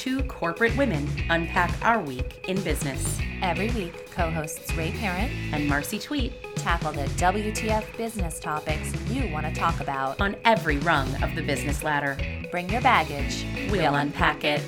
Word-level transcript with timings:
two 0.00 0.22
corporate 0.22 0.74
women 0.78 1.06
unpack 1.28 1.70
our 1.84 2.00
week 2.00 2.42
in 2.48 2.58
business. 2.62 3.18
Every 3.42 3.68
week, 3.72 4.10
co 4.10 4.30
hosts 4.30 4.74
Ray 4.74 4.92
Parent 4.92 5.30
And 5.52 5.68
Marcy 5.68 5.98
Tweet 5.98 6.32
tackle 6.56 6.92
the 6.92 7.04
WTF 7.04 7.84
business 7.98 8.40
topics 8.40 8.94
you 9.10 9.30
want 9.30 9.44
to 9.44 9.52
talk 9.52 9.78
about. 9.80 10.18
on 10.18 10.36
every 10.46 10.78
rung 10.78 11.06
of 11.22 11.34
the 11.34 11.42
business 11.42 11.82
ladder. 11.82 12.16
Bring 12.50 12.70
your 12.70 12.80
baggage, 12.80 13.44
We'll 13.70 13.94
unpack 13.94 14.42
it. 14.42 14.62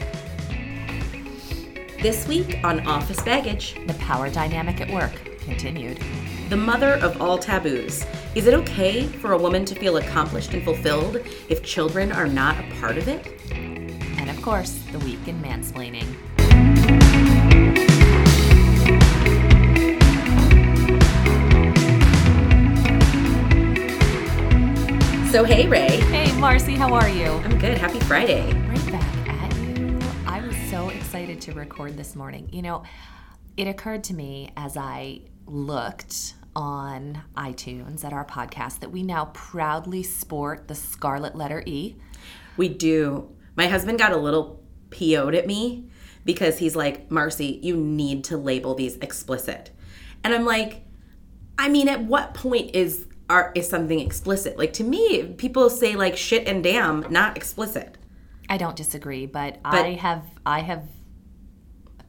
This 2.03 2.29
week 2.29 2.59
on 2.63 2.87
Office 2.87 3.23
Baggage, 3.23 3.77
The 3.87 3.95
power 3.95 4.29
dynamic 4.29 4.83
at 4.83 4.91
work 4.91 5.13
continued. 5.41 5.99
the 6.51 6.57
mother 6.59 6.97
of 6.97 7.23
all 7.23 7.39
taboos. 7.39 8.05
Is 8.35 8.47
it 8.47 8.53
okay 8.53 9.07
for 9.07 9.33
a 9.33 9.39
woman 9.39 9.65
to 9.65 9.75
feel 9.75 9.97
accomplished 9.97 10.53
and 10.53 10.63
fulfilled 10.63 11.17
if 11.49 11.63
children 11.63 12.13
are 12.13 12.27
not 12.27 12.59
a 12.59 12.75
part 12.79 12.99
of 12.99 13.09
it? 13.09 13.42
Course, 14.43 14.73
the 14.91 14.99
week 14.99 15.29
in 15.29 15.41
mansplaining. 15.41 16.03
So, 25.31 25.45
hey, 25.45 25.69
Ray. 25.69 25.97
Hey, 25.97 26.37
Marcy, 26.41 26.75
how 26.75 26.93
are 26.93 27.09
you? 27.09 27.27
I'm 27.27 27.57
good. 27.61 27.79
Happy 27.79 28.01
Friday. 28.01 28.53
Right 28.53 28.93
back 28.93 29.29
at 29.29 29.57
you. 29.59 29.99
I 30.27 30.41
was 30.45 30.57
so 30.69 30.89
excited 30.89 31.41
to 31.43 31.53
record 31.53 31.97
this 31.97 32.17
morning. 32.17 32.49
You 32.53 32.63
know, 32.63 32.83
it 33.57 33.69
occurred 33.69 34.03
to 34.05 34.15
me 34.15 34.51
as 34.57 34.77
I 34.77 35.21
looked 35.47 36.35
on 36.57 37.23
iTunes 37.37 38.05
at 38.05 38.13
our 38.13 38.25
podcast 38.25 38.81
that 38.81 38.91
we 38.91 39.05
now 39.05 39.27
proudly 39.27 40.03
sport 40.03 40.67
the 40.67 40.75
scarlet 40.75 41.37
letter 41.37 41.63
E. 41.65 41.95
We 42.57 42.69
do. 42.69 43.31
My 43.57 43.69
husband 43.69 43.99
got 43.99 44.13
a 44.13 44.17
little 44.17 44.63
PO'd 44.91 45.35
at 45.35 45.47
me 45.47 45.89
because 46.25 46.59
he's 46.59 46.77
like, 46.77 47.11
Marcy, 47.11 47.61
you 47.63 47.77
need 47.77 48.25
to 48.25 48.37
label 48.37 48.75
these 48.75 48.97
explicit. 48.99 49.71
And 50.25 50.35
I'm 50.35 50.45
like, 50.45 50.83
I 51.59 51.69
mean, 51.69 51.89
at 51.89 52.05
what 52.05 52.35
point 52.35 52.75
is 52.75 53.07
are 53.29 53.53
is 53.55 53.69
something 53.69 53.99
explicit? 53.99 54.59
Like 54.59 54.73
to 54.75 54.85
me, 54.85 55.25
people 55.39 55.71
say 55.71 55.97
like 55.97 56.17
shit 56.17 56.47
and 56.47 56.63
damn, 56.63 57.11
not 57.11 57.37
explicit. 57.37 57.97
I 58.49 58.59
don't 58.59 58.77
disagree, 58.77 59.27
but, 59.27 59.59
I 59.65 59.93
have 59.93 60.25
I 60.45 60.61
have 60.61 60.85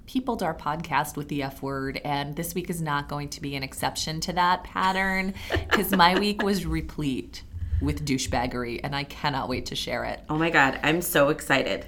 peopled 0.06 0.44
our 0.44 0.54
podcast 0.54 1.16
with 1.16 1.30
the 1.30 1.44
F 1.44 1.62
word, 1.62 2.02
and 2.04 2.36
this 2.36 2.54
week 2.54 2.70
is 2.70 2.82
not 2.82 3.08
going 3.08 3.30
to 3.30 3.42
be 3.42 3.56
an 3.56 3.64
exception 3.64 4.20
to 4.22 4.34
that 4.34 4.64
pattern 4.64 5.34
because 5.70 5.92
my 5.92 6.20
week 6.20 6.44
was 6.44 6.66
replete 6.66 7.44
with 7.84 8.06
douchebaggery, 8.06 8.80
and 8.84 8.96
I 8.96 9.04
cannot 9.04 9.50
wait 9.50 9.68
to 9.68 9.76
share 9.76 10.06
it. 10.06 10.22
Oh 10.30 10.38
my 10.38 10.50
god, 10.50 10.80
I'm 10.84 11.02
so 11.02 11.30
excited. 11.30 11.86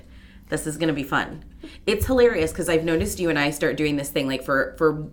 This 0.49 0.67
is 0.67 0.77
gonna 0.77 0.93
be 0.93 1.03
fun. 1.03 1.43
It's 1.88 2.05
hilarious 2.05 2.51
because 2.51 2.69
I've 2.69 2.83
noticed 2.83 3.19
you 3.19 3.29
and 3.29 3.39
I 3.39 3.49
start 3.49 3.77
doing 3.77 3.95
this 3.95 4.09
thing 4.09 4.27
like 4.27 4.43
for 4.43 4.75
for 4.77 5.07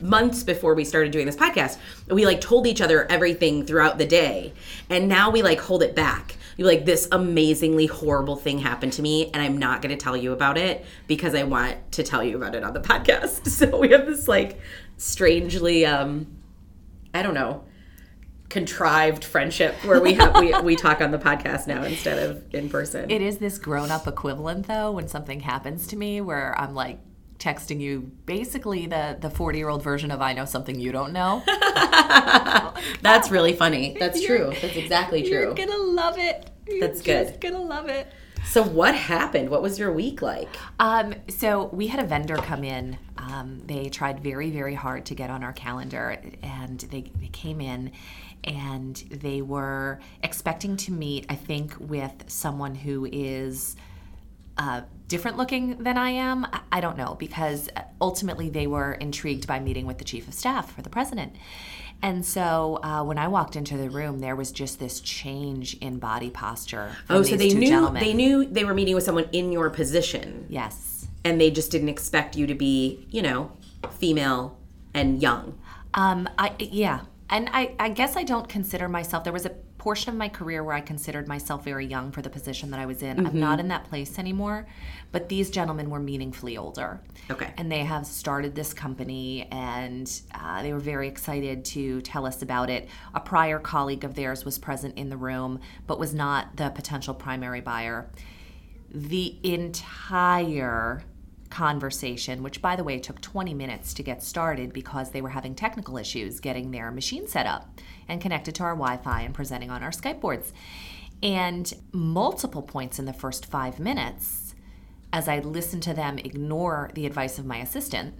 months 0.00 0.42
before 0.42 0.74
we 0.74 0.84
started 0.84 1.12
doing 1.12 1.26
this 1.26 1.36
podcast. 1.36 1.78
We 2.08 2.26
like 2.26 2.40
told 2.40 2.66
each 2.66 2.80
other 2.80 3.06
everything 3.08 3.64
throughout 3.64 3.98
the 3.98 4.06
day, 4.06 4.52
and 4.90 5.08
now 5.08 5.30
we 5.30 5.42
like 5.42 5.60
hold 5.60 5.82
it 5.82 5.94
back. 5.94 6.36
You 6.56 6.66
like 6.66 6.84
this 6.84 7.08
amazingly 7.12 7.86
horrible 7.86 8.36
thing 8.36 8.58
happened 8.58 8.92
to 8.94 9.02
me, 9.02 9.30
and 9.32 9.42
I'm 9.42 9.58
not 9.58 9.82
gonna 9.82 9.96
tell 9.96 10.16
you 10.16 10.32
about 10.32 10.58
it 10.58 10.84
because 11.06 11.34
I 11.34 11.44
want 11.44 11.92
to 11.92 12.02
tell 12.02 12.24
you 12.24 12.36
about 12.36 12.54
it 12.54 12.64
on 12.64 12.74
the 12.74 12.80
podcast. 12.92 13.46
So 13.48 13.78
we 13.78 13.90
have 13.90 14.06
this 14.06 14.26
like 14.26 14.58
strangely, 14.96 15.86
um, 15.86 16.26
I 17.14 17.22
don't 17.22 17.34
know 17.34 17.64
contrived 18.52 19.24
friendship 19.24 19.74
where 19.86 19.98
we 20.00 20.12
have 20.12 20.38
we, 20.38 20.52
we 20.60 20.76
talk 20.76 21.00
on 21.00 21.10
the 21.10 21.18
podcast 21.18 21.66
now 21.66 21.82
instead 21.82 22.18
of 22.18 22.54
in 22.54 22.68
person. 22.68 23.10
It 23.10 23.22
is 23.22 23.38
this 23.38 23.56
grown 23.56 23.90
up 23.90 24.06
equivalent, 24.06 24.66
though, 24.66 24.92
when 24.92 25.08
something 25.08 25.40
happens 25.40 25.86
to 25.88 25.96
me 25.96 26.20
where 26.20 26.54
I'm 26.60 26.74
like, 26.74 27.00
texting 27.38 27.80
you 27.80 28.02
basically 28.24 28.86
the 28.86 29.16
the 29.20 29.28
40 29.28 29.58
year 29.58 29.68
old 29.68 29.82
version 29.82 30.12
of 30.12 30.20
i 30.20 30.32
know 30.32 30.44
something 30.44 30.78
you 30.78 30.92
don't 30.92 31.12
know 31.12 31.42
That's 33.02 33.32
really 33.32 33.52
funny. 33.52 33.96
That's 33.98 34.24
true. 34.24 34.52
That's 34.62 34.76
exactly 34.76 35.22
true. 35.22 35.30
you're 35.40 35.54
gonna 35.54 35.76
love 35.76 36.18
it 36.18 36.48
You're 36.68 36.80
That's 36.80 37.02
good. 37.02 37.40
gonna 37.40 37.60
love 37.60 37.88
it 37.88 38.06
So 38.44 38.62
what 38.62 38.94
happened? 38.94 39.50
What 39.50 39.62
was 39.62 39.78
your 39.78 39.92
week 39.92 40.22
like? 40.22 40.48
Um, 40.78 41.14
so 41.28 41.66
we 41.72 41.86
had 41.88 42.00
a 42.04 42.06
vendor 42.06 42.36
come 42.36 42.62
in. 42.64 42.98
Um, 43.16 43.62
they 43.66 43.88
tried 43.88 44.20
very, 44.20 44.50
very 44.50 44.74
hard 44.74 45.06
to 45.06 45.14
get 45.14 45.30
on 45.30 45.42
our 45.44 45.52
calendar, 45.52 46.16
and 46.42 46.78
they, 46.80 47.10
they 47.20 47.28
came 47.28 47.60
in 47.60 47.92
and 48.44 48.96
they 49.10 49.42
were 49.42 50.00
expecting 50.22 50.76
to 50.78 50.92
meet, 50.92 51.26
I 51.28 51.34
think, 51.34 51.74
with 51.78 52.12
someone 52.28 52.74
who 52.74 53.08
is 53.10 53.76
uh, 54.58 54.82
different 55.08 55.36
looking 55.36 55.78
than 55.82 55.96
I 55.96 56.10
am. 56.10 56.44
I- 56.46 56.60
I 56.72 56.80
don't 56.80 56.96
know 56.96 57.16
because 57.18 57.68
ultimately 58.00 58.48
they 58.48 58.66
were 58.66 58.92
intrigued 58.94 59.46
by 59.46 59.60
meeting 59.60 59.86
with 59.86 59.98
the 59.98 60.04
chief 60.04 60.26
of 60.28 60.34
staff 60.34 60.74
for 60.74 60.82
the 60.82 60.90
president. 60.90 61.34
And 62.02 62.24
so 62.26 62.80
uh, 62.82 63.04
when 63.04 63.16
I 63.18 63.28
walked 63.28 63.54
into 63.54 63.76
the 63.76 63.88
room, 63.88 64.18
there 64.18 64.34
was 64.34 64.50
just 64.50 64.80
this 64.80 65.00
change 65.00 65.74
in 65.74 65.98
body 65.98 66.30
posture. 66.30 66.96
Oh, 67.08 67.22
so 67.22 67.36
they 67.36 67.50
two 67.50 67.58
knew 67.58 67.68
gentlemen. 67.68 68.02
they 68.02 68.12
knew 68.12 68.44
they 68.44 68.64
were 68.64 68.74
meeting 68.74 68.94
with 68.94 69.04
someone 69.04 69.28
in 69.32 69.52
your 69.52 69.70
position 69.70 70.46
Yes. 70.48 71.06
and 71.24 71.40
they 71.40 71.50
just 71.50 71.70
didn't 71.70 71.90
expect 71.90 72.34
you 72.36 72.46
to 72.48 72.54
be, 72.54 73.06
you 73.10 73.22
know, 73.22 73.52
female 73.98 74.58
and 74.94 75.22
young. 75.22 75.58
Um, 75.94 76.28
I 76.38 76.54
yeah, 76.58 77.00
and 77.32 77.48
I, 77.52 77.74
I 77.78 77.88
guess 77.88 78.16
I 78.16 78.22
don't 78.22 78.48
consider 78.48 78.88
myself. 78.88 79.24
There 79.24 79.32
was 79.32 79.46
a 79.46 79.50
portion 79.50 80.10
of 80.10 80.16
my 80.16 80.28
career 80.28 80.62
where 80.62 80.76
I 80.76 80.80
considered 80.80 81.26
myself 81.26 81.64
very 81.64 81.86
young 81.86 82.12
for 82.12 82.22
the 82.22 82.30
position 82.30 82.70
that 82.70 82.78
I 82.78 82.86
was 82.86 83.02
in. 83.02 83.26
I'm 83.26 83.40
not 83.40 83.58
in 83.58 83.68
that 83.68 83.84
place 83.88 84.18
anymore, 84.18 84.66
but 85.10 85.28
these 85.28 85.50
gentlemen 85.50 85.90
were 85.90 85.98
meaningfully 85.98 86.56
older. 86.56 87.00
Okay. 87.30 87.52
And 87.56 87.72
they 87.72 87.80
have 87.80 88.06
started 88.06 88.54
this 88.54 88.72
company, 88.72 89.48
and 89.50 90.08
uh, 90.34 90.62
they 90.62 90.72
were 90.72 90.78
very 90.78 91.08
excited 91.08 91.64
to 91.64 92.00
tell 92.02 92.26
us 92.26 92.42
about 92.42 92.70
it. 92.70 92.88
A 93.14 93.20
prior 93.20 93.58
colleague 93.58 94.04
of 94.04 94.14
theirs 94.14 94.44
was 94.44 94.58
present 94.58 94.96
in 94.96 95.08
the 95.08 95.16
room, 95.16 95.58
but 95.86 95.98
was 95.98 96.14
not 96.14 96.56
the 96.56 96.70
potential 96.70 97.14
primary 97.14 97.60
buyer 97.60 98.08
the 98.94 99.38
entire 99.42 101.02
conversation, 101.52 102.42
which 102.42 102.62
by 102.62 102.74
the 102.74 102.82
way 102.82 102.98
took 102.98 103.20
20 103.20 103.52
minutes 103.52 103.92
to 103.92 104.02
get 104.02 104.22
started 104.22 104.72
because 104.72 105.10
they 105.10 105.20
were 105.20 105.28
having 105.28 105.54
technical 105.54 105.98
issues 105.98 106.40
getting 106.40 106.70
their 106.70 106.90
machine 106.90 107.28
set 107.28 107.46
up 107.46 107.78
and 108.08 108.22
connected 108.22 108.54
to 108.54 108.62
our 108.62 108.74
Wi 108.74 108.96
Fi 108.96 109.20
and 109.20 109.34
presenting 109.34 109.70
on 109.70 109.82
our 109.82 109.90
Skype 109.90 110.18
boards. 110.18 110.54
And 111.22 111.72
multiple 111.92 112.62
points 112.62 112.98
in 112.98 113.04
the 113.04 113.12
first 113.12 113.44
five 113.44 113.78
minutes, 113.78 114.54
as 115.12 115.28
I 115.28 115.40
listened 115.40 115.82
to 115.82 115.92
them 115.94 116.18
ignore 116.18 116.90
the 116.94 117.04
advice 117.04 117.38
of 117.38 117.44
my 117.44 117.58
assistant, 117.58 118.14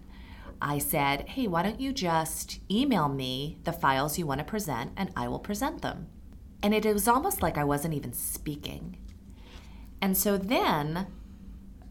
I 0.61 0.77
said, 0.77 1.31
Hey, 1.31 1.49
why 1.49 1.63
don't 1.63 1.81
you 1.81 1.93
just 1.95 2.61
email 2.71 3.09
me 3.09 3.57
the 3.65 3.73
files 3.73 4.19
you 4.19 4.27
want 4.27 4.41
to 4.41 4.45
present 4.45 4.93
and 4.95 5.11
I 5.17 5.27
will 5.27 5.39
present 5.39 5.81
them? 5.81 6.09
And 6.63 6.75
it 6.75 6.85
was 6.85 7.09
almost 7.09 7.41
like 7.41 7.57
I 7.57 7.65
wasn't 7.65 7.95
even 7.95 8.13
speaking. 8.13 8.99
And 10.03 10.19
so 10.19 10.37
then, 10.37 11.07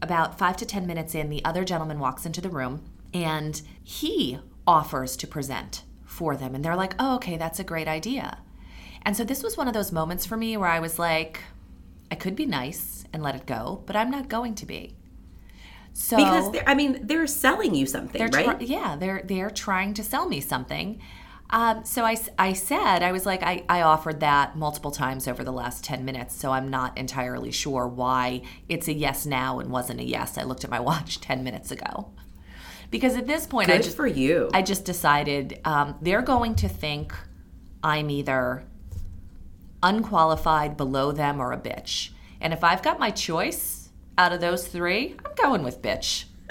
about 0.02 0.38
five 0.38 0.56
to 0.58 0.66
10 0.66 0.86
minutes 0.86 1.14
in, 1.14 1.30
the 1.30 1.44
other 1.44 1.64
gentleman 1.64 1.98
walks 1.98 2.26
into 2.26 2.40
the 2.40 2.50
room 2.50 2.84
and 3.14 3.62
he 3.82 4.38
offers 4.66 5.16
to 5.16 5.26
present 5.26 5.84
for 6.04 6.36
them. 6.36 6.54
And 6.54 6.64
they're 6.64 6.76
like, 6.76 6.94
oh, 6.98 7.16
okay, 7.16 7.36
that's 7.36 7.58
a 7.58 7.64
great 7.64 7.88
idea. 7.88 8.38
And 9.02 9.16
so 9.16 9.24
this 9.24 9.42
was 9.42 9.56
one 9.56 9.68
of 9.68 9.74
those 9.74 9.92
moments 9.92 10.26
for 10.26 10.36
me 10.36 10.56
where 10.56 10.68
I 10.68 10.80
was 10.80 10.98
like, 10.98 11.40
I 12.10 12.14
could 12.14 12.36
be 12.36 12.46
nice 12.46 13.04
and 13.12 13.22
let 13.22 13.34
it 13.34 13.46
go, 13.46 13.82
but 13.86 13.96
I'm 13.96 14.10
not 14.10 14.28
going 14.28 14.54
to 14.56 14.66
be. 14.66 14.94
So 15.94 16.16
Because 16.16 16.56
I 16.66 16.74
mean, 16.74 17.00
they're 17.06 17.26
selling 17.26 17.74
you 17.74 17.86
something, 17.86 18.20
right? 18.30 18.60
yeah, 18.62 18.96
they're 18.96 19.22
they're 19.24 19.50
trying 19.50 19.92
to 19.94 20.02
sell 20.02 20.26
me 20.26 20.40
something. 20.40 21.00
Um, 21.52 21.84
so 21.84 22.02
I 22.04 22.14
said 22.54 23.02
I 23.02 23.12
was 23.12 23.26
like 23.26 23.42
I, 23.42 23.62
I 23.68 23.82
offered 23.82 24.20
that 24.20 24.56
multiple 24.56 24.90
times 24.90 25.28
over 25.28 25.44
the 25.44 25.52
last 25.52 25.84
ten 25.84 26.04
minutes. 26.04 26.34
So 26.34 26.50
I'm 26.50 26.70
not 26.70 26.96
entirely 26.96 27.52
sure 27.52 27.86
why 27.86 28.42
it's 28.70 28.88
a 28.88 28.92
yes 28.94 29.26
now 29.26 29.58
and 29.58 29.70
wasn't 29.70 30.00
a 30.00 30.04
yes. 30.04 30.38
I 30.38 30.44
looked 30.44 30.64
at 30.64 30.70
my 30.70 30.80
watch 30.90 31.20
ten 31.20 31.44
minutes 31.44 31.70
ago 31.70 32.10
because 32.90 33.16
at 33.16 33.26
this 33.26 33.46
point 33.46 33.70
I 33.70 33.78
just 33.78 33.96
for 33.96 34.06
you. 34.06 34.50
I 34.54 34.62
just 34.62 34.86
decided 34.86 35.60
um, 35.66 35.96
they're 36.00 36.22
going 36.22 36.54
to 36.56 36.68
think 36.68 37.14
I'm 37.84 38.08
either 38.08 38.64
unqualified, 39.82 40.76
below 40.76 41.12
them, 41.12 41.40
or 41.40 41.52
a 41.52 41.58
bitch. 41.58 42.10
And 42.40 42.52
if 42.52 42.64
I've 42.64 42.82
got 42.82 42.98
my 42.98 43.10
choice 43.10 43.90
out 44.16 44.32
of 44.32 44.40
those 44.40 44.66
three, 44.66 45.16
I'm 45.24 45.34
going 45.34 45.62
with 45.62 45.82
bitch. 45.82 46.24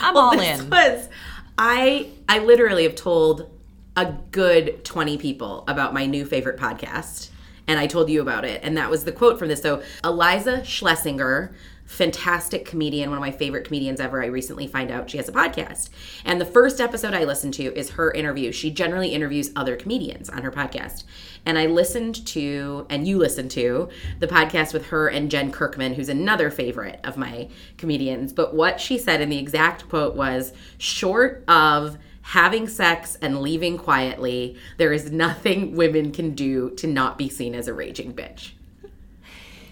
I'm 0.00 0.16
all 0.16 0.36
this 0.36 0.60
in. 0.60 0.68
was 0.68 1.08
I 1.56 2.08
I 2.28 2.40
literally 2.40 2.82
have 2.82 2.96
told 2.96 3.50
a 3.96 4.12
good 4.30 4.84
20 4.84 5.18
people 5.18 5.64
about 5.68 5.94
my 5.94 6.06
new 6.06 6.24
favorite 6.24 6.58
podcast 6.58 7.30
and 7.66 7.78
I 7.78 7.86
told 7.86 8.10
you 8.10 8.20
about 8.20 8.44
it 8.44 8.60
and 8.62 8.76
that 8.76 8.90
was 8.90 9.04
the 9.04 9.12
quote 9.12 9.38
from 9.38 9.48
this 9.48 9.62
so 9.62 9.82
Iliza 10.02 10.60
Shlesinger 10.60 11.54
fantastic 11.84 12.64
comedian, 12.64 13.10
one 13.10 13.18
of 13.18 13.22
my 13.22 13.30
favorite 13.30 13.66
comedians 13.66 14.00
ever. 14.00 14.22
I 14.22 14.26
recently 14.26 14.66
find 14.66 14.90
out 14.90 15.10
she 15.10 15.18
has 15.18 15.28
a 15.28 15.32
podcast. 15.32 15.90
And 16.24 16.40
the 16.40 16.46
first 16.46 16.80
episode 16.80 17.14
I 17.14 17.24
listened 17.24 17.54
to 17.54 17.64
is 17.78 17.90
her 17.90 18.10
interview. 18.10 18.52
She 18.52 18.70
generally 18.70 19.08
interviews 19.08 19.52
other 19.54 19.76
comedians 19.76 20.30
on 20.30 20.42
her 20.42 20.50
podcast. 20.50 21.04
And 21.44 21.58
I 21.58 21.66
listened 21.66 22.26
to, 22.28 22.86
and 22.88 23.06
you 23.06 23.18
listened 23.18 23.50
to, 23.52 23.90
the 24.18 24.26
podcast 24.26 24.72
with 24.72 24.86
her 24.86 25.08
and 25.08 25.30
Jen 25.30 25.52
Kirkman, 25.52 25.94
who's 25.94 26.08
another 26.08 26.50
favorite 26.50 27.00
of 27.04 27.16
my 27.16 27.48
comedians. 27.76 28.32
But 28.32 28.54
what 28.54 28.80
she 28.80 28.98
said 28.98 29.20
in 29.20 29.28
the 29.28 29.38
exact 29.38 29.88
quote 29.88 30.16
was 30.16 30.52
short 30.78 31.44
of 31.48 31.98
having 32.24 32.66
sex 32.66 33.16
and 33.20 33.40
leaving 33.40 33.76
quietly, 33.76 34.56
there 34.78 34.92
is 34.92 35.12
nothing 35.12 35.76
women 35.76 36.10
can 36.10 36.34
do 36.34 36.70
to 36.70 36.86
not 36.86 37.18
be 37.18 37.28
seen 37.28 37.54
as 37.54 37.68
a 37.68 37.74
raging 37.74 38.14
bitch. 38.14 38.52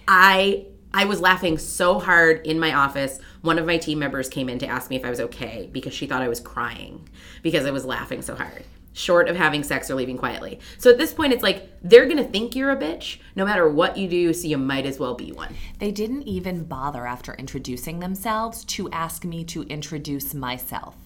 I 0.06 0.66
I 0.94 1.06
was 1.06 1.22
laughing 1.22 1.56
so 1.56 1.98
hard 1.98 2.46
in 2.46 2.60
my 2.60 2.74
office. 2.74 3.18
One 3.40 3.58
of 3.58 3.64
my 3.64 3.78
team 3.78 3.98
members 3.98 4.28
came 4.28 4.50
in 4.50 4.58
to 4.58 4.66
ask 4.66 4.90
me 4.90 4.96
if 4.96 5.04
I 5.06 5.10
was 5.10 5.20
okay 5.20 5.70
because 5.72 5.94
she 5.94 6.06
thought 6.06 6.20
I 6.20 6.28
was 6.28 6.40
crying 6.40 7.08
because 7.40 7.64
I 7.64 7.70
was 7.70 7.86
laughing 7.86 8.20
so 8.20 8.34
hard. 8.34 8.64
Short 8.92 9.30
of 9.30 9.36
having 9.36 9.62
sex 9.62 9.90
or 9.90 9.94
leaving 9.94 10.18
quietly. 10.18 10.60
So 10.76 10.90
at 10.90 10.98
this 10.98 11.14
point, 11.14 11.32
it's 11.32 11.42
like 11.42 11.70
they're 11.82 12.04
gonna 12.04 12.22
think 12.22 12.54
you're 12.54 12.70
a 12.70 12.76
bitch 12.76 13.16
no 13.34 13.46
matter 13.46 13.66
what 13.66 13.96
you 13.96 14.06
do, 14.06 14.34
so 14.34 14.46
you 14.46 14.58
might 14.58 14.84
as 14.84 14.98
well 14.98 15.14
be 15.14 15.32
one. 15.32 15.54
They 15.78 15.90
didn't 15.90 16.24
even 16.24 16.64
bother 16.64 17.06
after 17.06 17.32
introducing 17.32 18.00
themselves 18.00 18.62
to 18.66 18.90
ask 18.90 19.24
me 19.24 19.42
to 19.44 19.62
introduce 19.62 20.34
myself, 20.34 20.96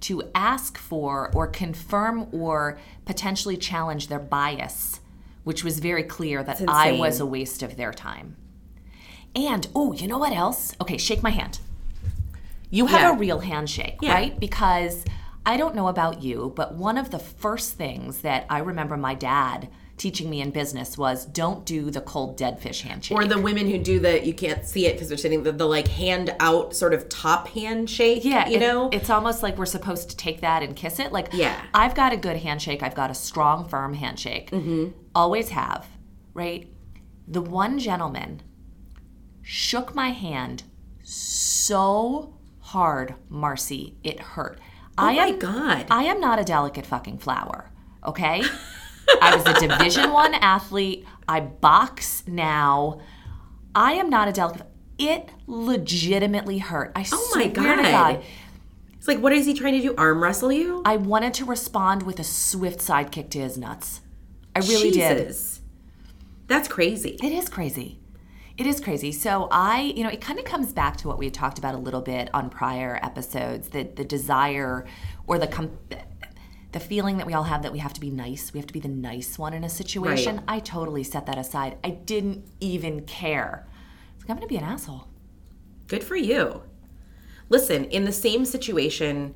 to 0.00 0.22
ask 0.34 0.76
for 0.78 1.30
or 1.34 1.46
confirm 1.46 2.28
or 2.32 2.78
potentially 3.04 3.56
challenge 3.56 4.08
their 4.08 4.18
bias, 4.18 5.00
which 5.44 5.64
was 5.64 5.78
very 5.80 6.02
clear 6.02 6.42
that 6.42 6.62
I 6.68 6.92
was 6.92 7.20
a 7.20 7.26
waste 7.26 7.62
of 7.62 7.76
their 7.76 7.92
time. 7.92 8.36
And 9.34 9.66
oh, 9.74 9.92
you 9.92 10.06
know 10.06 10.18
what 10.18 10.32
else? 10.32 10.74
Okay, 10.80 10.96
shake 10.98 11.22
my 11.22 11.30
hand. 11.30 11.60
You 12.70 12.86
have 12.86 13.00
Yeah. 13.00 13.14
a 13.14 13.18
real 13.18 13.40
handshake, 13.40 13.98
Yeah. 14.00 14.12
right? 14.14 14.38
Because 14.40 15.04
I 15.46 15.56
don't 15.56 15.74
know 15.76 15.86
about 15.88 16.22
you, 16.22 16.52
but 16.56 16.74
one 16.74 16.98
of 16.98 17.10
the 17.10 17.18
first 17.20 17.74
things 17.74 18.20
that 18.22 18.46
I 18.50 18.58
remember 18.58 18.96
my 18.96 19.14
dad 19.14 19.68
teaching 19.96 20.28
me 20.28 20.42
in 20.42 20.50
business 20.50 20.98
was 20.98 21.24
don't 21.24 21.64
do 21.64 21.90
the 21.90 22.02
cold 22.02 22.36
dead 22.36 22.60
fish 22.60 22.82
handshake. 22.82 23.16
Or 23.16 23.24
the 23.24 23.40
women 23.40 23.70
who 23.70 23.78
do 23.78 23.98
the 23.98 24.26
you 24.26 24.34
can't 24.34 24.66
see 24.66 24.86
it 24.86 24.92
because 24.94 25.08
they're 25.08 25.16
sitting 25.16 25.42
the, 25.44 25.52
the 25.52 25.64
like 25.64 25.88
hand 25.88 26.34
out 26.40 26.74
sort 26.76 26.92
of 26.92 27.08
top 27.08 27.48
handshake. 27.48 28.22
Yeah, 28.24 28.46
you 28.48 28.56
it- 28.56 28.60
know. 28.60 28.90
it's 28.92 29.08
almost 29.08 29.42
like 29.42 29.56
we're 29.56 29.64
supposed 29.66 30.10
to 30.10 30.16
take 30.16 30.40
that 30.42 30.62
and 30.62 30.74
kiss 30.76 30.98
it. 30.98 31.12
Like, 31.12 31.28
Yeah. 31.32 31.58
I've 31.72 31.94
got 31.94 32.12
a 32.12 32.16
good 32.18 32.36
handshake. 32.36 32.82
I've 32.82 32.94
got 32.96 33.10
a 33.10 33.14
strong, 33.14 33.66
firm 33.68 33.94
handshake. 33.94 34.50
Mm-hmm. 34.50 34.88
Always 35.14 35.48
have, 35.50 35.86
right? 36.34 36.68
The 37.28 37.40
one 37.40 37.78
gentleman 37.78 38.42
shook 39.42 39.94
my 39.94 40.10
hand 40.10 40.64
so 41.02 42.34
hard, 42.58 43.14
Marcy, 43.28 43.96
it 44.02 44.18
hurt. 44.20 44.58
Oh 44.98 45.04
I 45.06 45.14
my 45.16 45.26
am 45.26 45.38
god. 45.38 45.86
I 45.90 46.04
am 46.04 46.20
not 46.20 46.38
a 46.38 46.44
delicate 46.44 46.86
fucking 46.86 47.18
flower, 47.18 47.70
okay? 48.04 48.42
I 49.22 49.36
was 49.36 49.46
a 49.46 49.66
Division 49.68 50.12
One 50.12 50.34
athlete. 50.34 51.06
I 51.28 51.40
box 51.40 52.24
now. 52.26 53.00
I 53.74 53.92
am 53.92 54.08
not 54.10 54.28
a 54.28 54.32
delicate. 54.32 54.66
It 54.98 55.28
legitimately 55.46 56.58
hurt. 56.58 56.92
I 56.96 57.06
Oh 57.12 57.30
my 57.34 57.42
swear 57.42 57.76
to 57.76 57.82
God. 57.82 57.82
God. 57.84 58.24
it's 58.96 59.06
like 59.06 59.18
what 59.20 59.32
is 59.32 59.46
he 59.46 59.54
trying 59.54 59.74
to 59.74 59.80
do? 59.82 59.94
Arm 59.96 60.22
wrestle 60.22 60.50
you? 60.52 60.82
I 60.84 60.96
wanted 60.96 61.34
to 61.34 61.44
respond 61.44 62.02
with 62.04 62.18
a 62.18 62.24
swift 62.24 62.80
sidekick 62.80 63.30
to 63.30 63.40
his 63.40 63.58
nuts. 63.58 64.00
I 64.54 64.60
really 64.60 64.90
did. 64.90 65.18
Jesus. 65.28 65.60
That's 66.46 66.68
crazy. 66.68 67.18
It 67.22 67.32
is 67.32 67.48
crazy. 67.48 67.98
It 68.58 68.66
is 68.66 68.80
crazy. 68.80 69.12
So 69.12 69.48
I, 69.50 69.92
you 69.96 70.02
know, 70.02 70.08
it 70.08 70.20
kind 70.20 70.38
of 70.38 70.46
comes 70.46 70.72
back 70.72 70.96
to 70.98 71.08
what 71.08 71.18
we 71.18 71.26
had 71.26 71.34
talked 71.34 71.58
about 71.58 71.74
a 71.74 71.78
little 71.78 72.00
bit 72.00 72.30
on 72.32 72.48
prior 72.48 72.98
episodes, 73.02 73.68
the 73.68 73.82
the 73.82 74.04
desire 74.04 74.86
or 75.26 75.38
the 75.38 75.46
com- 75.46 75.78
the 76.72 76.80
feeling 76.80 77.18
that 77.18 77.26
we 77.26 77.32
all 77.32 77.44
have 77.44 77.62
that 77.62 77.72
we 77.72 77.78
have 77.78 77.92
to 77.94 78.00
be 78.00 78.10
nice, 78.10 78.52
we 78.52 78.60
have 78.60 78.66
to 78.66 78.72
be 78.72 78.80
the 78.80 78.88
nice 78.88 79.38
one 79.38 79.52
in 79.52 79.64
a 79.64 79.68
situation. 79.68 80.36
Right. 80.36 80.44
I 80.48 80.58
totally 80.60 81.04
set 81.04 81.26
that 81.26 81.38
aside. 81.38 81.78
I 81.84 81.90
didn't 81.90 82.44
even 82.60 83.02
care. 83.02 83.66
It's 84.14 84.24
like 84.24 84.30
I'm 84.30 84.36
going 84.36 84.48
to 84.48 84.52
be 84.52 84.58
an 84.58 84.64
asshole. 84.64 85.08
Good 85.86 86.02
for 86.02 86.16
you. 86.16 86.62
Listen, 87.48 87.84
in 87.84 88.04
the 88.04 88.12
same 88.12 88.44
situation, 88.44 89.34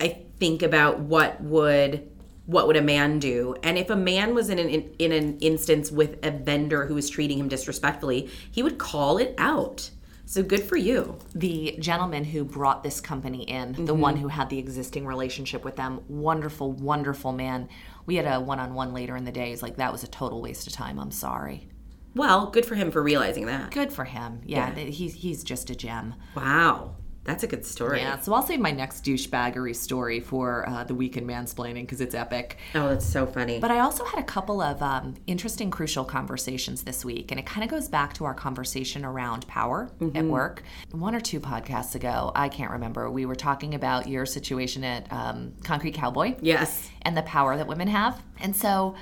I 0.00 0.24
think 0.38 0.62
about 0.62 1.00
what 1.00 1.40
would 1.40 2.10
what 2.48 2.66
would 2.66 2.76
a 2.76 2.82
man 2.82 3.18
do? 3.18 3.54
And 3.62 3.76
if 3.76 3.90
a 3.90 3.96
man 3.96 4.34
was 4.34 4.48
in 4.48 4.58
an 4.58 4.70
in, 4.70 4.90
in 4.98 5.12
an 5.12 5.38
instance 5.40 5.92
with 5.92 6.18
a 6.24 6.30
vendor 6.30 6.86
who 6.86 6.94
was 6.94 7.10
treating 7.10 7.38
him 7.38 7.46
disrespectfully, 7.46 8.30
he 8.50 8.62
would 8.62 8.78
call 8.78 9.18
it 9.18 9.34
out. 9.36 9.90
So 10.24 10.42
good 10.42 10.62
for 10.62 10.76
you. 10.76 11.18
the 11.34 11.76
gentleman 11.78 12.24
who 12.24 12.44
brought 12.44 12.82
this 12.82 13.00
company 13.00 13.42
in, 13.42 13.72
the 13.72 13.92
mm-hmm. 13.92 14.00
one 14.00 14.16
who 14.16 14.28
had 14.28 14.48
the 14.48 14.58
existing 14.58 15.06
relationship 15.06 15.62
with 15.62 15.76
them, 15.76 16.00
wonderful, 16.08 16.72
wonderful 16.72 17.32
man. 17.32 17.68
We 18.06 18.16
had 18.16 18.26
a 18.26 18.40
one 18.40 18.60
on 18.60 18.72
one 18.74 18.94
later 18.94 19.16
in 19.16 19.24
the 19.24 19.32
day. 19.32 19.50
He's 19.50 19.62
like, 19.62 19.76
that 19.76 19.92
was 19.92 20.02
a 20.02 20.08
total 20.08 20.40
waste 20.40 20.66
of 20.66 20.72
time. 20.72 20.98
I'm 20.98 21.10
sorry. 21.10 21.68
Well, 22.14 22.46
good 22.50 22.64
for 22.64 22.74
him 22.74 22.90
for 22.90 23.02
realizing 23.02 23.44
that. 23.46 23.70
Good 23.70 23.92
for 23.92 24.04
him. 24.04 24.40
Yeah, 24.46 24.70
th- 24.74 24.96
he's 24.96 25.14
he's 25.14 25.44
just 25.44 25.68
a 25.68 25.74
gem. 25.74 26.14
Wow. 26.34 26.96
That's 27.28 27.42
a 27.42 27.46
good 27.46 27.66
story. 27.66 28.00
Yeah, 28.00 28.18
so 28.20 28.32
I'll 28.32 28.42
save 28.42 28.58
my 28.58 28.70
next 28.70 29.04
douchebaggery 29.04 29.76
story 29.76 30.18
for 30.18 30.66
uh, 30.66 30.84
the 30.84 30.94
week 30.94 31.18
in 31.18 31.26
mansplaining 31.26 31.82
because 31.82 32.00
it's 32.00 32.14
epic. 32.14 32.56
Oh, 32.74 32.88
that's 32.88 33.04
so 33.04 33.26
funny. 33.26 33.60
But 33.60 33.70
I 33.70 33.80
also 33.80 34.02
had 34.06 34.18
a 34.18 34.22
couple 34.22 34.62
of 34.62 34.80
um, 34.82 35.14
interesting, 35.26 35.70
crucial 35.70 36.06
conversations 36.06 36.84
this 36.84 37.04
week, 37.04 37.30
and 37.30 37.38
it 37.38 37.44
kind 37.44 37.62
of 37.62 37.68
goes 37.68 37.86
back 37.86 38.14
to 38.14 38.24
our 38.24 38.32
conversation 38.32 39.04
around 39.04 39.46
power 39.46 39.90
at 40.14 40.24
work. 40.24 40.62
One 40.90 41.14
or 41.14 41.20
two 41.20 41.38
podcasts 41.38 41.94
ago, 41.94 42.32
I 42.34 42.48
can't 42.48 42.70
remember, 42.70 43.10
we 43.10 43.26
were 43.26 43.36
talking 43.36 43.74
about 43.74 44.08
your 44.08 44.24
situation 44.24 44.82
at 44.82 45.12
um, 45.12 45.52
Concrete 45.64 45.92
Cowboy 45.92 46.34
yes. 46.40 46.88
and 47.02 47.14
the 47.14 47.22
power 47.24 47.58
that 47.58 47.66
women 47.66 47.88
have. 47.88 48.22
And 48.40 48.56
so 48.56 48.94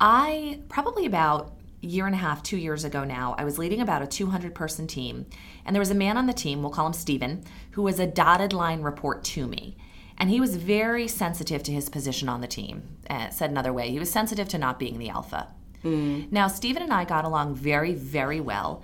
I 0.00 0.60
probably 0.68 1.06
about 1.06 1.55
year 1.80 2.06
and 2.06 2.14
a 2.14 2.18
half, 2.18 2.42
two 2.42 2.56
years 2.56 2.84
ago 2.84 3.04
now, 3.04 3.34
I 3.38 3.44
was 3.44 3.58
leading 3.58 3.80
about 3.80 4.02
a 4.02 4.06
200 4.06 4.54
person 4.54 4.86
team. 4.86 5.26
And 5.64 5.74
there 5.74 5.80
was 5.80 5.90
a 5.90 5.94
man 5.94 6.16
on 6.16 6.26
the 6.26 6.32
team, 6.32 6.62
we'll 6.62 6.70
call 6.70 6.86
him 6.86 6.92
Steven, 6.92 7.44
who 7.72 7.82
was 7.82 7.98
a 7.98 8.06
dotted 8.06 8.52
line 8.52 8.82
report 8.82 9.24
to 9.24 9.46
me. 9.46 9.76
And 10.18 10.30
he 10.30 10.40
was 10.40 10.56
very 10.56 11.08
sensitive 11.08 11.62
to 11.64 11.72
his 11.72 11.88
position 11.88 12.28
on 12.28 12.40
the 12.40 12.46
team. 12.46 12.96
Uh, 13.10 13.28
said 13.28 13.50
another 13.50 13.72
way, 13.72 13.90
he 13.90 13.98
was 13.98 14.10
sensitive 14.10 14.48
to 14.48 14.58
not 14.58 14.78
being 14.78 14.98
the 14.98 15.10
alpha. 15.10 15.52
Now, 16.30 16.48
Steven 16.48 16.82
and 16.82 16.92
I 16.92 17.04
got 17.04 17.24
along 17.24 17.54
very, 17.54 17.94
very 17.94 18.40
well. 18.40 18.82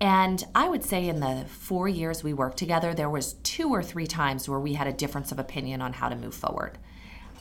And 0.00 0.42
I 0.54 0.68
would 0.68 0.82
say 0.82 1.08
in 1.08 1.20
the 1.20 1.44
four 1.46 1.86
years 1.86 2.24
we 2.24 2.32
worked 2.32 2.56
together, 2.56 2.94
there 2.94 3.10
was 3.10 3.34
two 3.42 3.68
or 3.68 3.82
three 3.82 4.06
times 4.06 4.48
where 4.48 4.58
we 4.58 4.72
had 4.72 4.86
a 4.86 4.92
difference 4.92 5.30
of 5.30 5.38
opinion 5.38 5.82
on 5.82 5.92
how 5.92 6.08
to 6.08 6.16
move 6.16 6.34
forward. 6.34 6.78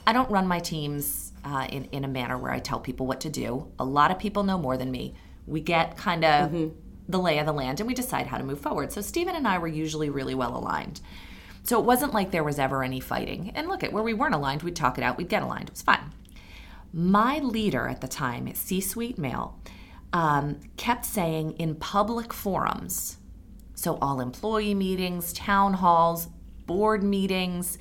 I 0.06 0.12
don't 0.12 0.30
run 0.30 0.46
my 0.46 0.60
teams 0.60 1.29
uh, 1.44 1.68
in, 1.70 1.86
in 1.86 2.04
a 2.04 2.08
manner 2.08 2.38
where 2.38 2.52
I 2.52 2.60
tell 2.60 2.80
people 2.80 3.08
what 3.08 3.22
to 3.22 3.30
do. 3.30 3.72
A 3.80 3.86
lot 3.86 4.12
of 4.12 4.20
people 4.20 4.44
know 4.44 4.58
more 4.58 4.78
than 4.78 4.92
me. 4.92 5.16
We 5.48 5.62
get 5.62 5.98
kind 5.98 6.24
of 6.24 6.72
the 7.08 7.18
lay 7.18 7.40
of 7.40 7.46
the 7.46 7.52
land 7.52 7.80
and 7.80 7.88
we 7.88 7.96
decide 7.96 8.28
how 8.28 8.38
to 8.38 8.44
move 8.44 8.60
forward. 8.60 8.92
So 8.92 9.02
Stephen 9.02 9.36
and 9.36 9.48
I 9.48 9.58
were 9.58 9.68
usually 9.68 10.10
really 10.10 10.36
well 10.36 10.56
aligned. 10.56 11.02
So 11.64 11.80
it 11.80 11.86
wasn't 11.86 12.14
like 12.14 12.32
there 12.32 12.44
was 12.44 12.60
ever 12.60 12.84
any 12.84 13.00
fighting. 13.00 13.52
And 13.56 13.68
look 13.68 13.84
at 13.84 13.92
where 13.92 14.04
we 14.04 14.14
weren't 14.14 14.36
aligned, 14.36 14.64
we'd 14.64 14.76
talk 14.76 14.98
it 14.98 15.04
out, 15.04 15.18
we'd 15.18 15.30
get 15.30 15.44
aligned. 15.44 15.70
It 15.70 15.74
was 15.74 15.82
fine. 15.82 16.12
My 16.94 17.40
leader 17.40 17.88
at 17.88 18.02
the 18.02 18.08
time, 18.08 18.54
C 18.56 18.82
suite 18.82 19.18
male, 19.18 19.60
um, 20.14 20.60
kept 20.78 21.06
saying 21.06 21.52
in 21.54 21.76
public 21.76 22.34
forums, 22.34 23.18
so 23.76 23.98
all 24.02 24.20
employee 24.20 24.74
meetings, 24.74 25.32
town 25.34 25.76
halls, 25.76 26.28
board 26.66 27.04
meetings, 27.04 27.78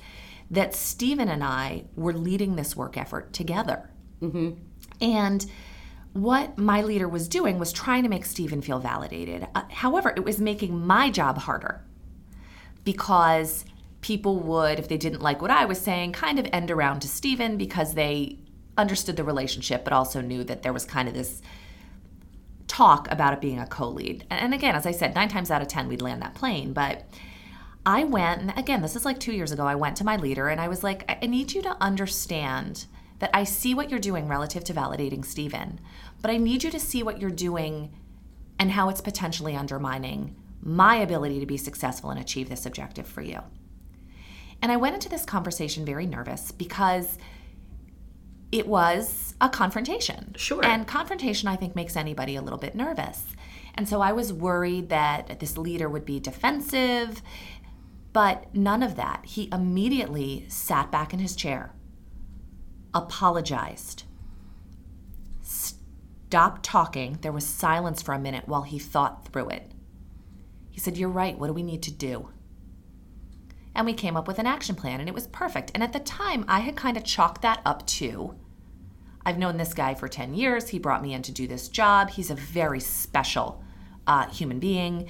that 0.51 0.73
Stephen 0.73 1.29
and 1.29 1.43
I 1.43 1.85
were 1.95 2.13
leading 2.13 2.55
this 2.55 2.75
work 2.75 2.97
effort 2.97 3.33
together. 3.33 3.89
And 5.01 5.45
what 6.13 6.57
my 6.57 6.81
leader 6.81 7.07
was 7.07 7.27
doing 7.27 7.59
was 7.59 7.71
trying 7.71 8.03
to 8.03 8.09
make 8.09 8.25
Stephen 8.25 8.61
feel 8.61 8.79
validated. 8.79 9.47
Uh, 9.53 9.63
however, 9.69 10.13
it 10.15 10.23
was 10.23 10.39
making 10.39 10.85
my 10.85 11.09
job 11.09 11.37
harder 11.37 11.83
because 12.83 13.63
people 14.01 14.39
would, 14.39 14.79
if 14.79 14.87
they 14.87 14.97
didn't 14.97 15.21
like 15.21 15.41
what 15.41 15.51
I 15.51 15.65
was 15.65 15.79
saying, 15.79 16.13
kind 16.13 16.39
of 16.39 16.47
end 16.51 16.71
around 16.71 17.01
to 17.01 17.07
Stephen 17.07 17.57
because 17.57 17.93
they 17.93 18.39
understood 18.77 19.17
the 19.17 19.23
relationship, 19.23 19.83
but 19.83 19.93
also 19.93 20.21
knew 20.21 20.43
that 20.45 20.63
there 20.63 20.73
was 20.73 20.85
kind 20.85 21.07
of 21.07 21.13
this 21.13 21.41
talk 22.67 23.11
about 23.11 23.33
it 23.33 23.41
being 23.41 23.59
a 23.59 23.67
co-lead. 23.67 24.25
And 24.29 24.39
and 24.39 24.53
again, 24.53 24.75
as 24.75 24.85
I 24.85 24.91
said, 24.91 25.13
nine 25.13 25.29
times 25.29 25.51
out 25.51 25.61
of 25.61 25.67
ten 25.67 25.87
we'd 25.87 26.01
land 26.01 26.21
that 26.21 26.33
plane. 26.33 26.73
But 26.73 27.05
I 27.85 28.03
went, 28.03 28.41
and 28.41 28.57
again, 28.57 28.81
this 28.81 28.95
is 28.95 29.05
like 29.05 29.19
two 29.19 29.31
years 29.31 29.51
ago. 29.51 29.65
I 29.65 29.75
went 29.75 29.97
to 29.97 30.03
my 30.03 30.17
leader 30.17 30.49
and 30.49 30.59
I 30.59 30.67
was 30.67 30.83
like, 30.83 31.05
I 31.09 31.19
I 31.21 31.27
need 31.27 31.53
you 31.53 31.61
to 31.63 31.77
understand 31.81 32.85
that 33.19 33.29
I 33.33 33.43
see 33.43 33.73
what 33.73 33.89
you're 33.89 33.99
doing 33.99 34.27
relative 34.27 34.63
to 34.65 34.73
validating 34.73 35.25
Stephen, 35.25 35.79
but 36.21 36.31
I 36.31 36.37
need 36.37 36.63
you 36.63 36.71
to 36.71 36.79
see 36.79 37.03
what 37.03 37.19
you're 37.19 37.29
doing 37.29 37.93
and 38.57 38.71
how 38.71 38.89
it's 38.89 39.01
potentially 39.01 39.55
undermining 39.55 40.35
my 40.61 40.95
ability 40.95 41.39
to 41.39 41.45
be 41.45 41.57
successful 41.57 42.09
and 42.09 42.19
achieve 42.19 42.49
this 42.49 42.65
objective 42.65 43.07
for 43.07 43.21
you. 43.21 43.39
And 44.61 44.71
I 44.71 44.77
went 44.77 44.95
into 44.95 45.09
this 45.09 45.25
conversation 45.25 45.85
very 45.85 46.05
nervous 46.05 46.51
because 46.51 47.17
it 48.51 48.67
was 48.67 49.35
a 49.39 49.49
confrontation. 49.49 50.33
Sure. 50.37 50.65
And 50.65 50.87
confrontation, 50.87 51.47
I 51.47 51.55
think, 51.55 51.75
makes 51.75 51.95
anybody 51.95 52.35
a 52.35 52.41
little 52.41 52.59
bit 52.59 52.75
nervous. 52.75 53.23
And 53.75 53.87
so 53.87 54.01
I 54.01 54.11
was 54.11 54.33
worried 54.33 54.89
that 54.89 55.39
this 55.39 55.57
leader 55.57 55.87
would 55.87 56.03
be 56.03 56.19
defensive, 56.19 57.21
but 58.19 58.53
none 58.53 58.83
of 58.83 58.97
that. 58.97 59.21
He 59.23 59.47
immediately 59.49 60.43
sat 60.49 60.91
back 60.91 61.13
in 61.13 61.19
his 61.19 61.37
chair, 61.37 61.73
apologized, 62.93 64.03
stopped 65.41 66.61
talking. 66.61 67.17
There 67.21 67.31
was 67.31 67.45
silence 67.45 68.01
for 68.01 68.13
a 68.13 68.19
minute 68.19 68.45
while 68.45 68.63
he 68.63 68.77
thought 68.77 69.29
through 69.29 69.51
it. 69.51 69.71
He 70.69 70.81
said, 70.81 70.97
You're 70.97 71.07
right. 71.07 71.39
What 71.39 71.47
do 71.47 71.53
we 71.53 71.63
need 71.63 71.81
to 71.83 71.93
do? 71.93 72.27
And 73.73 73.85
we 73.85 73.93
came 73.93 74.17
up 74.17 74.27
with 74.27 74.37
an 74.37 74.47
action 74.47 74.75
plan, 74.75 74.99
and 74.99 75.07
it 75.07 75.15
was 75.15 75.27
perfect. 75.27 75.71
And 75.73 75.81
at 75.81 75.93
the 75.93 76.01
time, 76.01 76.43
I 76.49 76.59
had 76.59 76.75
kind 76.75 76.97
of 76.97 77.05
chalked 77.05 77.41
that 77.43 77.61
up 77.65 77.87
to 77.87 78.35
I've 79.25 79.37
known 79.37 79.55
this 79.55 79.73
guy 79.73 79.93
for 79.93 80.09
10 80.09 80.33
years. 80.33 80.67
He 80.67 80.79
brought 80.79 81.01
me 81.01 81.13
in 81.13 81.21
to 81.21 81.31
do 81.31 81.47
this 81.47 81.69
job. 81.69 82.09
He's 82.09 82.31
a 82.31 82.35
very 82.35 82.81
special 82.81 83.63
uh, 84.07 84.27
human 84.27 84.59
being. 84.59 85.07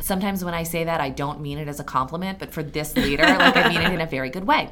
Sometimes 0.00 0.44
when 0.44 0.54
I 0.54 0.62
say 0.62 0.84
that, 0.84 1.00
I 1.00 1.10
don't 1.10 1.40
mean 1.40 1.58
it 1.58 1.68
as 1.68 1.78
a 1.78 1.84
compliment, 1.84 2.38
but 2.38 2.52
for 2.52 2.62
this 2.62 2.96
leader, 2.96 3.22
like 3.22 3.56
I 3.56 3.68
mean 3.68 3.80
it 3.80 3.92
in 3.92 4.00
a 4.00 4.06
very 4.06 4.30
good 4.30 4.46
way. 4.46 4.70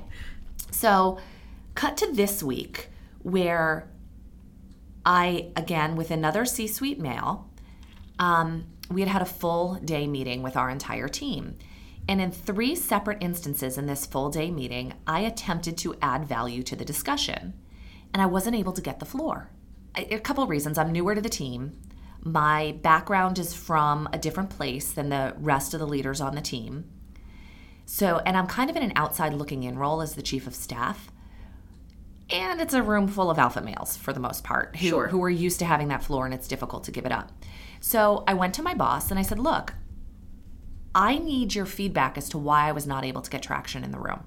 So, 0.70 1.18
cut 1.74 1.96
to 1.98 2.12
this 2.12 2.42
week 2.42 2.88
where 3.22 3.88
I, 5.04 5.50
again, 5.56 5.96
with 5.96 6.10
another 6.10 6.44
C 6.44 6.66
suite 6.66 6.98
male, 6.98 7.48
um, 8.18 8.66
we 8.90 9.00
had 9.00 9.10
had 9.10 9.22
a 9.22 9.26
full 9.26 9.74
day 9.76 10.06
meeting 10.06 10.42
with 10.42 10.56
our 10.56 10.70
entire 10.70 11.08
team. 11.08 11.56
And 12.08 12.20
in 12.22 12.30
three 12.30 12.74
separate 12.74 13.22
instances 13.22 13.76
in 13.76 13.86
this 13.86 14.06
full 14.06 14.30
day 14.30 14.50
meeting, 14.50 14.94
I 15.06 15.20
attempted 15.20 15.76
to 15.78 15.94
add 16.00 16.26
value 16.26 16.62
to 16.64 16.76
the 16.76 16.84
discussion, 16.84 17.52
and 18.14 18.22
I 18.22 18.26
wasn't 18.26 18.56
able 18.56 18.72
to 18.72 18.80
get 18.80 18.98
the 18.98 19.04
floor. 19.04 19.50
A 19.94 20.18
couple 20.18 20.46
reasons. 20.46 20.78
I'm 20.78 20.92
newer 20.92 21.14
to 21.14 21.20
the 21.20 21.28
team. 21.28 21.76
My 22.22 22.76
background 22.82 23.38
is 23.38 23.54
from 23.54 24.08
a 24.12 24.18
different 24.18 24.50
place 24.50 24.90
than 24.92 25.08
the 25.08 25.34
rest 25.38 25.72
of 25.74 25.80
the 25.80 25.86
leaders 25.86 26.20
on 26.20 26.34
the 26.34 26.40
team. 26.40 26.84
So, 27.86 28.20
and 28.26 28.36
I'm 28.36 28.46
kind 28.46 28.68
of 28.68 28.76
in 28.76 28.82
an 28.82 28.92
outside 28.96 29.32
looking 29.32 29.62
in 29.62 29.78
role 29.78 30.02
as 30.02 30.14
the 30.14 30.22
chief 30.22 30.46
of 30.46 30.54
staff. 30.54 31.10
And 32.30 32.60
it's 32.60 32.74
a 32.74 32.82
room 32.82 33.08
full 33.08 33.30
of 33.30 33.38
alpha 33.38 33.62
males 33.62 33.96
for 33.96 34.12
the 34.12 34.20
most 34.20 34.44
part 34.44 34.76
who, 34.76 34.88
Sure. 34.88 35.08
who 35.08 35.22
are 35.22 35.30
used 35.30 35.58
to 35.60 35.64
having 35.64 35.88
that 35.88 36.04
floor 36.04 36.26
and 36.26 36.34
it's 36.34 36.48
difficult 36.48 36.84
to 36.84 36.90
give 36.90 37.06
it 37.06 37.12
up. 37.12 37.32
So 37.80 38.24
I 38.26 38.34
went 38.34 38.52
to 38.54 38.62
my 38.62 38.74
boss 38.74 39.10
and 39.10 39.18
I 39.18 39.22
said, 39.22 39.38
Look, 39.38 39.74
I 40.94 41.16
need 41.18 41.54
your 41.54 41.64
feedback 41.64 42.18
as 42.18 42.28
to 42.30 42.38
why 42.38 42.68
I 42.68 42.72
was 42.72 42.86
not 42.86 43.04
able 43.04 43.22
to 43.22 43.30
get 43.30 43.42
traction 43.42 43.84
in 43.84 43.92
the 43.92 43.98
room. 44.00 44.24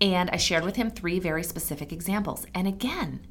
And 0.00 0.28
I 0.30 0.36
shared 0.36 0.64
with 0.64 0.76
him 0.76 0.90
three 0.90 1.18
very 1.18 1.42
specific 1.42 1.92
examples. 1.92 2.46
And 2.54 2.66
again, 2.66 3.26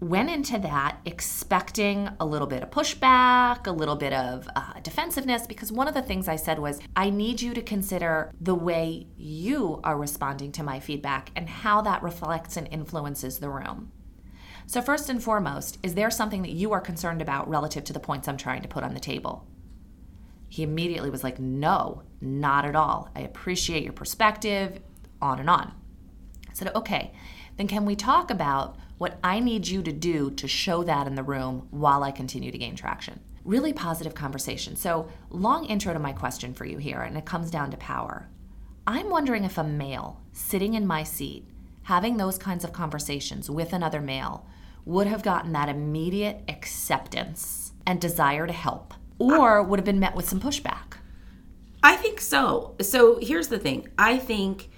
went 0.00 0.28
into 0.28 0.58
that 0.58 0.98
expecting 1.04 2.08
a 2.20 2.26
little 2.26 2.46
bit 2.46 2.62
of 2.62 2.70
pushback, 2.70 3.66
a 3.66 3.72
little 3.72 3.96
bit 3.96 4.12
of 4.12 4.46
uh, 4.54 4.74
defensiveness, 4.82 5.46
because 5.46 5.72
one 5.72 5.88
of 5.88 5.94
the 5.94 6.02
things 6.02 6.28
I 6.28 6.36
said 6.36 6.58
was, 6.58 6.80
I 6.94 7.08
need 7.10 7.40
you 7.40 7.54
to 7.54 7.62
consider 7.62 8.30
the 8.40 8.54
way 8.54 9.06
you 9.16 9.80
are 9.84 9.96
responding 9.96 10.52
to 10.52 10.62
my 10.62 10.80
feedback 10.80 11.30
and 11.34 11.48
how 11.48 11.80
that 11.82 12.02
reflects 12.02 12.56
and 12.56 12.68
influences 12.70 13.38
the 13.38 13.48
room. 13.48 13.92
So, 14.66 14.82
first 14.82 15.08
and 15.08 15.22
foremost, 15.22 15.78
is 15.82 15.94
there 15.94 16.10
something 16.10 16.42
that 16.42 16.50
you 16.50 16.72
are 16.72 16.80
concerned 16.80 17.22
about 17.22 17.48
relative 17.48 17.84
to 17.84 17.92
the 17.92 18.00
points 18.00 18.26
I'm 18.26 18.36
trying 18.36 18.62
to 18.62 18.68
put 18.68 18.84
on 18.84 18.94
the 18.94 19.00
table? 19.00 19.46
He 20.48 20.62
immediately 20.62 21.08
was 21.08 21.24
like, 21.24 21.38
No, 21.38 22.02
not 22.20 22.64
at 22.64 22.76
all. 22.76 23.08
I 23.14 23.20
appreciate 23.20 23.84
your 23.84 23.92
perspective, 23.92 24.80
on 25.22 25.38
and 25.38 25.48
on. 25.48 25.72
I 26.48 26.52
said, 26.52 26.74
Okay, 26.74 27.12
then 27.56 27.68
can 27.68 27.84
we 27.84 27.96
talk 27.96 28.30
about 28.30 28.76
what 28.98 29.18
I 29.22 29.40
need 29.40 29.68
you 29.68 29.82
to 29.82 29.92
do 29.92 30.30
to 30.30 30.48
show 30.48 30.82
that 30.84 31.06
in 31.06 31.14
the 31.14 31.22
room 31.22 31.68
while 31.70 32.02
I 32.02 32.10
continue 32.10 32.50
to 32.50 32.58
gain 32.58 32.76
traction? 32.76 33.20
Really 33.44 33.72
positive 33.72 34.14
conversation. 34.14 34.74
So, 34.74 35.08
long 35.30 35.66
intro 35.66 35.92
to 35.92 35.98
my 35.98 36.12
question 36.12 36.54
for 36.54 36.64
you 36.64 36.78
here, 36.78 37.02
and 37.02 37.16
it 37.16 37.24
comes 37.24 37.50
down 37.50 37.70
to 37.70 37.76
power. 37.76 38.28
I'm 38.86 39.10
wondering 39.10 39.44
if 39.44 39.58
a 39.58 39.64
male 39.64 40.20
sitting 40.32 40.74
in 40.74 40.86
my 40.86 41.02
seat, 41.02 41.46
having 41.84 42.16
those 42.16 42.38
kinds 42.38 42.64
of 42.64 42.72
conversations 42.72 43.50
with 43.50 43.72
another 43.72 44.00
male, 44.00 44.46
would 44.84 45.06
have 45.06 45.22
gotten 45.22 45.52
that 45.52 45.68
immediate 45.68 46.42
acceptance 46.48 47.72
and 47.86 48.00
desire 48.00 48.46
to 48.46 48.52
help, 48.52 48.94
or 49.18 49.62
would 49.62 49.78
have 49.78 49.84
been 49.84 50.00
met 50.00 50.14
with 50.14 50.28
some 50.28 50.40
pushback. 50.40 50.98
I 51.82 51.96
think 51.96 52.20
so. 52.20 52.74
So 52.80 53.18
here's 53.20 53.48
the 53.48 53.58
thing 53.58 53.88
I 53.98 54.18
think 54.18 54.70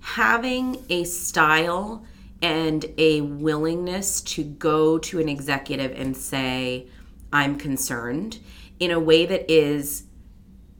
having 0.00 0.84
a 0.88 1.04
style 1.04 2.04
and 2.42 2.84
a 2.98 3.20
willingness 3.22 4.20
to 4.20 4.44
go 4.44 4.98
to 4.98 5.20
an 5.20 5.28
executive 5.28 5.92
and 5.92 6.16
say, 6.16 6.88
I'm 7.32 7.56
concerned 7.56 8.38
in 8.78 8.90
a 8.90 9.00
way 9.00 9.26
that 9.26 9.50
is 9.50 10.04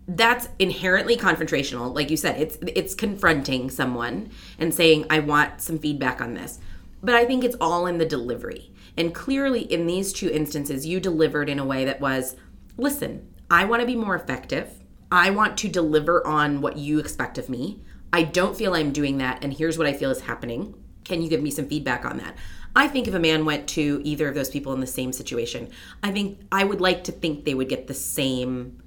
that's 0.06 0.48
inherently 0.58 1.16
confrontational. 1.16 1.94
Like 1.94 2.10
you 2.10 2.16
said 2.16 2.40
it's 2.40 2.58
it's 2.62 2.94
confronting 2.94 3.70
someone 3.70 4.30
and 4.58 4.74
saying 4.74 5.06
i 5.10 5.18
want 5.18 5.60
some 5.60 5.78
feedback 5.78 6.20
on 6.20 6.34
this. 6.34 6.58
But 7.02 7.14
i 7.14 7.24
think 7.24 7.42
it's 7.42 7.56
all 7.60 7.86
in 7.86 7.98
the 7.98 8.06
delivery. 8.06 8.70
And 8.96 9.14
clearly 9.14 9.62
in 9.62 9.86
these 9.86 10.12
two 10.12 10.30
instances 10.30 10.86
you 10.86 11.00
delivered 11.00 11.48
in 11.48 11.58
a 11.58 11.64
way 11.64 11.84
that 11.84 12.00
was 12.00 12.36
listen 12.76 13.26
i 13.50 13.64
want 13.64 13.80
to 13.80 13.86
be 13.86 13.96
more 13.96 14.14
effective. 14.14 14.80
I 15.10 15.30
want 15.30 15.56
to 15.58 15.68
deliver 15.68 16.26
on 16.26 16.60
what 16.60 16.76
you 16.76 16.98
expect 16.98 17.38
of 17.38 17.48
me. 17.48 17.80
I 18.12 18.22
don't 18.22 18.56
feel 18.56 18.74
i'm 18.74 18.92
doing 18.92 19.18
that 19.18 19.42
and 19.42 19.52
here's 19.52 19.78
what 19.78 19.86
i 19.86 19.92
feel 19.92 20.10
is 20.10 20.22
happening 20.22 20.74
can 21.04 21.22
you 21.22 21.28
give 21.28 21.42
me 21.42 21.50
some 21.50 21.66
feedback 21.66 22.04
on 22.04 22.18
that 22.18 22.34
I 22.76 22.88
think 22.88 23.06
if 23.06 23.14
a 23.14 23.20
man 23.20 23.44
went 23.44 23.68
to 23.70 24.00
either 24.02 24.28
of 24.28 24.34
those 24.34 24.50
people 24.50 24.72
in 24.72 24.80
the 24.80 24.86
same 24.86 25.12
situation, 25.12 25.70
I 26.02 26.10
think 26.10 26.40
I 26.50 26.64
would 26.64 26.80
like 26.80 27.04
to 27.04 27.12
think 27.12 27.44
they 27.44 27.54
would 27.54 27.68
get 27.68 27.86
the 27.86 27.94
same 27.94 28.82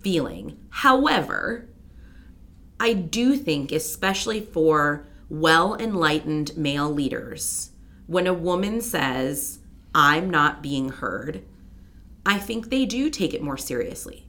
feeling. 0.00 0.58
However, 0.68 1.68
I 2.78 2.92
do 2.92 3.36
think, 3.36 3.72
especially 3.72 4.40
for 4.40 5.06
well 5.30 5.74
enlightened 5.74 6.56
male 6.56 6.90
leaders, 6.90 7.70
when 8.06 8.26
a 8.26 8.34
woman 8.34 8.82
says, 8.82 9.60
I'm 9.94 10.28
not 10.28 10.62
being 10.62 10.90
heard, 10.90 11.42
I 12.26 12.38
think 12.38 12.68
they 12.68 12.84
do 12.84 13.08
take 13.08 13.32
it 13.32 13.42
more 13.42 13.56
seriously. 13.56 14.23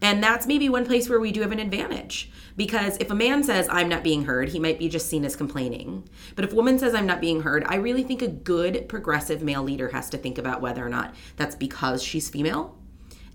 And 0.00 0.22
that's 0.22 0.46
maybe 0.46 0.68
one 0.68 0.86
place 0.86 1.08
where 1.08 1.20
we 1.20 1.32
do 1.32 1.40
have 1.40 1.52
an 1.52 1.58
advantage. 1.58 2.30
Because 2.56 2.96
if 2.98 3.10
a 3.10 3.14
man 3.14 3.42
says, 3.42 3.68
I'm 3.70 3.88
not 3.88 4.02
being 4.02 4.24
heard, 4.24 4.50
he 4.50 4.58
might 4.58 4.78
be 4.78 4.88
just 4.88 5.08
seen 5.08 5.24
as 5.24 5.36
complaining. 5.36 6.08
But 6.36 6.44
if 6.44 6.52
a 6.52 6.56
woman 6.56 6.78
says, 6.78 6.94
I'm 6.94 7.06
not 7.06 7.20
being 7.20 7.42
heard, 7.42 7.64
I 7.66 7.76
really 7.76 8.02
think 8.02 8.22
a 8.22 8.28
good 8.28 8.88
progressive 8.88 9.42
male 9.42 9.62
leader 9.62 9.88
has 9.88 10.08
to 10.10 10.18
think 10.18 10.38
about 10.38 10.60
whether 10.60 10.84
or 10.84 10.88
not 10.88 11.14
that's 11.36 11.56
because 11.56 12.02
she's 12.02 12.30
female 12.30 12.76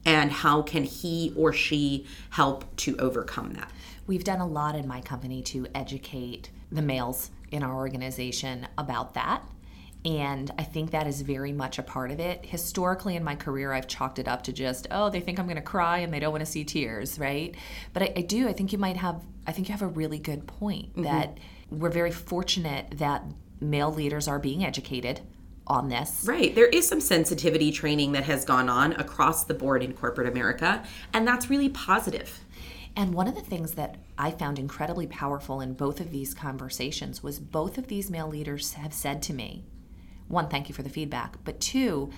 and 0.06 0.32
how 0.32 0.62
can 0.62 0.84
he 0.84 1.34
or 1.36 1.54
she 1.54 2.06
help 2.32 2.76
to 2.78 2.98
overcome 2.98 3.54
that. 3.54 3.72
We've 4.06 4.24
done 4.24 4.42
a 4.42 4.48
lot 4.48 4.76
in 4.76 4.88
my 4.88 5.00
company 5.02 5.42
to 5.44 5.68
educate 5.74 6.50
the 6.72 6.82
males 6.82 7.32
in 7.52 7.64
our 7.64 7.76
organization 7.76 8.68
about 8.78 9.14
that. 9.14 9.44
And 10.06 10.52
I 10.58 10.64
think 10.64 10.92
that 10.92 11.08
is 11.08 11.22
very 11.22 11.54
much 11.54 11.80
a 11.80 11.84
part 11.84 12.12
of 12.12 12.20
it. 12.20 12.46
Historically, 12.46 13.16
in 13.16 13.24
my 13.24 13.36
career, 13.36 13.72
I've 13.72 13.88
chalked 13.88 14.20
it 14.20 14.28
up 14.28 14.44
to 14.44 14.54
just, 14.54 14.88
oh, 14.92 15.10
they 15.10 15.22
think 15.22 15.40
I'm 15.40 15.46
going 15.46 15.56
to 15.56 15.62
cry 15.62 16.00
and 16.00 16.14
they 16.14 16.20
don't 16.20 16.32
want 16.32 16.46
to 16.46 16.52
see 16.52 16.66
tears, 16.66 17.18
right? 17.18 17.56
But 17.94 18.04
I, 18.04 18.14
I, 18.18 18.22
do. 18.22 18.50
I 18.50 18.54
think 18.54 18.74
you 18.74 18.78
might 18.78 18.98
have. 18.98 19.24
I 19.48 19.54
think 19.54 19.70
you 19.70 19.74
have 19.74 19.82
a 19.82 19.88
really 19.88 20.20
good 20.20 20.46
point 20.46 20.92
mm-hmm. 20.92 21.04
that 21.04 21.38
we're 21.70 21.90
very 21.90 22.12
fortunate 22.12 22.98
that 22.98 23.24
male 23.62 23.94
leaders 23.94 24.28
are 24.28 24.40
being 24.40 24.66
educated 24.66 25.22
on 25.66 25.88
this. 25.88 26.26
Right. 26.26 26.54
There 26.54 26.68
is 26.68 26.88
some 26.88 27.00
sensitivity 27.00 27.72
training 27.72 28.12
that 28.14 28.26
has 28.26 28.44
gone 28.44 28.70
on 28.70 28.94
across 28.94 29.46
the 29.46 29.54
board 29.54 29.84
in 29.84 29.94
corporate 29.94 30.28
America, 30.28 30.84
and 31.14 31.26
that's 31.26 31.50
really 31.50 31.70
positive. 31.70 32.42
And 32.96 33.14
one 33.14 33.28
of 33.28 33.36
the 33.36 33.42
things 33.42 33.72
that 33.72 33.96
I 34.18 34.32
found 34.32 34.60
incredibly 34.60 35.08
powerful 35.08 35.62
in 35.62 35.74
both 35.74 36.00
of 36.00 36.12
these 36.12 36.34
conversations 36.34 37.24
was 37.24 37.40
both 37.40 37.78
of 37.78 37.88
these 37.88 38.12
male 38.12 38.28
leaders 38.28 38.74
have 38.74 38.94
said 38.94 39.22
to 39.24 39.34
me, 39.34 39.64
one, 40.34 40.50
thank 40.50 40.70
you 40.70 40.76
for 40.76 40.84
the 40.84 40.90
feedback, 40.90 41.38
but 41.44 41.60
two, 41.60 42.12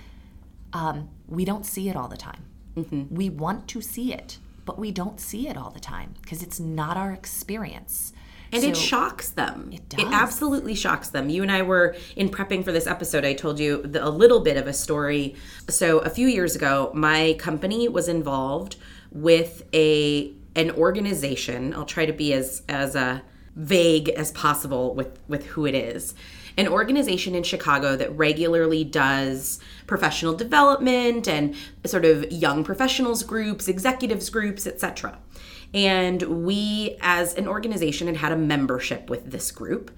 um, 0.72 1.08
we 1.28 1.44
don't 1.44 1.64
see 1.64 1.88
it 1.88 1.96
all 1.96 2.08
the 2.08 2.16
time. 2.16 2.44
Mm-hmm. 2.76 3.14
We 3.14 3.30
want 3.30 3.68
to 3.68 3.80
see 3.80 4.12
it, 4.12 4.38
but 4.64 4.78
we 4.78 4.90
don't 4.90 5.20
see 5.20 5.48
it 5.48 5.56
all 5.56 5.70
the 5.70 5.80
time 5.80 6.14
because 6.20 6.42
it's 6.42 6.60
not 6.60 6.96
our 6.96 7.12
experience. 7.12 8.12
And 8.52 8.62
so, 8.62 8.68
it 8.68 8.76
shocks 8.76 9.30
them. 9.30 9.70
It 9.72 9.88
does. 9.88 10.00
It 10.00 10.12
absolutely 10.12 10.74
shocks 10.74 11.08
them. 11.08 11.28
You 11.28 11.42
and 11.42 11.50
I 11.50 11.62
were 11.62 11.96
in 12.14 12.28
prepping 12.28 12.64
for 12.64 12.72
this 12.72 12.86
episode. 12.86 13.24
I 13.24 13.34
told 13.34 13.58
you 13.58 13.82
the, 13.82 14.06
a 14.06 14.08
little 14.10 14.40
bit 14.40 14.56
of 14.56 14.66
a 14.66 14.72
story. 14.72 15.34
So 15.68 15.98
a 15.98 16.10
few 16.10 16.28
years 16.28 16.54
ago, 16.54 16.90
my 16.94 17.36
company 17.38 17.88
was 17.88 18.08
involved 18.08 18.76
with 19.10 19.62
a 19.74 20.32
an 20.54 20.70
organization. 20.70 21.74
I'll 21.74 21.84
try 21.84 22.06
to 22.06 22.12
be 22.12 22.32
as 22.32 22.62
as 22.68 22.94
uh, 22.94 23.20
vague 23.56 24.10
as 24.10 24.30
possible 24.32 24.94
with 24.94 25.18
with 25.28 25.46
who 25.46 25.66
it 25.66 25.74
is 25.74 26.14
an 26.56 26.68
organization 26.68 27.34
in 27.34 27.42
Chicago 27.42 27.96
that 27.96 28.16
regularly 28.16 28.84
does 28.84 29.60
professional 29.86 30.34
development 30.34 31.28
and 31.28 31.54
sort 31.84 32.04
of 32.04 32.30
young 32.32 32.64
professionals 32.64 33.22
groups, 33.22 33.68
executives 33.68 34.30
groups, 34.30 34.66
etc. 34.66 35.18
And 35.74 36.22
we, 36.44 36.96
as 37.00 37.34
an 37.34 37.46
organization, 37.46 38.06
had 38.06 38.16
had 38.16 38.32
a 38.32 38.36
membership 38.36 39.10
with 39.10 39.30
this 39.30 39.50
group. 39.50 39.90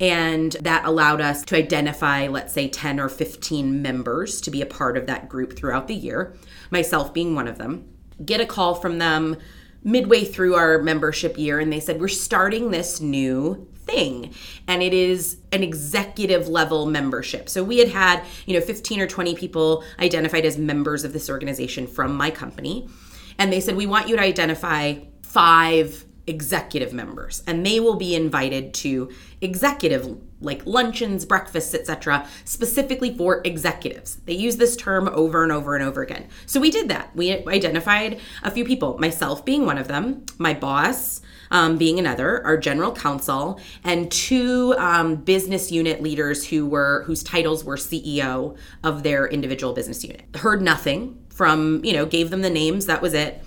And 0.00 0.52
that 0.60 0.84
allowed 0.84 1.20
us 1.20 1.44
to 1.46 1.56
identify, 1.56 2.28
let's 2.28 2.52
say, 2.52 2.68
10 2.68 3.00
or 3.00 3.08
15 3.08 3.82
members 3.82 4.40
to 4.42 4.50
be 4.50 4.60
a 4.62 4.66
part 4.66 4.96
of 4.96 5.06
that 5.06 5.28
group 5.28 5.56
throughout 5.56 5.88
the 5.88 5.94
year, 5.94 6.34
myself 6.70 7.12
being 7.14 7.34
one 7.34 7.48
of 7.48 7.58
them. 7.58 7.88
Get 8.24 8.40
a 8.40 8.46
call 8.46 8.74
from 8.74 8.98
them 8.98 9.36
midway 9.84 10.24
through 10.24 10.54
our 10.54 10.82
membership 10.82 11.38
year, 11.38 11.60
and 11.60 11.72
they 11.72 11.80
said, 11.80 12.00
We're 12.00 12.08
starting 12.08 12.70
this 12.70 13.00
new 13.00 13.68
thing. 13.86 14.34
And 14.66 14.82
it 14.82 14.92
is 14.92 15.38
an 15.52 15.62
executive 15.62 16.48
level 16.48 16.86
membership. 16.86 17.48
So 17.48 17.62
we 17.62 17.78
had 17.78 17.88
had 17.88 18.24
you 18.46 18.58
know 18.58 18.64
15 18.64 19.00
or 19.00 19.06
20 19.06 19.34
people 19.36 19.84
identified 19.98 20.44
as 20.44 20.58
members 20.58 21.04
of 21.04 21.12
this 21.12 21.30
organization 21.30 21.86
from 21.86 22.14
my 22.14 22.30
company. 22.30 22.88
And 23.38 23.52
they 23.52 23.60
said 23.60 23.76
we 23.76 23.86
want 23.86 24.08
you 24.08 24.16
to 24.16 24.22
identify 24.22 24.94
five 25.22 26.05
executive 26.26 26.92
members 26.92 27.42
and 27.46 27.64
they 27.64 27.78
will 27.78 27.96
be 27.96 28.14
invited 28.14 28.74
to 28.74 29.10
executive 29.40 30.18
like 30.40 30.64
luncheons 30.66 31.24
breakfasts 31.24 31.74
etc 31.74 32.26
specifically 32.44 33.16
for 33.16 33.40
executives 33.44 34.16
they 34.26 34.32
use 34.32 34.56
this 34.56 34.76
term 34.76 35.08
over 35.08 35.42
and 35.42 35.52
over 35.52 35.76
and 35.76 35.84
over 35.84 36.02
again 36.02 36.26
so 36.44 36.60
we 36.60 36.70
did 36.70 36.88
that 36.88 37.14
we 37.14 37.46
identified 37.46 38.18
a 38.42 38.50
few 38.50 38.64
people 38.64 38.98
myself 38.98 39.44
being 39.44 39.64
one 39.64 39.78
of 39.78 39.88
them 39.88 40.24
my 40.38 40.52
boss 40.52 41.20
um, 41.50 41.76
being 41.76 41.98
another, 41.98 42.44
our 42.44 42.56
general 42.56 42.92
counsel, 42.92 43.60
and 43.84 44.10
two 44.10 44.74
um, 44.78 45.16
business 45.16 45.70
unit 45.70 46.02
leaders 46.02 46.46
who 46.48 46.66
were 46.66 47.02
whose 47.06 47.22
titles 47.22 47.64
were 47.64 47.76
CEO 47.76 48.56
of 48.82 49.02
their 49.02 49.26
individual 49.26 49.72
business 49.72 50.02
unit. 50.02 50.22
Heard 50.36 50.62
nothing 50.62 51.24
from, 51.28 51.84
you 51.84 51.92
know, 51.92 52.06
gave 52.06 52.30
them 52.30 52.42
the 52.42 52.50
names, 52.50 52.86
that 52.86 53.02
was 53.02 53.14
it. 53.14 53.42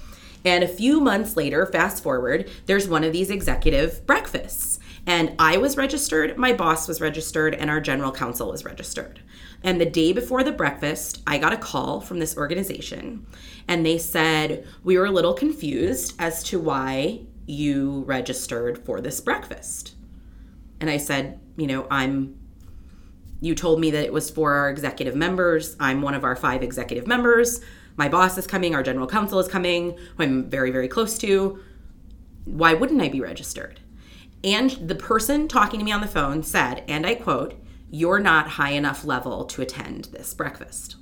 And 0.45 0.63
a 0.63 0.67
few 0.67 1.01
months 1.01 1.35
later, 1.35 1.65
fast 1.65 2.01
forward, 2.01 2.49
there's 2.65 2.87
one 2.87 3.03
of 3.03 3.13
these 3.13 3.29
executive 3.29 4.05
breakfasts. 4.05 4.79
And 5.05 5.33
I 5.39 5.57
was 5.57 5.77
registered, 5.77 6.37
my 6.37 6.53
boss 6.53 6.87
was 6.87 7.01
registered, 7.01 7.55
and 7.55 7.69
our 7.69 7.81
general 7.81 8.11
counsel 8.11 8.51
was 8.51 8.65
registered. 8.65 9.21
And 9.63 9.79
the 9.79 9.85
day 9.85 10.13
before 10.13 10.43
the 10.43 10.51
breakfast, 10.51 11.21
I 11.27 11.37
got 11.37 11.53
a 11.53 11.57
call 11.57 11.99
from 11.99 12.19
this 12.19 12.37
organization, 12.37 13.25
and 13.67 13.85
they 13.85 13.97
said, 13.97 14.65
We 14.83 14.97
were 14.97 15.05
a 15.05 15.11
little 15.11 15.33
confused 15.33 16.15
as 16.19 16.43
to 16.43 16.59
why 16.59 17.21
you 17.45 18.03
registered 18.05 18.77
for 18.85 19.01
this 19.01 19.19
breakfast. 19.19 19.95
And 20.79 20.89
I 20.89 20.97
said, 20.97 21.39
you 21.57 21.67
know, 21.67 21.87
I'm, 21.89 22.37
you 23.41 23.55
told 23.55 23.79
me 23.79 23.91
that 23.91 24.05
it 24.05 24.13
was 24.13 24.29
for 24.29 24.53
our 24.53 24.69
executive 24.69 25.15
members. 25.15 25.75
I'm 25.79 26.01
one 26.01 26.13
of 26.13 26.23
our 26.23 26.35
five 26.35 26.63
executive 26.63 27.07
members. 27.07 27.61
My 27.99 28.07
boss 28.07 28.37
is 28.37 28.47
coming, 28.47 28.73
our 28.73 28.81
general 28.81 29.07
counsel 29.07 29.39
is 29.39 29.49
coming, 29.49 29.97
who 30.15 30.23
I'm 30.23 30.49
very, 30.49 30.71
very 30.71 30.87
close 30.87 31.17
to. 31.17 31.59
Why 32.45 32.73
wouldn't 32.73 33.01
I 33.01 33.09
be 33.09 33.19
registered? 33.19 33.81
And 34.41 34.71
the 34.71 34.95
person 34.95 35.49
talking 35.49 35.79
to 35.79 35.85
me 35.85 35.91
on 35.91 35.99
the 35.99 36.07
phone 36.07 36.41
said, 36.41 36.85
and 36.87 37.05
I 37.05 37.15
quote, 37.15 37.55
You're 37.91 38.21
not 38.21 38.51
high 38.51 38.71
enough 38.71 39.03
level 39.03 39.43
to 39.47 39.61
attend 39.61 40.05
this 40.05 40.33
breakfast. 40.33 40.95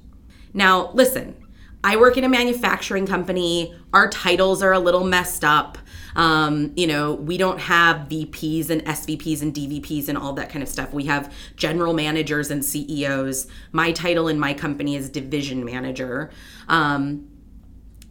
Now, 0.56 0.90
listen, 0.94 1.36
I 1.84 1.98
work 1.98 2.18
in 2.18 2.24
a 2.24 2.30
manufacturing 2.30 3.06
company. 3.06 3.76
Our 3.94 4.10
titles 4.10 4.64
are 4.64 4.74
a 4.74 4.80
little 4.80 5.04
messed 5.04 5.44
up. 5.44 5.78
Um, 6.18 6.74
you 6.76 6.88
know, 6.88 7.14
we 7.14 7.38
don't 7.38 7.60
have 7.60 8.10
VPs 8.10 8.72
and 8.72 8.84
SVPs 8.86 9.42
and 9.44 9.54
DVPs 9.54 10.10
and 10.10 10.18
all 10.18 10.34
that 10.34 10.50
kind 10.50 10.64
of 10.64 10.68
stuff. 10.68 10.92
We 10.92 11.06
have 11.06 11.34
general 11.56 11.94
managers 11.94 12.50
and 12.50 12.66
CEOs. 12.66 13.48
My 13.72 13.92
title 13.92 14.28
in 14.28 14.40
my 14.40 14.54
company 14.54 14.96
is 14.96 15.10
division 15.10 15.64
manager. 15.64 16.32
Um, 16.68 17.30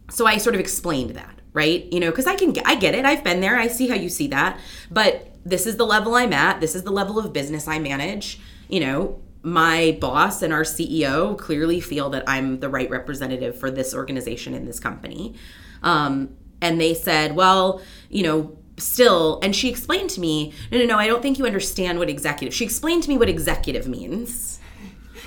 so 0.09 0.25
I 0.25 0.37
sort 0.37 0.55
of 0.55 0.61
explained 0.61 1.11
that, 1.11 1.41
right? 1.51 1.91
You 1.91 1.99
know, 1.99 2.09
because 2.09 2.27
I 2.27 2.35
can, 2.35 2.55
I 2.65 2.75
get 2.75 2.95
it. 2.95 3.03
I've 3.03 3.25
been 3.25 3.41
there. 3.41 3.57
I 3.57 3.67
see 3.67 3.89
how 3.89 3.95
you 3.95 4.07
see 4.07 4.27
that. 4.27 4.57
But 4.89 5.35
this 5.45 5.67
is 5.67 5.75
the 5.75 5.85
level 5.85 6.15
I'm 6.15 6.31
at. 6.31 6.61
This 6.61 6.75
is 6.75 6.83
the 6.83 6.91
level 6.91 7.19
of 7.19 7.33
business 7.33 7.67
I 7.67 7.77
manage. 7.77 8.39
You 8.69 8.79
know, 8.79 9.21
my 9.43 9.97
boss 9.99 10.41
and 10.41 10.53
our 10.53 10.63
CEO 10.63 11.37
clearly 11.37 11.81
feel 11.81 12.09
that 12.11 12.23
I'm 12.25 12.61
the 12.61 12.69
right 12.69 12.89
representative 12.89 13.59
for 13.59 13.69
this 13.69 13.93
organization 13.93 14.53
in 14.53 14.65
this 14.65 14.79
company. 14.79 15.35
Um, 15.83 16.37
and 16.61 16.79
they 16.79 16.93
said, 16.93 17.35
well, 17.35 17.81
you 18.09 18.23
know, 18.23 18.57
still, 18.77 19.39
and 19.41 19.55
she 19.55 19.69
explained 19.69 20.09
to 20.11 20.19
me, 20.19 20.53
no, 20.71 20.77
no, 20.77 20.85
no, 20.85 20.97
I 20.97 21.07
don't 21.07 21.21
think 21.21 21.37
you 21.37 21.45
understand 21.45 21.99
what 21.99 22.09
executive. 22.09 22.53
She 22.53 22.65
explained 22.65 23.03
to 23.03 23.09
me 23.09 23.17
what 23.17 23.29
executive 23.29 23.87
means. 23.87 24.59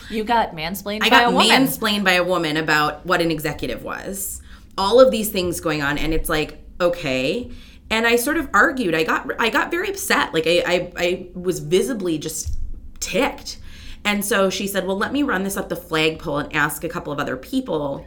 You 0.08 0.24
got 0.24 0.56
mansplained. 0.56 1.02
I 1.02 1.08
got 1.08 1.32
mansplained 1.32 2.04
by 2.04 2.12
a 2.12 2.24
woman 2.24 2.56
about 2.56 3.06
what 3.06 3.20
an 3.20 3.30
executive 3.30 3.84
was. 3.84 4.42
All 4.76 5.00
of 5.00 5.10
these 5.10 5.28
things 5.28 5.60
going 5.60 5.82
on, 5.82 5.98
and 5.98 6.12
it's 6.12 6.28
like, 6.28 6.58
okay. 6.80 7.50
And 7.90 8.06
I 8.06 8.16
sort 8.16 8.36
of 8.36 8.48
argued. 8.52 8.94
I 8.94 9.04
got 9.04 9.30
I 9.38 9.50
got 9.50 9.70
very 9.70 9.88
upset. 9.88 10.34
Like 10.34 10.46
I 10.46 10.62
I, 10.66 10.92
I 10.96 11.26
was 11.34 11.60
visibly 11.60 12.18
just 12.18 12.56
ticked. 12.98 13.58
And 14.04 14.24
so 14.24 14.50
she 14.50 14.66
said, 14.66 14.86
"Well, 14.86 14.96
let 14.96 15.12
me 15.12 15.22
run 15.22 15.44
this 15.44 15.56
up 15.56 15.68
the 15.68 15.76
flagpole 15.76 16.38
and 16.38 16.54
ask 16.54 16.82
a 16.82 16.88
couple 16.88 17.12
of 17.12 17.18
other 17.18 17.36
people." 17.36 18.06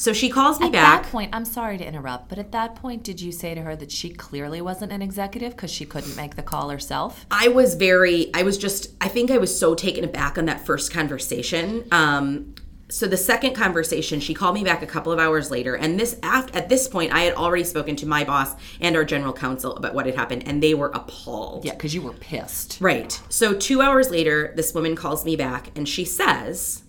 So 0.00 0.14
she 0.14 0.30
calls 0.30 0.58
me 0.58 0.68
at 0.68 0.72
back. 0.72 0.98
At 1.00 1.02
that 1.02 1.12
point, 1.12 1.34
I'm 1.34 1.44
sorry 1.44 1.76
to 1.76 1.86
interrupt, 1.86 2.30
but 2.30 2.38
at 2.38 2.52
that 2.52 2.74
point, 2.74 3.02
did 3.02 3.20
you 3.20 3.30
say 3.30 3.54
to 3.54 3.60
her 3.60 3.76
that 3.76 3.92
she 3.92 4.08
clearly 4.08 4.62
wasn't 4.62 4.92
an 4.92 5.02
executive 5.02 5.54
because 5.54 5.70
she 5.70 5.84
couldn't 5.84 6.16
make 6.16 6.36
the 6.36 6.42
call 6.42 6.70
herself? 6.70 7.26
I 7.30 7.48
was 7.48 7.74
very, 7.74 8.32
I 8.32 8.42
was 8.42 8.56
just, 8.56 8.94
I 9.02 9.08
think 9.08 9.30
I 9.30 9.36
was 9.36 9.56
so 9.56 9.74
taken 9.74 10.02
aback 10.02 10.38
on 10.38 10.46
that 10.46 10.64
first 10.64 10.90
conversation. 10.90 11.84
Um, 11.92 12.54
so 12.88 13.06
the 13.06 13.18
second 13.18 13.52
conversation, 13.52 14.20
she 14.20 14.32
called 14.32 14.54
me 14.54 14.64
back 14.64 14.82
a 14.82 14.86
couple 14.86 15.12
of 15.12 15.18
hours 15.18 15.50
later, 15.50 15.74
and 15.74 16.00
this 16.00 16.18
after, 16.22 16.56
at 16.56 16.70
this 16.70 16.88
point, 16.88 17.12
I 17.12 17.20
had 17.20 17.34
already 17.34 17.64
spoken 17.64 17.94
to 17.96 18.06
my 18.06 18.24
boss 18.24 18.54
and 18.80 18.96
our 18.96 19.04
general 19.04 19.34
counsel 19.34 19.76
about 19.76 19.92
what 19.92 20.06
had 20.06 20.14
happened, 20.14 20.44
and 20.46 20.62
they 20.62 20.72
were 20.72 20.90
appalled. 20.94 21.66
Yeah, 21.66 21.72
because 21.74 21.94
you 21.94 22.00
were 22.00 22.14
pissed. 22.14 22.78
Right. 22.80 23.20
So 23.28 23.52
two 23.52 23.82
hours 23.82 24.10
later, 24.10 24.54
this 24.56 24.72
woman 24.72 24.96
calls 24.96 25.26
me 25.26 25.36
back, 25.36 25.76
and 25.76 25.86
she 25.86 26.06
says, 26.06 26.84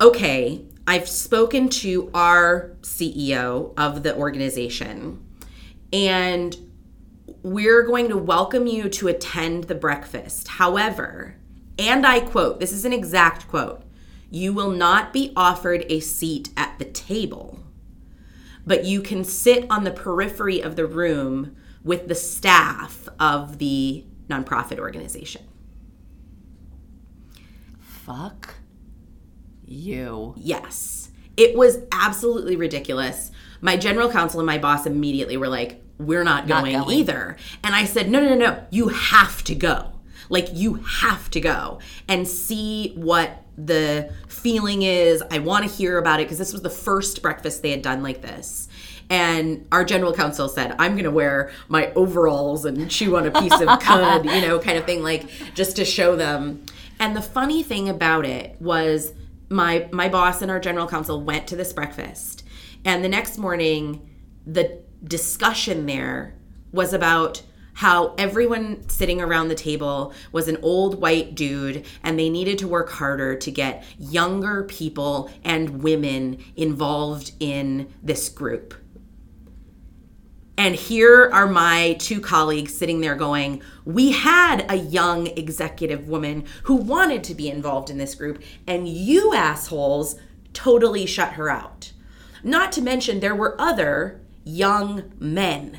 "Okay, 0.00 0.64
I've 0.86 1.08
spoken 1.08 1.68
to 1.68 2.10
our 2.12 2.72
CEO 2.80 3.72
of 3.76 4.02
the 4.02 4.16
organization, 4.16 5.24
and 5.92 6.56
we're 7.42 7.84
going 7.84 8.08
to 8.08 8.16
welcome 8.16 8.66
you 8.66 8.88
to 8.88 9.06
attend 9.06 9.64
the 9.64 9.76
breakfast. 9.76 10.48
However, 10.48 11.36
and 11.78 12.04
I 12.04 12.20
quote, 12.20 12.58
this 12.58 12.72
is 12.72 12.84
an 12.84 12.92
exact 12.92 13.46
quote, 13.48 13.82
you 14.28 14.52
will 14.52 14.70
not 14.70 15.12
be 15.12 15.32
offered 15.36 15.84
a 15.88 16.00
seat 16.00 16.50
at 16.56 16.78
the 16.78 16.84
table, 16.84 17.60
but 18.66 18.84
you 18.84 19.02
can 19.02 19.22
sit 19.22 19.66
on 19.70 19.84
the 19.84 19.90
periphery 19.92 20.60
of 20.60 20.74
the 20.74 20.86
room 20.86 21.54
with 21.84 22.08
the 22.08 22.14
staff 22.16 23.08
of 23.20 23.58
the 23.58 24.04
nonprofit 24.28 24.78
organization. 24.78 25.42
Fuck 27.78 28.54
you. 29.72 30.34
Yes. 30.36 31.10
It 31.36 31.56
was 31.56 31.78
absolutely 31.90 32.56
ridiculous. 32.56 33.30
My 33.60 33.76
general 33.76 34.10
counsel 34.10 34.40
and 34.40 34.46
my 34.46 34.58
boss 34.58 34.86
immediately 34.86 35.36
were 35.36 35.48
like, 35.48 35.82
we're 35.98 36.24
not 36.24 36.46
going, 36.46 36.74
not 36.74 36.86
going, 36.86 36.98
either. 36.98 37.36
And 37.62 37.74
I 37.74 37.84
said, 37.84 38.10
no, 38.10 38.20
no, 38.20 38.34
no, 38.34 38.34
no. 38.34 38.66
You 38.70 38.88
have 38.88 39.42
to 39.44 39.54
go. 39.54 39.92
Like, 40.28 40.48
you 40.52 40.74
have 40.74 41.30
to 41.30 41.40
go 41.40 41.78
and 42.08 42.26
see 42.26 42.92
what 42.94 43.44
the 43.56 44.12
feeling 44.28 44.82
is. 44.82 45.22
I 45.30 45.38
want 45.38 45.68
to 45.68 45.70
hear 45.70 45.98
about 45.98 46.20
it 46.20 46.24
because 46.24 46.38
this 46.38 46.52
was 46.52 46.62
the 46.62 46.70
first 46.70 47.22
breakfast 47.22 47.62
they 47.62 47.70
had 47.70 47.82
done 47.82 48.02
like 48.02 48.22
this. 48.22 48.68
And 49.10 49.66
our 49.70 49.84
general 49.84 50.14
counsel 50.14 50.48
said, 50.48 50.74
I'm 50.78 50.92
going 50.92 51.04
to 51.04 51.10
wear 51.10 51.50
my 51.68 51.92
overalls 51.92 52.64
and 52.64 52.90
chew 52.90 53.16
on 53.16 53.26
a 53.26 53.30
piece 53.30 53.60
of 53.60 53.68
cud, 53.80 54.24
you 54.24 54.40
know, 54.40 54.58
kind 54.58 54.78
of 54.78 54.84
thing, 54.84 55.02
like 55.02 55.28
just 55.54 55.76
to 55.76 55.84
show 55.84 56.16
them. 56.16 56.64
And 56.98 57.14
the 57.14 57.22
funny 57.22 57.62
thing 57.62 57.88
about 57.88 58.24
it 58.24 58.56
was, 58.60 59.12
my 59.52 59.88
my 59.92 60.08
boss 60.08 60.42
and 60.42 60.50
our 60.50 60.58
general 60.58 60.88
counsel 60.88 61.22
went 61.22 61.46
to 61.46 61.56
this 61.56 61.72
breakfast 61.72 62.44
and 62.84 63.04
the 63.04 63.08
next 63.08 63.38
morning 63.38 64.08
the 64.46 64.80
discussion 65.04 65.86
there 65.86 66.34
was 66.72 66.92
about 66.92 67.42
how 67.74 68.14
everyone 68.18 68.86
sitting 68.88 69.20
around 69.20 69.48
the 69.48 69.54
table 69.54 70.12
was 70.30 70.48
an 70.48 70.58
old 70.62 71.00
white 71.00 71.34
dude 71.34 71.86
and 72.02 72.18
they 72.18 72.28
needed 72.28 72.58
to 72.58 72.68
work 72.68 72.90
harder 72.90 73.34
to 73.34 73.50
get 73.50 73.84
younger 73.98 74.64
people 74.64 75.30
and 75.44 75.82
women 75.82 76.42
involved 76.56 77.32
in 77.40 77.92
this 78.02 78.28
group 78.28 78.74
and 80.56 80.74
here 80.74 81.30
are 81.32 81.46
my 81.46 81.94
two 81.98 82.20
colleagues 82.20 82.74
sitting 82.74 83.00
there 83.00 83.14
going, 83.14 83.62
We 83.84 84.12
had 84.12 84.70
a 84.70 84.76
young 84.76 85.28
executive 85.28 86.08
woman 86.08 86.44
who 86.64 86.76
wanted 86.76 87.24
to 87.24 87.34
be 87.34 87.48
involved 87.48 87.90
in 87.90 87.98
this 87.98 88.14
group, 88.14 88.42
and 88.66 88.86
you 88.86 89.34
assholes 89.34 90.16
totally 90.52 91.06
shut 91.06 91.34
her 91.34 91.48
out. 91.48 91.92
Not 92.44 92.72
to 92.72 92.82
mention, 92.82 93.20
there 93.20 93.34
were 93.34 93.60
other 93.60 94.20
young 94.44 95.12
men 95.18 95.78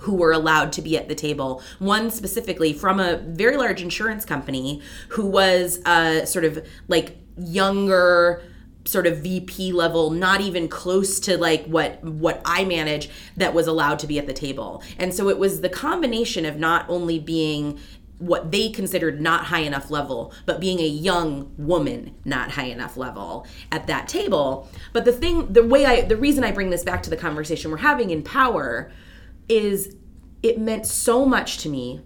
who 0.00 0.14
were 0.14 0.32
allowed 0.32 0.72
to 0.74 0.82
be 0.82 0.96
at 0.96 1.08
the 1.08 1.14
table. 1.14 1.62
One 1.78 2.10
specifically 2.10 2.72
from 2.72 3.00
a 3.00 3.16
very 3.16 3.56
large 3.56 3.80
insurance 3.80 4.24
company 4.24 4.82
who 5.10 5.26
was 5.26 5.80
uh, 5.86 6.26
sort 6.26 6.44
of 6.44 6.64
like 6.88 7.16
younger 7.36 8.42
sort 8.86 9.06
of 9.06 9.18
VP 9.18 9.72
level, 9.72 10.10
not 10.10 10.40
even 10.40 10.68
close 10.68 11.18
to 11.20 11.38
like 11.38 11.64
what 11.66 12.02
what 12.04 12.40
I 12.44 12.64
manage 12.64 13.08
that 13.36 13.54
was 13.54 13.66
allowed 13.66 13.98
to 14.00 14.06
be 14.06 14.18
at 14.18 14.26
the 14.26 14.32
table. 14.32 14.82
And 14.98 15.14
so 15.14 15.28
it 15.28 15.38
was 15.38 15.60
the 15.60 15.68
combination 15.68 16.44
of 16.44 16.58
not 16.58 16.88
only 16.88 17.18
being 17.18 17.78
what 18.18 18.52
they 18.52 18.70
considered 18.70 19.20
not 19.20 19.46
high 19.46 19.60
enough 19.60 19.90
level, 19.90 20.32
but 20.46 20.60
being 20.60 20.78
a 20.78 20.86
young 20.86 21.52
woman 21.58 22.14
not 22.24 22.52
high 22.52 22.66
enough 22.66 22.96
level 22.96 23.46
at 23.72 23.86
that 23.86 24.06
table. 24.06 24.68
But 24.92 25.04
the 25.04 25.12
thing, 25.12 25.52
the 25.52 25.66
way 25.66 25.84
I, 25.84 26.02
the 26.02 26.16
reason 26.16 26.44
I 26.44 26.52
bring 26.52 26.70
this 26.70 26.84
back 26.84 27.02
to 27.04 27.10
the 27.10 27.16
conversation 27.16 27.70
we're 27.70 27.78
having 27.78 28.10
in 28.10 28.22
power 28.22 28.92
is 29.48 29.96
it 30.42 30.58
meant 30.58 30.86
so 30.86 31.26
much 31.26 31.58
to 31.58 31.68
me 31.68 32.02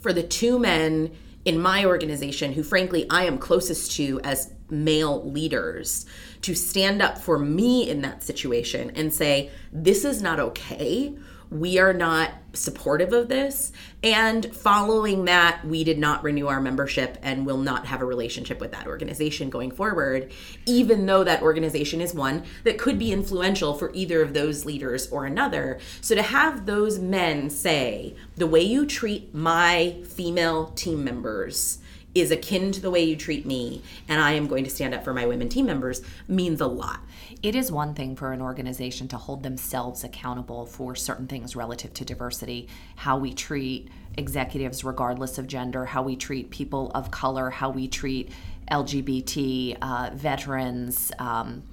for 0.00 0.12
the 0.12 0.22
two 0.22 0.58
men 0.58 1.12
in 1.44 1.58
my 1.58 1.84
organization 1.84 2.52
who, 2.52 2.62
frankly, 2.62 3.06
I 3.10 3.24
am 3.24 3.38
closest 3.38 3.92
to 3.96 4.20
as 4.22 4.52
male 4.70 5.28
leaders 5.28 6.06
to 6.42 6.54
stand 6.54 7.02
up 7.02 7.18
for 7.18 7.38
me 7.38 7.88
in 7.88 8.02
that 8.02 8.22
situation 8.22 8.90
and 8.94 9.12
say, 9.12 9.50
this 9.72 10.04
is 10.04 10.22
not 10.22 10.40
okay 10.40 11.14
we 11.52 11.78
are 11.78 11.92
not 11.92 12.30
supportive 12.54 13.12
of 13.12 13.28
this. 13.28 13.72
And 14.02 14.54
following 14.54 15.26
that, 15.26 15.64
we 15.64 15.84
did 15.84 15.98
not 15.98 16.24
renew 16.24 16.48
our 16.48 16.60
membership 16.60 17.18
and 17.22 17.46
will 17.46 17.58
not 17.58 17.86
have 17.86 18.00
a 18.00 18.06
relationship 18.06 18.60
with 18.60 18.72
that 18.72 18.86
organization 18.86 19.50
going 19.50 19.70
forward, 19.70 20.32
even 20.66 21.06
though 21.06 21.24
that 21.24 21.42
organization 21.42 22.00
is 22.00 22.14
one 22.14 22.44
that 22.64 22.78
could 22.78 22.98
be 22.98 23.12
influential 23.12 23.74
for 23.74 23.90
either 23.94 24.22
of 24.22 24.34
those 24.34 24.64
leaders 24.64 25.08
or 25.10 25.26
another. 25.26 25.78
So 26.00 26.14
to 26.14 26.22
have 26.22 26.66
those 26.66 26.98
men 26.98 27.50
say, 27.50 28.16
the 28.36 28.46
way 28.46 28.62
you 28.62 28.86
treat 28.86 29.34
my 29.34 29.96
female 30.08 30.66
team 30.74 31.04
members 31.04 31.78
is 32.14 32.30
akin 32.30 32.72
to 32.72 32.80
the 32.80 32.90
way 32.90 33.02
you 33.02 33.16
treat 33.16 33.46
me, 33.46 33.82
and 34.08 34.20
I 34.20 34.32
am 34.32 34.46
going 34.46 34.64
to 34.64 34.70
stand 34.70 34.94
up 34.94 35.02
for 35.04 35.14
my 35.14 35.26
women 35.26 35.48
team 35.48 35.66
members 35.66 36.02
means 36.28 36.60
a 36.60 36.66
lot. 36.66 37.00
It 37.42 37.56
is 37.56 37.72
one 37.72 37.94
thing 37.94 38.14
for 38.14 38.32
an 38.32 38.40
organization 38.40 39.08
to 39.08 39.16
hold 39.16 39.42
themselves 39.42 40.04
accountable 40.04 40.64
for 40.64 40.94
certain 40.94 41.26
things 41.26 41.56
relative 41.56 41.92
to 41.94 42.04
diversity, 42.04 42.68
how 42.94 43.18
we 43.18 43.34
treat 43.34 43.88
executives 44.16 44.84
regardless 44.84 45.38
of 45.38 45.48
gender, 45.48 45.86
how 45.86 46.04
we 46.04 46.14
treat 46.14 46.50
people 46.50 46.92
of 46.94 47.10
color, 47.10 47.50
how 47.50 47.70
we 47.70 47.88
treat 47.88 48.30
LGBT, 48.70 49.76
uh, 49.82 50.10
veterans, 50.14 51.10
um, 51.18 51.64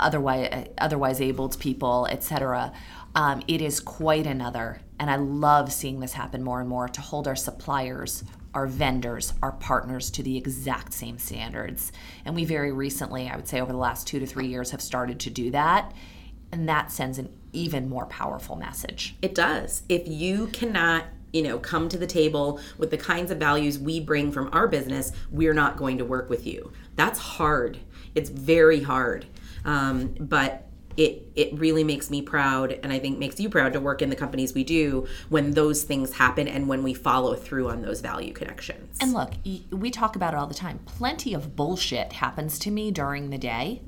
otherwise 0.00 0.68
otherwise 0.78 1.20
abled 1.20 1.58
people, 1.60 2.06
etc. 2.10 2.72
Um, 3.14 3.42
it 3.46 3.60
is 3.60 3.80
quite 3.80 4.26
another, 4.26 4.80
and 4.98 5.10
I 5.10 5.16
love 5.16 5.74
seeing 5.74 6.00
this 6.00 6.14
happen 6.14 6.42
more 6.42 6.60
and 6.60 6.68
more 6.70 6.88
to 6.88 7.02
hold 7.02 7.28
our 7.28 7.36
suppliers 7.36 8.24
our 8.54 8.66
vendors, 8.66 9.32
our 9.42 9.52
partners 9.52 10.10
to 10.12 10.22
the 10.22 10.36
exact 10.36 10.92
same 10.92 11.18
standards. 11.18 11.92
And 12.24 12.34
we 12.34 12.44
very 12.44 12.72
recently, 12.72 13.28
I 13.28 13.36
would 13.36 13.48
say 13.48 13.60
over 13.60 13.72
the 13.72 13.78
last 13.78 14.06
two 14.06 14.20
to 14.20 14.26
three 14.26 14.46
years, 14.46 14.70
have 14.70 14.82
started 14.82 15.20
to 15.20 15.30
do 15.30 15.50
that. 15.50 15.92
And 16.50 16.68
that 16.68 16.90
sends 16.90 17.18
an 17.18 17.30
even 17.52 17.88
more 17.88 18.06
powerful 18.06 18.56
message. 18.56 19.16
It 19.22 19.34
does. 19.34 19.82
If 19.88 20.06
you 20.06 20.48
cannot 20.48 21.04
you 21.32 21.42
know 21.42 21.58
come 21.58 21.88
to 21.88 21.96
the 21.96 22.06
table 22.06 22.60
with 22.76 22.90
the 22.90 22.98
kinds 22.98 23.30
of 23.30 23.38
values 23.38 23.78
we 23.78 23.98
bring 23.98 24.30
from 24.30 24.50
our 24.52 24.68
business 24.68 25.12
we're 25.30 25.54
not 25.54 25.78
going 25.78 25.96
to 25.96 26.04
work 26.04 26.28
with 26.28 26.46
you 26.46 26.70
that's 26.94 27.18
hard 27.18 27.78
it's 28.14 28.28
very 28.28 28.82
hard 28.82 29.24
um, 29.64 30.14
but 30.20 30.68
it 30.96 31.30
it 31.34 31.58
really 31.58 31.84
makes 31.84 32.10
me 32.10 32.22
proud 32.22 32.72
and 32.82 32.92
I 32.92 32.98
think 32.98 33.18
makes 33.18 33.40
you 33.40 33.48
proud 33.48 33.72
to 33.72 33.80
work 33.80 34.02
in 34.02 34.10
the 34.10 34.16
companies 34.16 34.54
we 34.54 34.64
do 34.64 35.06
when 35.28 35.52
those 35.52 35.84
things 35.84 36.14
happen 36.14 36.46
and 36.48 36.68
when 36.68 36.82
we 36.82 36.94
follow 36.94 37.34
through 37.34 37.70
on 37.70 37.82
those 37.82 38.00
value 38.00 38.32
connections. 38.32 38.98
And 39.00 39.12
look, 39.12 39.32
we 39.70 39.90
talk 39.90 40.16
about 40.16 40.34
it 40.34 40.36
all 40.36 40.46
the 40.46 40.54
time. 40.54 40.80
Plenty 40.84 41.34
of 41.34 41.56
bullshit 41.56 42.14
happens 42.14 42.58
to 42.60 42.70
me 42.70 42.90
during 42.90 43.30
the 43.30 43.38
day. 43.38 43.82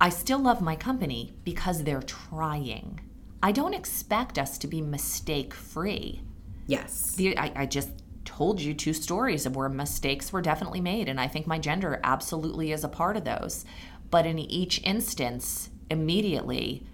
I 0.00 0.10
still 0.10 0.38
love 0.38 0.60
my 0.60 0.76
company 0.76 1.34
because 1.44 1.82
they're 1.82 2.02
trying. 2.02 3.00
I 3.42 3.52
don't 3.52 3.74
expect 3.74 4.38
us 4.38 4.58
to 4.58 4.66
be 4.66 4.82
mistake 4.82 5.54
free. 5.54 6.22
Yes. 6.66 7.16
I, 7.18 7.52
I 7.54 7.66
just 7.66 7.90
told 8.24 8.60
you 8.60 8.74
two 8.74 8.92
stories 8.92 9.46
of 9.46 9.56
where 9.56 9.68
mistakes 9.68 10.32
were 10.32 10.42
definitely 10.42 10.80
made, 10.80 11.08
and 11.08 11.20
I 11.20 11.28
think 11.28 11.46
my 11.46 11.58
gender 11.58 12.00
absolutely 12.02 12.72
is 12.72 12.84
a 12.84 12.88
part 12.88 13.16
of 13.16 13.24
those. 13.24 13.64
But 14.10 14.26
in 14.26 14.38
each 14.38 14.82
instance, 14.82 15.70
immediately, 15.90 16.86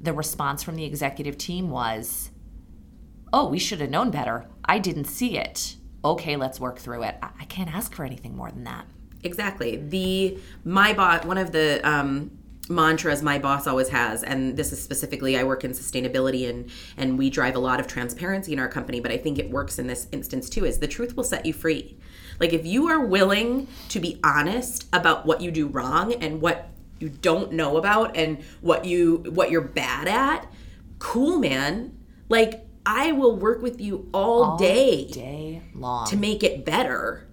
the 0.00 0.12
response 0.12 0.62
from 0.62 0.76
the 0.76 0.84
executive 0.84 1.38
team 1.38 1.70
was, 1.70 2.30
Oh, 3.32 3.48
we 3.48 3.58
should 3.58 3.80
have 3.80 3.90
known 3.90 4.10
better. 4.10 4.48
I 4.64 4.78
didn't 4.78 5.04
see 5.04 5.38
it. 5.38 5.76
Okay, 6.04 6.36
let's 6.36 6.58
work 6.58 6.78
through 6.78 7.04
it. 7.04 7.16
I 7.22 7.44
can't 7.44 7.72
ask 7.72 7.94
for 7.94 8.04
anything 8.04 8.36
more 8.36 8.50
than 8.50 8.64
that. 8.64 8.86
Exactly. 9.22 9.76
The 9.76 10.38
my 10.64 10.92
boss, 10.94 11.24
one 11.24 11.38
of 11.38 11.52
the 11.52 11.80
um, 11.88 12.30
mantras 12.70 13.22
my 13.22 13.38
boss 13.38 13.66
always 13.66 13.88
has 13.88 14.22
and 14.22 14.56
this 14.56 14.72
is 14.72 14.80
specifically 14.80 15.36
i 15.36 15.42
work 15.42 15.64
in 15.64 15.72
sustainability 15.72 16.48
and 16.48 16.70
and 16.96 17.18
we 17.18 17.28
drive 17.28 17.56
a 17.56 17.58
lot 17.58 17.80
of 17.80 17.86
transparency 17.88 18.52
in 18.52 18.60
our 18.60 18.68
company 18.68 19.00
but 19.00 19.10
i 19.10 19.16
think 19.16 19.38
it 19.40 19.50
works 19.50 19.78
in 19.78 19.88
this 19.88 20.06
instance 20.12 20.48
too 20.48 20.64
is 20.64 20.78
the 20.78 20.86
truth 20.86 21.16
will 21.16 21.24
set 21.24 21.44
you 21.44 21.52
free 21.52 21.98
like 22.40 22.52
if 22.52 22.66
you 22.66 22.88
are 22.88 23.04
willing 23.04 23.68
to 23.90 24.00
be 24.00 24.18
honest 24.24 24.86
about 24.92 25.26
what 25.26 25.40
you 25.40 25.50
do 25.50 25.68
wrong 25.68 26.12
and 26.14 26.40
what 26.40 26.70
you 26.98 27.08
don't 27.08 27.52
know 27.52 27.76
about 27.76 28.16
and 28.16 28.42
what 28.60 28.84
you 28.84 29.18
what 29.28 29.50
you're 29.50 29.60
bad 29.60 30.08
at, 30.08 30.50
cool 30.98 31.38
man. 31.38 31.96
Like 32.28 32.66
I 32.86 33.12
will 33.12 33.36
work 33.36 33.62
with 33.62 33.80
you 33.80 34.08
all, 34.12 34.44
all 34.44 34.58
day 34.58 35.06
day 35.06 35.62
long 35.74 36.06
to 36.06 36.16
make 36.16 36.42
it 36.42 36.64
better. 36.64 37.26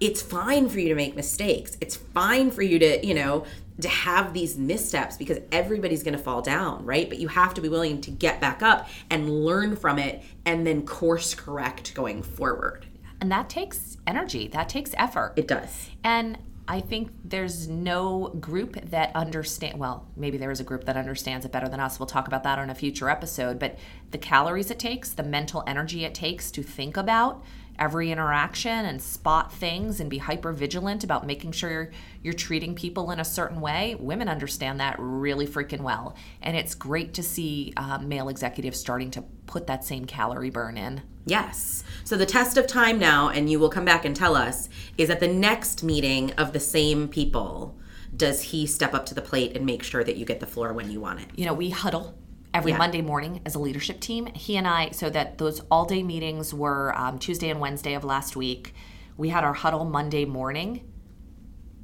It's 0.00 0.20
fine 0.20 0.68
for 0.68 0.78
you 0.78 0.88
to 0.90 0.94
make 0.94 1.16
mistakes. 1.16 1.76
It's 1.80 1.96
fine 1.96 2.50
for 2.50 2.62
you 2.62 2.78
to, 2.78 3.06
you 3.06 3.14
know, 3.14 3.46
to 3.80 3.88
have 3.88 4.32
these 4.32 4.56
missteps 4.56 5.16
because 5.16 5.38
everybody's 5.52 6.02
going 6.02 6.16
to 6.16 6.22
fall 6.22 6.42
down, 6.42 6.84
right? 6.84 7.08
But 7.08 7.18
you 7.18 7.28
have 7.28 7.54
to 7.54 7.60
be 7.60 7.68
willing 7.68 8.00
to 8.02 8.10
get 8.10 8.40
back 8.40 8.62
up 8.62 8.88
and 9.10 9.44
learn 9.44 9.76
from 9.76 9.98
it 9.98 10.22
and 10.44 10.66
then 10.66 10.86
course 10.86 11.34
correct 11.34 11.94
going 11.94 12.22
forward. 12.22 12.85
And 13.20 13.30
that 13.32 13.48
takes 13.48 13.96
energy, 14.06 14.48
that 14.48 14.68
takes 14.68 14.92
effort. 14.96 15.32
It 15.36 15.48
does. 15.48 15.90
And 16.04 16.38
I 16.68 16.80
think 16.80 17.10
there's 17.24 17.68
no 17.68 18.36
group 18.40 18.90
that 18.90 19.14
understand 19.14 19.78
well, 19.78 20.06
maybe 20.16 20.36
there 20.36 20.50
is 20.50 20.58
a 20.58 20.64
group 20.64 20.84
that 20.84 20.96
understands 20.96 21.46
it 21.46 21.52
better 21.52 21.68
than 21.68 21.78
us. 21.78 22.00
We'll 22.00 22.06
talk 22.06 22.26
about 22.26 22.42
that 22.42 22.58
on 22.58 22.70
a 22.70 22.74
future 22.74 23.08
episode, 23.08 23.58
but 23.58 23.78
the 24.10 24.18
calories 24.18 24.70
it 24.70 24.78
takes, 24.78 25.10
the 25.10 25.22
mental 25.22 25.62
energy 25.66 26.04
it 26.04 26.14
takes 26.14 26.50
to 26.52 26.62
think 26.62 26.96
about 26.96 27.44
every 27.78 28.10
interaction 28.10 28.84
and 28.86 29.00
spot 29.00 29.52
things 29.52 30.00
and 30.00 30.10
be 30.10 30.18
hyper 30.18 30.52
vigilant 30.52 31.04
about 31.04 31.26
making 31.26 31.52
sure 31.52 31.90
you're 32.22 32.34
treating 32.34 32.74
people 32.74 33.10
in 33.10 33.20
a 33.20 33.24
certain 33.24 33.60
way. 33.60 33.96
Women 33.98 34.28
understand 34.28 34.80
that 34.80 34.96
really 34.98 35.46
freaking 35.46 35.80
well. 35.80 36.16
And 36.42 36.56
it's 36.56 36.74
great 36.74 37.14
to 37.14 37.22
see 37.22 37.72
uh, 37.76 37.98
male 37.98 38.28
executives 38.28 38.78
starting 38.78 39.10
to 39.12 39.22
put 39.46 39.66
that 39.66 39.84
same 39.84 40.04
calorie 40.04 40.50
burn 40.50 40.76
in. 40.76 41.02
Yes. 41.24 41.82
So 42.04 42.16
the 42.16 42.26
test 42.26 42.56
of 42.56 42.66
time 42.66 42.98
now, 42.98 43.30
and 43.30 43.50
you 43.50 43.58
will 43.58 43.68
come 43.68 43.84
back 43.84 44.04
and 44.04 44.14
tell 44.14 44.36
us, 44.36 44.68
is 44.96 45.10
at 45.10 45.20
the 45.20 45.28
next 45.28 45.82
meeting 45.82 46.32
of 46.32 46.52
the 46.52 46.60
same 46.60 47.08
people, 47.08 47.76
does 48.16 48.40
he 48.40 48.66
step 48.66 48.94
up 48.94 49.06
to 49.06 49.14
the 49.14 49.20
plate 49.22 49.56
and 49.56 49.66
make 49.66 49.82
sure 49.82 50.04
that 50.04 50.16
you 50.16 50.24
get 50.24 50.40
the 50.40 50.46
floor 50.46 50.72
when 50.72 50.90
you 50.90 51.00
want 51.00 51.20
it? 51.20 51.26
You 51.34 51.44
know, 51.44 51.54
we 51.54 51.70
huddle 51.70 52.16
every 52.56 52.72
yeah. 52.72 52.78
Monday 52.78 53.02
morning 53.02 53.42
as 53.44 53.54
a 53.54 53.58
leadership 53.58 54.00
team. 54.00 54.26
He 54.34 54.56
and 54.56 54.66
I, 54.66 54.90
so 54.90 55.10
that 55.10 55.36
those 55.36 55.60
all 55.70 55.84
day 55.84 56.02
meetings 56.02 56.54
were 56.54 56.96
um, 56.96 57.18
Tuesday 57.18 57.50
and 57.50 57.60
Wednesday 57.60 57.92
of 57.92 58.02
last 58.02 58.34
week. 58.34 58.74
We 59.18 59.28
had 59.28 59.44
our 59.44 59.52
huddle 59.52 59.84
Monday 59.84 60.24
morning. 60.24 60.90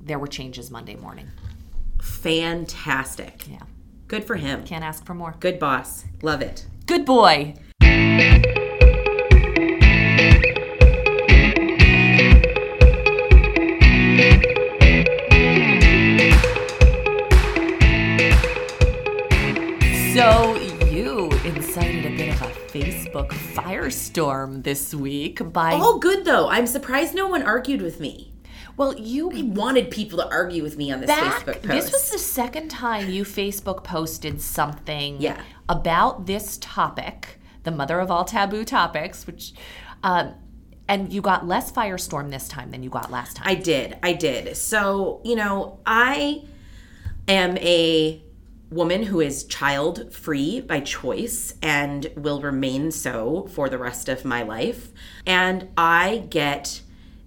There 0.01 0.19
were 0.19 0.27
changes 0.27 0.71
Monday 0.71 0.97
morning. 0.97 1.29
Fantastic. 2.01 3.45
Yeah. 3.49 3.61
Good 4.09 4.25
for 4.25 4.37
him. 4.37 4.65
Can't 4.65 4.83
ask 4.83 5.05
for 5.05 5.15
more. 5.15 5.35
Good 5.41 5.59
boss. 5.59 6.07
Love 6.23 6.41
it. 6.41 6.67
Good 6.87 7.05
boy. 7.05 7.55
So, 20.15 20.62
incited 21.77 22.05
a 22.05 22.17
bit 22.17 22.35
of 22.35 22.43
a 22.43 22.55
Facebook 22.71 23.29
firestorm 23.29 24.63
this 24.63 24.95
week 24.95 25.41
by. 25.55 25.73
All 25.73 25.99
good 25.99 26.27
though. 26.27 26.51
I'm 26.51 26.67
surprised 26.67 27.15
no 27.15 27.29
one 27.29 27.43
argued 27.43 27.81
with 27.81 27.99
me. 27.99 28.35
Well, 28.77 28.99
you 28.99 29.31
I 29.33 29.43
wanted 29.43 29.91
people 29.91 30.19
to 30.19 30.29
argue 30.29 30.63
with 30.63 30.77
me 30.77 30.93
on 30.93 31.01
this 31.01 31.09
that, 31.09 31.43
Facebook 31.47 31.63
post. 31.63 31.69
This 31.69 31.93
was 31.93 32.11
the 32.11 32.19
second 32.19 32.69
time 32.69 33.09
you 33.09 33.25
Facebook 33.25 33.85
posted 33.85 34.43
something 34.43 35.19
yeah. 35.19 35.41
about 35.67 36.27
this 36.27 36.59
topic, 36.61 37.39
the 37.63 37.71
mother 37.71 38.01
of 38.01 38.11
all 38.11 38.25
taboo 38.25 38.65
topics, 38.65 39.27
which. 39.27 39.55
Um, 40.03 40.35
and 40.89 41.11
you 41.11 41.23
got 41.23 41.47
less 41.47 41.73
firestorm 41.73 42.31
this 42.31 42.49
time 42.49 42.71
than 42.71 42.83
you 42.83 42.91
got 42.91 43.11
last 43.11 43.37
time. 43.37 43.47
I 43.49 43.55
did. 43.55 43.97
I 44.03 44.13
did. 44.13 44.57
So, 44.59 45.23
you 45.25 45.37
know, 45.37 45.79
I 45.87 46.45
am 47.29 47.57
a 47.59 48.23
woman 48.73 49.05
who 49.05 49.21
is 49.21 49.45
child 49.45 50.13
free 50.13 50.61
by 50.61 50.81
choice 50.81 51.55
and 51.63 52.11
will 52.17 52.41
remain 52.41 52.91
so 52.91 53.49
for 53.53 53.69
the 53.69 53.79
rest 53.79 54.09
of 54.09 54.25
my 54.25 54.43
life. 54.43 54.91
And 55.27 55.69
I 55.77 56.25
get 56.31 56.81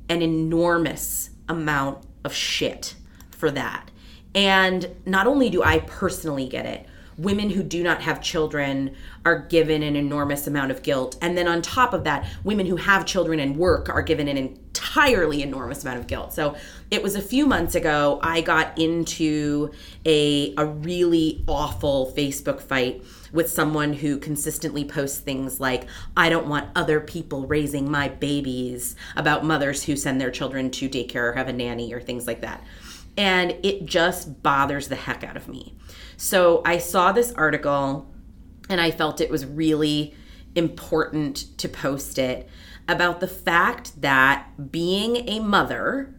an 0.10 0.22
enormous 0.22 1.30
amount 1.48 2.04
of 2.24 2.34
shit 2.34 2.96
for 3.32 3.52
that. 3.52 3.92
And 4.34 4.96
not 5.06 5.28
only 5.28 5.50
do 5.50 5.64
I 5.64 5.80
personally 5.80 6.48
get 6.48 6.66
it, 6.66 6.86
women 7.18 7.50
who 7.50 7.64
do 7.64 7.82
not 7.82 8.02
have 8.02 8.22
children 8.22 8.96
are 9.24 9.40
given 9.40 9.84
an 9.84 9.96
enormous 9.96 10.48
amount 10.48 10.72
of 10.72 10.84
guilt. 10.84 11.18
And 11.22 11.38
then 11.38 11.48
on 11.48 11.62
top 11.62 11.94
of 11.94 12.04
that, 12.04 12.28
women 12.44 12.66
who 12.66 12.76
have 12.76 13.06
children 13.06 13.40
and 13.40 13.56
work 13.56 13.90
are 13.90 14.02
given 14.02 14.28
an 14.28 14.38
entirely 14.38 15.42
enormous 15.42 15.84
amount 15.84 16.00
of 16.00 16.08
guilt. 16.08 16.34
So 16.34 16.56
it 16.92 17.02
was 17.02 17.16
a 17.16 17.22
few 17.22 17.46
months 17.46 17.76
ago, 17.76 18.20
I 18.22 18.42
got 18.42 18.78
into 18.78 19.72
a, 20.06 20.54
a 20.58 20.66
really 20.66 21.44
awful 21.48 22.14
Facebook 22.16 22.62
fight 22.62 23.04
with 23.32 23.50
someone 23.50 23.94
who 23.94 24.18
consistently 24.18 24.86
posts 24.86 25.20
things 25.20 25.60
like, 25.60 25.88
I 26.16 26.30
don't 26.30 26.48
want 26.48 26.70
other 26.76 27.00
people 27.00 27.48
raising 27.48 27.90
my 27.90 28.10
babies, 28.10 28.96
about 29.16 29.44
mothers 29.44 29.84
who 29.84 29.96
send 29.96 30.22
their 30.22 30.32
children 30.32 30.72
to 30.72 30.90
daycare 30.90 31.32
or 31.32 31.34
have 31.34 31.48
a 31.48 31.54
nanny 31.54 31.94
or 31.94 32.00
things 32.00 32.28
like 32.28 32.42
that. 32.42 32.64
And 33.18 33.52
it 33.64 33.86
just 33.86 34.44
bothers 34.44 34.90
the 34.90 34.96
heck 34.96 35.24
out 35.24 35.38
of 35.38 35.48
me. 35.48 35.74
So 36.18 36.62
I 36.66 36.78
saw 36.78 37.12
this 37.12 37.34
article 37.34 38.12
and 38.70 38.82
I 38.82 38.92
felt 38.92 39.22
it 39.22 39.30
was 39.30 39.46
really 39.46 40.16
important 40.56 41.58
to 41.58 41.68
post 41.68 42.18
it 42.18 42.48
about 42.88 43.20
the 43.20 43.28
fact 43.28 44.02
that 44.02 44.72
being 44.72 45.28
a 45.28 45.40
mother 45.40 46.16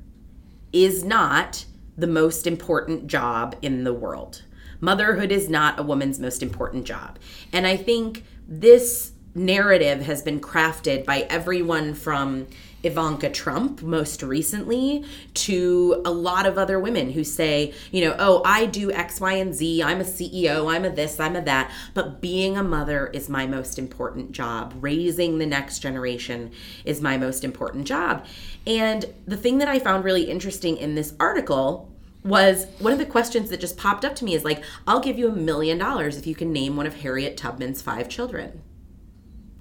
is 0.73 1.05
not 1.05 1.65
the 1.97 2.07
most 2.07 2.47
important 2.47 3.07
job 3.07 3.57
in 3.63 3.85
the 3.85 3.95
world. 3.95 4.43
Motherhood 4.81 5.33
is 5.33 5.49
not 5.49 5.79
a 5.79 5.83
woman's 5.83 6.21
most 6.21 6.43
important 6.43 6.85
job. 6.85 7.19
And 7.53 7.67
I 7.67 7.77
think 7.77 8.25
this 8.47 9.13
narrative 9.35 10.03
has 10.03 10.23
been 10.23 10.41
crafted 10.41 11.05
by 11.05 11.21
everyone 11.31 11.95
from 11.95 12.47
Ivanka 12.87 13.29
Trump 13.31 13.83
most 13.83 14.22
recently 14.22 15.05
to 15.35 16.01
a 16.05 16.11
lot 16.11 16.46
of 16.46 16.57
other 16.57 16.79
women 16.79 17.11
who 17.11 17.25
say, 17.25 17.75
you 17.90 18.05
know, 18.05 18.16
oh, 18.18 18.42
I 18.44 18.66
do 18.66 18.90
X, 18.92 19.20
Y, 19.20 19.33
and 19.33 19.55
Z. 19.55 19.83
I'm 19.83 20.01
a 20.01 20.05
CEO. 20.05 20.72
I'm 20.72 20.85
a 20.85 20.90
this, 20.90 21.20
I'm 21.20 21.37
a 21.37 21.42
that. 21.42 21.70
But 21.94 22.20
being 22.20 22.57
a 22.57 22.62
mother 22.62 23.09
is 23.09 23.29
my 23.29 23.46
most 23.46 23.79
important 23.79 24.33
job. 24.33 24.75
Raising 24.81 25.38
the 25.38 25.46
next 25.46 25.81
generation 25.81 26.53
is 26.85 27.01
my 27.01 27.16
most 27.16 27.44
important 27.44 27.87
job. 27.87 28.25
And 28.66 29.05
the 29.27 29.37
thing 29.37 29.59
that 29.59 29.68
I 29.68 29.79
found 29.79 30.05
really 30.05 30.25
interesting 30.25 30.77
in 30.77 30.94
this 30.94 31.14
article 31.20 31.92
was 32.25 32.66
one 32.81 32.92
of 32.92 32.99
the 32.99 33.07
questions 33.07 33.51
that 33.51 33.61
just 33.61 33.77
popped 33.77 34.05
up 34.05 34.16
to 34.16 34.25
me 34.25 34.35
is 34.35 34.44
like, 34.44 34.62
I'll 34.87 35.01
give 35.01 35.18
you 35.18 35.29
a 35.29 35.37
million 35.37 35.79
dollars 35.79 36.16
if 36.16 36.27
you 36.27 36.35
can 36.35 36.53
name 36.53 36.77
one 36.77 36.87
of 36.87 36.96
Harriet 36.96 37.37
Tubman's 37.37 37.81
five 37.81 38.09
children. 38.09 38.62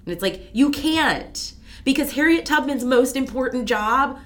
And 0.04 0.12
it's 0.12 0.22
like, 0.22 0.50
you 0.52 0.70
can't 0.70 1.52
because 1.86 2.14
Harriet 2.14 2.44
Tubman's 2.44 2.84
most 2.84 3.16
important 3.16 3.66
job 3.66 4.18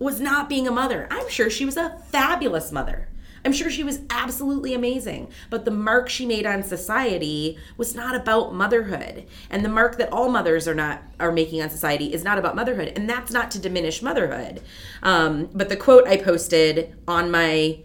was 0.00 0.20
not 0.20 0.48
being 0.48 0.66
a 0.66 0.72
mother. 0.72 1.06
I'm 1.12 1.30
sure 1.30 1.48
she 1.48 1.64
was 1.64 1.76
a 1.76 1.96
fabulous 2.10 2.72
mother. 2.72 3.08
I'm 3.44 3.52
sure 3.52 3.70
she 3.70 3.84
was 3.84 4.00
absolutely 4.10 4.74
amazing. 4.74 5.30
But 5.48 5.64
the 5.64 5.70
mark 5.70 6.08
she 6.08 6.26
made 6.26 6.44
on 6.44 6.64
society 6.64 7.56
was 7.76 7.94
not 7.94 8.16
about 8.16 8.52
motherhood. 8.52 9.26
And 9.48 9.64
the 9.64 9.68
mark 9.68 9.96
that 9.98 10.12
all 10.12 10.28
mothers 10.28 10.66
are 10.66 10.74
not 10.74 11.04
are 11.20 11.30
making 11.30 11.62
on 11.62 11.70
society 11.70 12.12
is 12.12 12.24
not 12.24 12.36
about 12.36 12.56
motherhood. 12.56 12.92
And 12.96 13.08
that's 13.08 13.30
not 13.30 13.52
to 13.52 13.60
diminish 13.60 14.02
motherhood. 14.02 14.60
Um, 15.04 15.50
but 15.54 15.68
the 15.68 15.76
quote 15.76 16.08
I 16.08 16.16
posted 16.16 16.96
on 17.06 17.30
my 17.30 17.78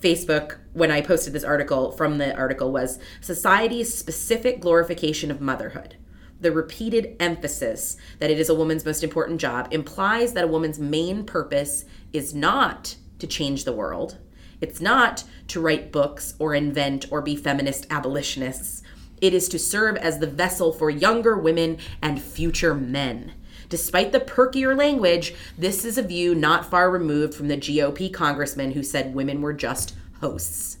Facebook 0.00 0.58
when 0.74 0.92
I 0.92 1.00
posted 1.00 1.32
this 1.32 1.42
article 1.42 1.90
from 1.90 2.18
the 2.18 2.36
article 2.36 2.70
was 2.70 3.00
society's 3.20 3.92
specific 3.92 4.60
glorification 4.60 5.32
of 5.32 5.40
motherhood 5.40 5.96
the 6.40 6.52
repeated 6.52 7.16
emphasis 7.18 7.96
that 8.18 8.30
it 8.30 8.38
is 8.38 8.48
a 8.48 8.54
woman's 8.54 8.84
most 8.84 9.02
important 9.02 9.40
job 9.40 9.68
implies 9.70 10.32
that 10.32 10.44
a 10.44 10.48
woman's 10.48 10.78
main 10.78 11.24
purpose 11.24 11.84
is 12.12 12.34
not 12.34 12.96
to 13.18 13.26
change 13.26 13.64
the 13.64 13.72
world. 13.72 14.18
It's 14.60 14.80
not 14.80 15.24
to 15.48 15.60
write 15.60 15.92
books 15.92 16.34
or 16.38 16.54
invent 16.54 17.06
or 17.10 17.22
be 17.22 17.36
feminist 17.36 17.86
abolitionists. 17.90 18.82
It 19.20 19.32
is 19.32 19.48
to 19.48 19.58
serve 19.58 19.96
as 19.96 20.18
the 20.18 20.26
vessel 20.26 20.72
for 20.72 20.90
younger 20.90 21.36
women 21.36 21.78
and 22.02 22.20
future 22.20 22.74
men. 22.74 23.32
Despite 23.68 24.12
the 24.12 24.20
perkier 24.20 24.76
language, 24.76 25.34
this 25.58 25.84
is 25.84 25.98
a 25.98 26.02
view 26.02 26.34
not 26.34 26.70
far 26.70 26.90
removed 26.90 27.34
from 27.34 27.48
the 27.48 27.56
GOP 27.56 28.12
congressman 28.12 28.72
who 28.72 28.82
said 28.82 29.14
women 29.14 29.40
were 29.40 29.54
just 29.54 29.94
hosts 30.20 30.75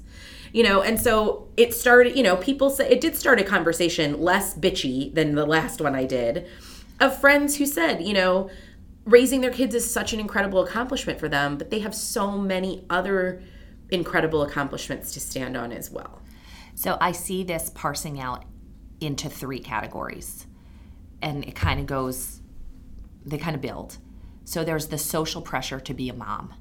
you 0.56 0.62
know 0.62 0.80
and 0.80 0.98
so 0.98 1.46
it 1.58 1.74
started 1.74 2.16
you 2.16 2.22
know 2.22 2.34
people 2.34 2.70
say 2.70 2.88
it 2.88 2.98
did 2.98 3.14
start 3.14 3.38
a 3.38 3.44
conversation 3.44 4.18
less 4.18 4.54
bitchy 4.54 5.14
than 5.14 5.34
the 5.34 5.44
last 5.44 5.82
one 5.82 5.94
i 5.94 6.06
did 6.06 6.48
of 6.98 7.20
friends 7.20 7.58
who 7.58 7.66
said 7.66 8.02
you 8.02 8.14
know 8.14 8.48
raising 9.04 9.42
their 9.42 9.50
kids 9.50 9.74
is 9.74 9.88
such 9.88 10.14
an 10.14 10.18
incredible 10.18 10.64
accomplishment 10.64 11.20
for 11.20 11.28
them 11.28 11.58
but 11.58 11.68
they 11.68 11.80
have 11.80 11.94
so 11.94 12.38
many 12.38 12.86
other 12.88 13.42
incredible 13.90 14.42
accomplishments 14.42 15.12
to 15.12 15.20
stand 15.20 15.56
on 15.56 15.72
as 15.72 15.90
well. 15.90 16.22
So 16.74 16.96
i 17.02 17.12
see 17.12 17.44
this 17.44 17.70
parsing 17.74 18.18
out 18.18 18.46
into 18.98 19.28
three 19.28 19.60
categories 19.60 20.46
and 21.20 21.44
it 21.44 21.54
kind 21.54 21.78
of 21.80 21.86
goes 21.86 22.40
they 23.26 23.36
kind 23.36 23.54
of 23.54 23.60
build. 23.60 23.98
So 24.44 24.64
there's 24.64 24.86
the 24.86 24.96
social 24.96 25.42
pressure 25.42 25.80
to 25.80 25.92
be 25.92 26.08
a 26.08 26.14
mom 26.14 26.54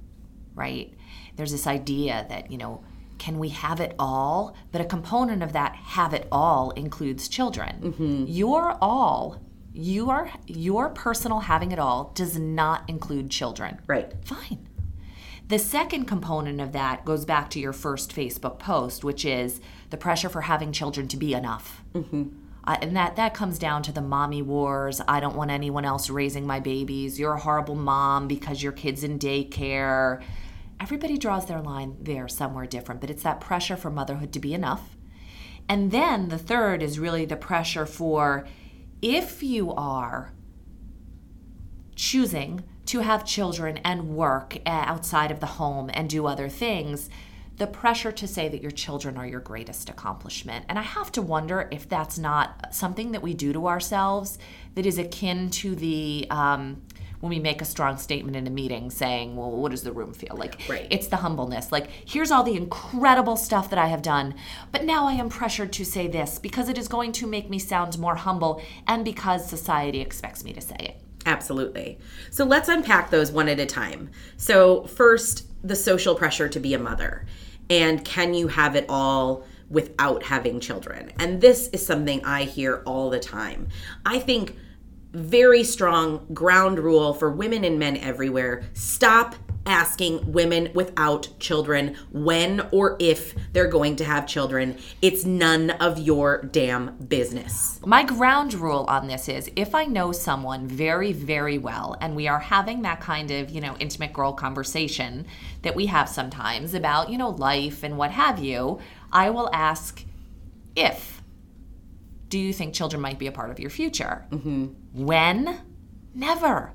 right? 0.53 0.93
There's 1.35 1.51
this 1.51 1.67
idea 1.67 2.25
that 2.29 2.51
you 2.51 2.57
know 2.57 2.83
can 3.17 3.39
we 3.39 3.49
have 3.49 3.79
it 3.79 3.95
all? 3.97 4.55
But 4.71 4.81
a 4.81 4.85
component 4.85 5.43
of 5.43 5.53
that 5.53 5.75
have 5.75 6.13
it 6.13 6.27
all 6.31 6.71
includes 6.71 7.27
children. 7.27 7.79
Mm-hmm. 7.81 8.25
Your 8.27 8.77
all, 8.81 9.41
your 9.73 10.31
your 10.47 10.89
personal 10.89 11.41
having 11.41 11.71
it 11.71 11.79
all 11.79 12.11
does 12.15 12.37
not 12.37 12.89
include 12.89 13.29
children. 13.29 13.79
Right. 13.87 14.13
Fine. 14.23 14.67
The 15.47 15.59
second 15.59 16.05
component 16.05 16.59
of 16.59 16.71
that 16.71 17.05
goes 17.05 17.23
back 17.23 17.49
to 17.51 17.59
your 17.59 17.73
first 17.73 18.15
Facebook 18.15 18.57
post, 18.57 19.03
which 19.03 19.25
is 19.25 19.61
the 19.91 19.97
pressure 19.97 20.29
for 20.29 20.41
having 20.41 20.71
children 20.71 21.07
to 21.09 21.17
be 21.17 21.33
enough. 21.33 21.83
Mm-hmm. 21.93 22.29
Uh, 22.67 22.77
and 22.81 22.95
that 22.95 23.15
that 23.15 23.35
comes 23.35 23.59
down 23.59 23.83
to 23.83 23.91
the 23.91 24.01
mommy 24.01 24.41
wars. 24.41 25.01
I 25.07 25.19
don't 25.19 25.35
want 25.35 25.51
anyone 25.51 25.85
else 25.85 26.09
raising 26.09 26.47
my 26.47 26.59
babies. 26.59 27.19
You're 27.19 27.33
a 27.33 27.39
horrible 27.39 27.75
mom 27.75 28.27
because 28.27 28.63
your 28.63 28.71
kid's 28.71 29.03
in 29.03 29.19
daycare 29.19 30.23
everybody 30.79 31.17
draws 31.17 31.45
their 31.45 31.61
line 31.61 31.97
there 32.01 32.27
somewhere 32.27 32.65
different, 32.65 33.01
but 33.01 33.09
it's 33.09 33.23
that 33.23 33.41
pressure 33.41 33.77
for 33.77 33.89
motherhood 33.89 34.33
to 34.33 34.39
be 34.39 34.53
enough. 34.53 34.95
And 35.67 35.91
then 35.91 36.29
the 36.29 36.37
third 36.37 36.83
is 36.83 36.99
really 36.99 37.25
the 37.25 37.35
pressure 37.35 37.85
for 37.85 38.45
if 39.01 39.41
you 39.41 39.73
are 39.73 40.33
choosing 41.95 42.63
to 42.85 42.99
have 42.99 43.25
children 43.25 43.77
and 43.77 44.09
work 44.15 44.57
uh, 44.65 44.69
outside 44.69 45.31
of 45.31 45.39
the 45.39 45.45
home 45.45 45.89
and 45.93 46.09
do 46.09 46.27
other 46.27 46.49
things, 46.49 47.09
the 47.57 47.67
pressure 47.67 48.11
to 48.11 48.27
say 48.27 48.49
that 48.49 48.61
your 48.61 48.71
children 48.71 49.17
are 49.17 49.25
your 49.25 49.39
greatest 49.39 49.89
accomplishment. 49.89 50.65
And 50.67 50.77
I 50.77 50.81
have 50.81 51.11
to 51.13 51.21
wonder 51.21 51.67
if 51.71 51.87
that's 51.87 52.17
not 52.17 52.73
something 52.75 53.11
that 53.13 53.21
we 53.21 53.33
do 53.33 53.53
to 53.53 53.67
ourselves 53.67 54.37
that 54.75 54.85
is 54.85 54.97
akin 54.97 55.49
to 55.51 55.73
the 55.75 56.27
um, 56.29 56.81
when 57.25 57.31
we 57.31 57.39
make 57.39 57.59
a 57.59 57.65
strong 57.65 57.97
statement 57.97 58.37
in 58.37 58.45
a 58.45 58.51
meeting 58.51 58.91
saying, 58.91 59.35
well, 59.35 59.49
what 59.49 59.71
does 59.71 59.81
the 59.81 59.91
room 59.91 60.13
feel 60.13 60.35
like? 60.37 60.61
Right. 60.69 60.85
It's 60.91 61.07
the 61.07 61.15
humbleness. 61.15 61.71
Like, 61.71 61.89
here's 62.05 62.29
all 62.29 62.43
the 62.43 62.55
incredible 62.55 63.35
stuff 63.35 63.71
that 63.71 63.79
I 63.79 63.87
have 63.87 64.03
done, 64.03 64.35
but 64.71 64.83
now 64.83 65.07
I 65.07 65.13
am 65.13 65.27
pressured 65.27 65.73
to 65.73 65.83
say 65.83 66.07
this 66.07 66.37
because 66.37 66.69
it 66.69 66.77
is 66.77 66.87
going 66.87 67.11
to 67.13 67.25
make 67.25 67.49
me 67.49 67.57
sound 67.57 67.97
more 67.97 68.15
humble 68.15 68.61
and 68.85 69.03
because 69.03 69.49
society 69.49 70.01
expects 70.01 70.43
me 70.43 70.53
to 70.53 70.61
say 70.61 70.75
it. 70.77 71.01
Absolutely. 71.25 71.97
So 72.29 72.45
let's 72.45 72.69
unpack 72.69 73.09
those 73.09 73.31
one 73.31 73.49
at 73.49 73.59
a 73.59 73.65
time. 73.65 74.11
So, 74.37 74.83
first, 74.83 75.47
the 75.67 75.75
social 75.75 76.13
pressure 76.13 76.47
to 76.47 76.59
be 76.59 76.75
a 76.75 76.79
mother. 76.79 77.25
And 77.71 78.05
can 78.05 78.35
you 78.35 78.49
have 78.49 78.75
it 78.75 78.85
all? 78.87 79.45
without 79.67 80.21
having 80.21 80.59
children. 80.59 81.11
And 81.19 81.41
this 81.41 81.69
is 81.69 81.83
something 81.83 82.23
I 82.23 82.43
hear 82.43 82.83
all 82.85 83.09
the 83.09 83.19
time. 83.19 83.67
I 84.05 84.19
think 84.19 84.55
very 85.15 85.63
strong 85.63 86.27
ground 86.33 86.79
rule 86.79 87.13
for 87.13 87.31
women 87.31 87.63
and 87.63 87.79
men 87.79 87.97
everywhere. 87.97 88.63
Stop 88.73 89.35
asking 89.65 90.31
women 90.31 90.69
without 90.75 91.27
children 91.39 91.95
when 92.11 92.61
or 92.71 92.95
if 92.99 93.33
they're 93.51 93.67
going 93.67 93.95
to 93.95 94.05
have 94.05 94.27
children. 94.27 94.77
It's 95.01 95.25
none 95.25 95.71
of 95.71 95.97
your 95.97 96.43
damn 96.43 96.95
business. 96.97 97.79
My 97.85 98.03
ground 98.03 98.53
rule 98.53 98.85
on 98.87 99.07
this 99.07 99.27
is 99.27 99.49
if 99.55 99.73
I 99.73 99.85
know 99.85 100.11
someone 100.11 100.67
very, 100.67 101.13
very 101.13 101.57
well 101.57 101.97
and 101.99 102.15
we 102.15 102.27
are 102.27 102.39
having 102.39 102.83
that 102.83 103.01
kind 103.01 103.31
of, 103.31 103.49
you 103.49 103.61
know, 103.61 103.75
intimate 103.79 104.13
girl 104.13 104.33
conversation 104.33 105.25
that 105.63 105.75
we 105.75 105.87
have 105.87 106.09
sometimes 106.09 106.73
about, 106.73 107.09
you 107.09 107.17
know, 107.17 107.29
life 107.29 107.81
and 107.81 107.97
what 107.97 108.11
have 108.11 108.39
you, 108.39 108.79
I 109.11 109.31
will 109.31 109.49
ask 109.51 110.03
if 110.75 111.14
do 112.35 112.41
you 112.41 112.51
think 112.51 112.73
children 112.73 113.01
might 113.01 113.17
be 113.17 113.27
a 113.27 113.31
part 113.31 113.49
of 113.49 113.61
your 113.61 113.69
future? 113.69 114.25
Mm-hmm. 114.29 114.65
When? 114.91 115.57
Never. 116.13 116.73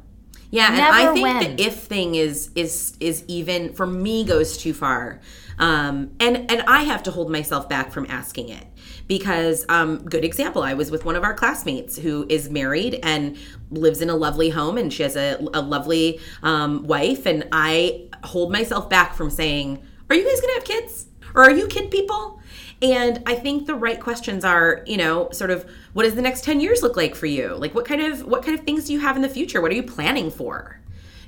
Yeah, 0.50 0.70
Never 0.70 0.80
and 0.80 0.82
I 0.82 1.12
think 1.12 1.22
when. 1.22 1.56
the 1.56 1.62
if 1.62 1.74
thing 1.80 2.14
is 2.14 2.50
is 2.54 2.96
is 2.98 3.24
even 3.28 3.74
for 3.74 3.86
me 3.86 4.24
goes 4.24 4.56
too 4.56 4.72
far, 4.72 5.20
um, 5.58 6.12
and 6.18 6.50
and 6.50 6.62
I 6.62 6.84
have 6.84 7.02
to 7.02 7.10
hold 7.10 7.30
myself 7.30 7.68
back 7.68 7.92
from 7.92 8.06
asking 8.08 8.48
it 8.48 8.64
because 9.06 9.66
um, 9.68 9.98
good 9.98 10.24
example. 10.24 10.62
I 10.62 10.72
was 10.72 10.90
with 10.90 11.04
one 11.04 11.14
of 11.14 11.24
our 11.24 11.34
classmates 11.34 11.98
who 11.98 12.24
is 12.30 12.48
married 12.48 12.98
and 13.02 13.36
lives 13.70 14.00
in 14.00 14.08
a 14.08 14.16
lovely 14.16 14.48
home, 14.48 14.78
and 14.78 14.90
she 14.90 15.02
has 15.02 15.14
a, 15.14 15.36
a 15.52 15.60
lovely 15.60 16.20
um, 16.42 16.86
wife, 16.86 17.26
and 17.26 17.46
I 17.52 18.08
hold 18.24 18.50
myself 18.50 18.88
back 18.88 19.14
from 19.14 19.28
saying 19.28 19.82
Are 20.08 20.16
you 20.16 20.24
guys 20.24 20.40
going 20.40 20.54
to 20.54 20.54
have 20.54 20.64
kids? 20.64 21.06
Or 21.34 21.42
are 21.42 21.50
you 21.50 21.66
kid 21.68 21.90
people? 21.90 22.39
And 22.82 23.22
I 23.26 23.34
think 23.34 23.66
the 23.66 23.74
right 23.74 24.00
questions 24.00 24.44
are, 24.44 24.82
you 24.86 24.96
know, 24.96 25.28
sort 25.32 25.50
of 25.50 25.68
what 25.92 26.04
does 26.04 26.14
the 26.14 26.22
next 26.22 26.44
10 26.44 26.60
years 26.60 26.82
look 26.82 26.96
like 26.96 27.14
for 27.14 27.26
you? 27.26 27.54
Like 27.54 27.74
what 27.74 27.84
kind 27.84 28.00
of 28.00 28.24
what 28.24 28.42
kind 28.42 28.58
of 28.58 28.64
things 28.64 28.86
do 28.86 28.92
you 28.92 29.00
have 29.00 29.16
in 29.16 29.22
the 29.22 29.28
future? 29.28 29.60
What 29.60 29.70
are 29.70 29.74
you 29.74 29.82
planning 29.82 30.30
for? 30.30 30.80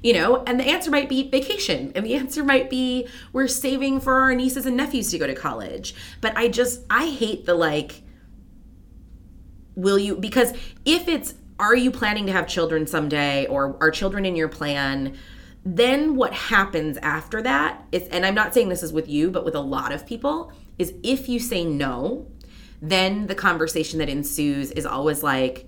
You 0.03 0.15
know, 0.15 0.43
and 0.47 0.59
the 0.59 0.65
answer 0.65 0.91
might 0.91 1.09
be 1.09 1.29
vacation. 1.29 1.93
And 1.95 2.07
the 2.07 2.15
answer 2.17 2.43
might 2.43 2.71
be 2.71 3.07
we're 3.33 3.49
saving 3.49 4.01
for 4.01 4.15
our 4.15 4.35
nieces 4.35 4.65
and 4.65 4.77
nephews 4.77 5.11
to 5.11 5.19
go 5.19 5.27
to 5.27 5.35
college. 5.35 5.95
But 6.21 6.37
I 6.37 6.49
just 6.49 6.83
I 6.89 7.09
hate 7.09 7.45
the 7.45 7.55
like 7.55 8.03
will 9.75 9.99
you 9.99 10.17
because 10.17 10.53
if 10.85 11.09
it's 11.09 11.35
are 11.59 11.77
you 11.77 11.91
planning 11.91 12.27
to 12.27 12.33
have 12.33 12.47
children 12.47 12.87
someday 12.87 13.47
or 13.47 13.77
are 13.81 13.91
children 13.91 14.25
in 14.25 14.37
your 14.37 14.49
plan 14.49 15.17
then 15.65 16.17
what 16.17 16.33
happens 16.33 16.99
after 16.99 17.41
that 17.41 17.83
is 17.93 18.07
and 18.09 18.27
i'm 18.27 18.35
not 18.35 18.53
saying 18.53 18.69
this 18.69 18.83
is 18.83 18.93
with 18.93 19.09
you 19.09 19.31
but 19.31 19.45
with 19.45 19.55
a 19.55 19.61
lot 19.61 19.93
of 19.93 20.05
people 20.05 20.53
is 20.79 20.95
if 21.03 21.29
you 21.29 21.39
say 21.39 21.65
no 21.65 22.27
then 22.81 23.27
the 23.27 23.35
conversation 23.35 23.99
that 23.99 24.09
ensues 24.09 24.71
is 24.73 24.85
always 24.85 25.23
like 25.23 25.67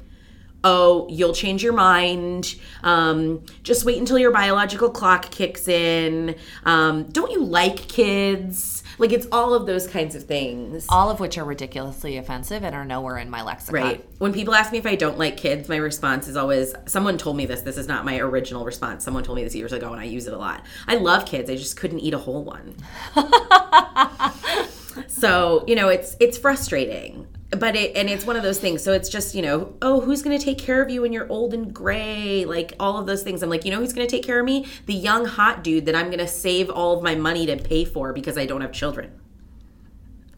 oh 0.64 1.06
you'll 1.10 1.34
change 1.34 1.62
your 1.62 1.72
mind 1.72 2.56
um, 2.82 3.44
just 3.62 3.84
wait 3.84 3.98
until 3.98 4.18
your 4.18 4.32
biological 4.32 4.90
clock 4.90 5.30
kicks 5.30 5.68
in 5.68 6.34
um, 6.64 7.04
don't 7.04 7.30
you 7.30 7.44
like 7.44 7.76
kids 7.88 8.82
like 8.98 9.12
it's 9.12 9.26
all 9.32 9.54
of 9.54 9.66
those 9.66 9.86
kinds 9.86 10.14
of 10.14 10.24
things. 10.24 10.86
All 10.88 11.10
of 11.10 11.20
which 11.20 11.38
are 11.38 11.44
ridiculously 11.44 12.16
offensive 12.16 12.62
and 12.62 12.74
are 12.74 12.84
nowhere 12.84 13.18
in 13.18 13.30
my 13.30 13.42
lexicon. 13.42 13.82
Right. 13.82 14.04
When 14.18 14.32
people 14.32 14.54
ask 14.54 14.72
me 14.72 14.78
if 14.78 14.86
I 14.86 14.94
don't 14.94 15.18
like 15.18 15.36
kids, 15.36 15.68
my 15.68 15.76
response 15.76 16.28
is 16.28 16.36
always 16.36 16.74
someone 16.86 17.18
told 17.18 17.36
me 17.36 17.46
this. 17.46 17.62
This 17.62 17.76
is 17.76 17.88
not 17.88 18.04
my 18.04 18.18
original 18.18 18.64
response. 18.64 19.04
Someone 19.04 19.24
told 19.24 19.36
me 19.36 19.44
this 19.44 19.54
years 19.54 19.72
ago 19.72 19.92
and 19.92 20.00
I 20.00 20.04
use 20.04 20.26
it 20.26 20.32
a 20.32 20.38
lot. 20.38 20.64
I 20.86 20.96
love 20.96 21.26
kids. 21.26 21.50
I 21.50 21.56
just 21.56 21.76
couldn't 21.76 22.00
eat 22.00 22.14
a 22.14 22.18
whole 22.18 22.44
one. 22.44 22.76
so, 25.06 25.64
you 25.66 25.74
know, 25.74 25.88
it's 25.88 26.16
it's 26.20 26.38
frustrating 26.38 27.26
but 27.54 27.76
it 27.76 27.96
and 27.96 28.08
it's 28.08 28.24
one 28.24 28.36
of 28.36 28.42
those 28.42 28.58
things. 28.58 28.82
So 28.82 28.92
it's 28.92 29.08
just 29.08 29.34
you 29.34 29.42
know 29.42 29.74
oh 29.82 30.00
who's 30.00 30.22
going 30.22 30.36
to 30.38 30.44
take 30.44 30.58
care 30.58 30.82
of 30.82 30.90
you 30.90 31.02
when 31.02 31.12
you're 31.12 31.28
old 31.30 31.54
and 31.54 31.72
gray? 31.72 32.44
Like 32.44 32.74
all 32.80 32.98
of 32.98 33.06
those 33.06 33.22
things. 33.22 33.42
I'm 33.42 33.50
like 33.50 33.64
you 33.64 33.70
know 33.70 33.78
who's 33.78 33.92
going 33.92 34.06
to 34.06 34.10
take 34.10 34.24
care 34.24 34.40
of 34.40 34.46
me? 34.46 34.66
The 34.86 34.94
young 34.94 35.24
hot 35.24 35.62
dude 35.62 35.86
that 35.86 35.94
i'm 35.94 36.06
going 36.06 36.18
to 36.18 36.28
save 36.28 36.70
all 36.70 36.96
of 36.96 37.02
my 37.02 37.14
money 37.14 37.46
to 37.46 37.56
pay 37.56 37.84
for 37.84 38.12
because 38.12 38.38
i 38.38 38.46
don't 38.46 38.60
have 38.60 38.72
children. 38.72 39.20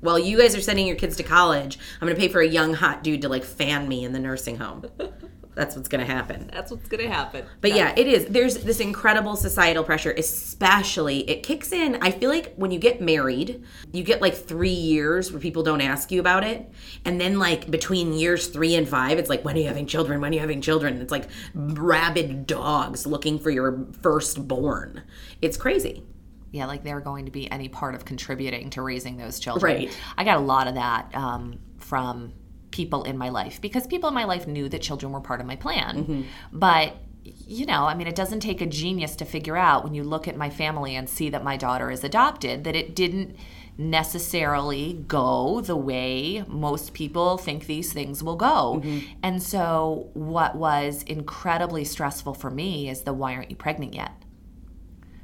While 0.00 0.18
you 0.18 0.38
guys 0.38 0.54
are 0.54 0.60
sending 0.60 0.86
your 0.86 0.96
kids 0.96 1.16
to 1.16 1.22
college 1.22 1.78
i'm 2.00 2.06
going 2.06 2.14
to 2.14 2.20
pay 2.20 2.28
for 2.28 2.40
a 2.40 2.46
young 2.46 2.74
hot 2.74 3.02
dude 3.02 3.22
to 3.22 3.28
like 3.28 3.44
fan 3.44 3.88
me 3.88 4.04
in 4.04 4.12
the 4.12 4.20
nursing 4.20 4.58
home 4.58 4.84
that's 5.56 5.74
what's 5.74 5.88
going 5.88 6.06
to 6.06 6.12
happen. 6.12 6.50
That's 6.52 6.70
what's 6.70 6.86
going 6.86 7.02
to 7.02 7.10
happen. 7.10 7.46
But 7.62 7.70
yeah. 7.70 7.76
yeah, 7.76 7.94
it 7.96 8.06
is. 8.06 8.26
There's 8.26 8.58
this 8.58 8.78
incredible 8.78 9.36
societal 9.36 9.82
pressure, 9.82 10.12
especially 10.12 11.28
it 11.28 11.42
kicks 11.42 11.72
in. 11.72 11.96
I 12.02 12.10
feel 12.10 12.28
like 12.28 12.54
when 12.56 12.70
you 12.70 12.78
get 12.78 13.00
married, 13.00 13.64
you 13.90 14.04
get 14.04 14.20
like 14.20 14.34
three 14.34 14.68
years 14.68 15.32
where 15.32 15.40
people 15.40 15.62
don't 15.62 15.80
ask 15.80 16.12
you 16.12 16.20
about 16.20 16.44
it. 16.44 16.70
And 17.06 17.18
then, 17.18 17.38
like, 17.38 17.70
between 17.70 18.12
years 18.12 18.48
three 18.48 18.74
and 18.74 18.86
five, 18.86 19.18
it's 19.18 19.30
like, 19.30 19.44
when 19.46 19.56
are 19.56 19.60
you 19.60 19.66
having 19.66 19.86
children? 19.86 20.20
When 20.20 20.30
are 20.32 20.34
you 20.34 20.40
having 20.40 20.60
children? 20.60 21.00
It's 21.00 21.10
like 21.10 21.28
rabid 21.54 22.46
dogs 22.46 23.06
looking 23.06 23.38
for 23.38 23.50
your 23.50 23.86
firstborn. 24.02 25.02
It's 25.40 25.56
crazy 25.56 26.04
yeah, 26.52 26.64
like 26.64 26.84
they're 26.84 27.00
going 27.00 27.26
to 27.26 27.30
be 27.30 27.50
any 27.50 27.68
part 27.68 27.94
of 27.94 28.06
contributing 28.06 28.70
to 28.70 28.80
raising 28.80 29.18
those 29.18 29.38
children. 29.38 29.76
Right. 29.76 29.98
I 30.16 30.24
got 30.24 30.38
a 30.38 30.40
lot 30.40 30.68
of 30.68 30.76
that 30.76 31.14
um, 31.14 31.58
from 31.76 32.32
people 32.76 33.02
in 33.04 33.16
my 33.16 33.30
life 33.30 33.60
because 33.60 33.86
people 33.86 34.08
in 34.08 34.14
my 34.14 34.24
life 34.24 34.46
knew 34.46 34.68
that 34.68 34.82
children 34.82 35.12
were 35.12 35.20
part 35.20 35.40
of 35.40 35.46
my 35.46 35.56
plan. 35.56 35.96
Mm-hmm. 35.96 36.22
But 36.52 36.96
you 37.24 37.66
know, 37.66 37.86
I 37.86 37.94
mean, 37.94 38.06
it 38.06 38.14
doesn't 38.14 38.40
take 38.40 38.60
a 38.60 38.66
genius 38.66 39.16
to 39.16 39.24
figure 39.24 39.56
out 39.56 39.82
when 39.82 39.94
you 39.94 40.04
look 40.04 40.28
at 40.28 40.36
my 40.36 40.50
family 40.50 40.94
and 40.94 41.08
see 41.08 41.28
that 41.30 41.42
my 41.42 41.56
daughter 41.56 41.90
is 41.90 42.04
adopted 42.04 42.62
that 42.64 42.76
it 42.76 42.94
didn't 42.94 43.36
necessarily 43.78 45.04
go 45.08 45.60
the 45.60 45.76
way 45.76 46.44
most 46.46 46.94
people 46.94 47.36
think 47.36 47.66
these 47.66 47.92
things 47.92 48.22
will 48.22 48.36
go. 48.36 48.80
Mm-hmm. 48.84 48.98
And 49.24 49.42
so, 49.42 50.10
what 50.14 50.54
was 50.54 51.02
incredibly 51.02 51.84
stressful 51.84 52.34
for 52.34 52.50
me 52.50 52.88
is 52.88 53.02
the 53.02 53.12
why 53.12 53.34
aren't 53.34 53.50
you 53.50 53.56
pregnant 53.56 53.94
yet? 53.94 54.12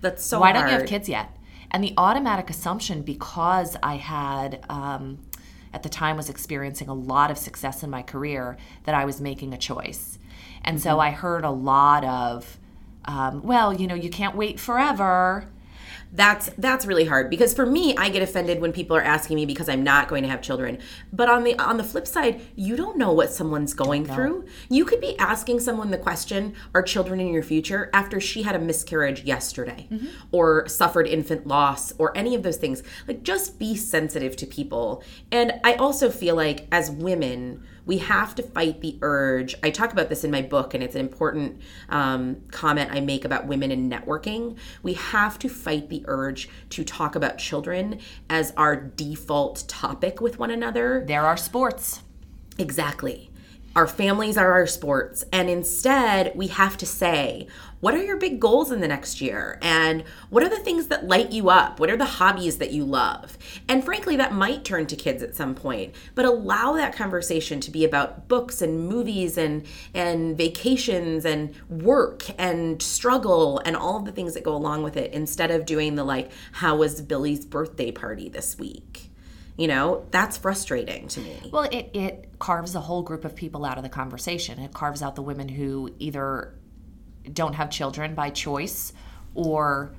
That's 0.02 0.24
so 0.24 0.40
Why 0.40 0.52
hard. 0.52 0.64
don't 0.64 0.72
you 0.72 0.78
have 0.80 0.88
kids 0.88 1.08
yet? 1.08 1.36
And 1.70 1.82
the 1.82 1.94
automatic 1.96 2.50
assumption, 2.50 3.02
because 3.02 3.76
I 3.82 3.96
had 3.96 4.64
um, 4.68 5.18
at 5.72 5.82
the 5.82 5.88
time 5.88 6.16
was 6.16 6.28
experiencing 6.28 6.88
a 6.88 6.94
lot 6.94 7.30
of 7.30 7.38
success 7.38 7.82
in 7.82 7.90
my 7.90 8.02
career 8.02 8.56
that 8.84 8.94
I 8.94 9.04
was 9.04 9.20
making 9.20 9.54
a 9.54 9.58
choice. 9.58 10.18
And 10.64 10.78
mm-hmm. 10.78 10.82
so 10.82 11.00
I 11.00 11.10
heard 11.10 11.44
a 11.44 11.50
lot 11.50 12.04
of, 12.04 12.58
um, 13.04 13.42
well, 13.42 13.72
you 13.72 13.86
know, 13.86 13.94
you 13.94 14.10
can't 14.10 14.36
wait 14.36 14.60
forever 14.60 15.48
that's 16.12 16.50
that's 16.58 16.84
really 16.84 17.06
hard 17.06 17.30
because 17.30 17.54
for 17.54 17.64
me 17.64 17.96
i 17.96 18.08
get 18.08 18.22
offended 18.22 18.60
when 18.60 18.72
people 18.72 18.96
are 18.96 19.02
asking 19.02 19.36
me 19.36 19.46
because 19.46 19.68
i'm 19.68 19.82
not 19.82 20.08
going 20.08 20.22
to 20.22 20.28
have 20.28 20.42
children. 20.42 20.78
But 21.12 21.28
on 21.28 21.44
the 21.44 21.58
on 21.58 21.76
the 21.76 21.84
flip 21.84 22.06
side 22.06 22.40
you 22.54 22.76
don't 22.76 22.98
know 22.98 23.12
what 23.12 23.30
someone's 23.30 23.74
going 23.74 24.04
through. 24.06 24.46
You 24.68 24.84
could 24.84 25.00
be 25.00 25.18
asking 25.18 25.60
someone 25.60 25.90
the 25.90 25.98
question 25.98 26.54
are 26.74 26.82
children 26.82 27.20
in 27.20 27.28
your 27.28 27.42
future? 27.42 27.90
after 27.92 28.20
she 28.20 28.42
had 28.42 28.54
a 28.54 28.58
miscarriage 28.58 29.22
yesterday 29.22 29.86
mm-hmm. 29.90 30.06
or 30.30 30.68
suffered 30.68 31.06
infant 31.06 31.46
loss 31.46 31.92
or 31.98 32.16
any 32.16 32.34
of 32.34 32.42
those 32.42 32.56
things. 32.56 32.82
Like 33.06 33.22
just 33.22 33.58
be 33.58 33.76
sensitive 33.76 34.36
to 34.36 34.46
people. 34.46 35.02
And 35.30 35.60
i 35.64 35.74
also 35.74 36.10
feel 36.10 36.34
like 36.36 36.66
as 36.70 36.90
women 36.90 37.62
we 37.84 37.98
have 37.98 38.34
to 38.36 38.42
fight 38.42 38.80
the 38.80 38.98
urge. 39.02 39.54
I 39.62 39.70
talk 39.70 39.92
about 39.92 40.08
this 40.08 40.24
in 40.24 40.30
my 40.30 40.42
book, 40.42 40.74
and 40.74 40.82
it's 40.82 40.94
an 40.94 41.00
important 41.00 41.60
um, 41.88 42.42
comment 42.50 42.90
I 42.92 43.00
make 43.00 43.24
about 43.24 43.46
women 43.46 43.70
in 43.70 43.90
networking. 43.90 44.56
We 44.82 44.94
have 44.94 45.38
to 45.40 45.48
fight 45.48 45.88
the 45.88 46.04
urge 46.06 46.48
to 46.70 46.84
talk 46.84 47.14
about 47.14 47.38
children 47.38 48.00
as 48.30 48.52
our 48.56 48.76
default 48.76 49.64
topic 49.68 50.20
with 50.20 50.38
one 50.38 50.50
another. 50.50 51.04
There 51.06 51.22
are 51.22 51.36
sports. 51.36 52.02
Exactly. 52.58 53.31
Our 53.74 53.86
families 53.86 54.36
are 54.36 54.52
our 54.52 54.66
sports. 54.66 55.24
And 55.32 55.48
instead, 55.48 56.32
we 56.34 56.48
have 56.48 56.76
to 56.76 56.86
say, 56.86 57.46
what 57.80 57.94
are 57.94 58.02
your 58.02 58.18
big 58.18 58.38
goals 58.38 58.70
in 58.70 58.80
the 58.80 58.86
next 58.86 59.20
year? 59.20 59.58
And 59.62 60.04
what 60.28 60.42
are 60.42 60.48
the 60.48 60.58
things 60.58 60.88
that 60.88 61.08
light 61.08 61.32
you 61.32 61.48
up? 61.48 61.80
What 61.80 61.90
are 61.90 61.96
the 61.96 62.04
hobbies 62.04 62.58
that 62.58 62.70
you 62.70 62.84
love? 62.84 63.38
And 63.68 63.82
frankly, 63.82 64.14
that 64.16 64.34
might 64.34 64.64
turn 64.64 64.86
to 64.86 64.94
kids 64.94 65.22
at 65.22 65.34
some 65.34 65.54
point, 65.54 65.94
but 66.14 66.26
allow 66.26 66.74
that 66.74 66.94
conversation 66.94 67.60
to 67.60 67.70
be 67.70 67.84
about 67.84 68.28
books 68.28 68.60
and 68.60 68.88
movies 68.88 69.38
and 69.38 69.64
and 69.94 70.36
vacations 70.36 71.24
and 71.24 71.54
work 71.68 72.24
and 72.38 72.80
struggle 72.80 73.60
and 73.64 73.74
all 73.74 73.96
of 73.96 74.04
the 74.04 74.12
things 74.12 74.34
that 74.34 74.44
go 74.44 74.54
along 74.54 74.82
with 74.82 74.96
it 74.96 75.12
instead 75.12 75.50
of 75.50 75.66
doing 75.66 75.94
the 75.94 76.04
like 76.04 76.30
how 76.52 76.76
was 76.76 77.00
Billy's 77.00 77.44
birthday 77.44 77.90
party 77.90 78.28
this 78.28 78.58
week? 78.58 79.11
You 79.56 79.68
know 79.68 80.06
that's 80.10 80.36
frustrating 80.38 81.08
to 81.08 81.20
me. 81.20 81.50
Well 81.52 81.64
it, 81.64 81.90
it 81.94 82.38
carves 82.38 82.74
a 82.74 82.80
whole 82.80 83.02
group 83.02 83.24
of 83.24 83.34
people 83.36 83.64
out 83.64 83.76
of 83.76 83.82
the 83.82 83.90
conversation. 83.90 84.58
It 84.58 84.72
carves 84.72 85.02
out 85.02 85.14
the 85.14 85.22
women 85.22 85.48
who 85.48 85.92
either 85.98 86.54
don't 87.32 87.54
have 87.54 87.70
children 87.70 88.14
by 88.14 88.30
choice 88.30 88.92
or 89.34 89.94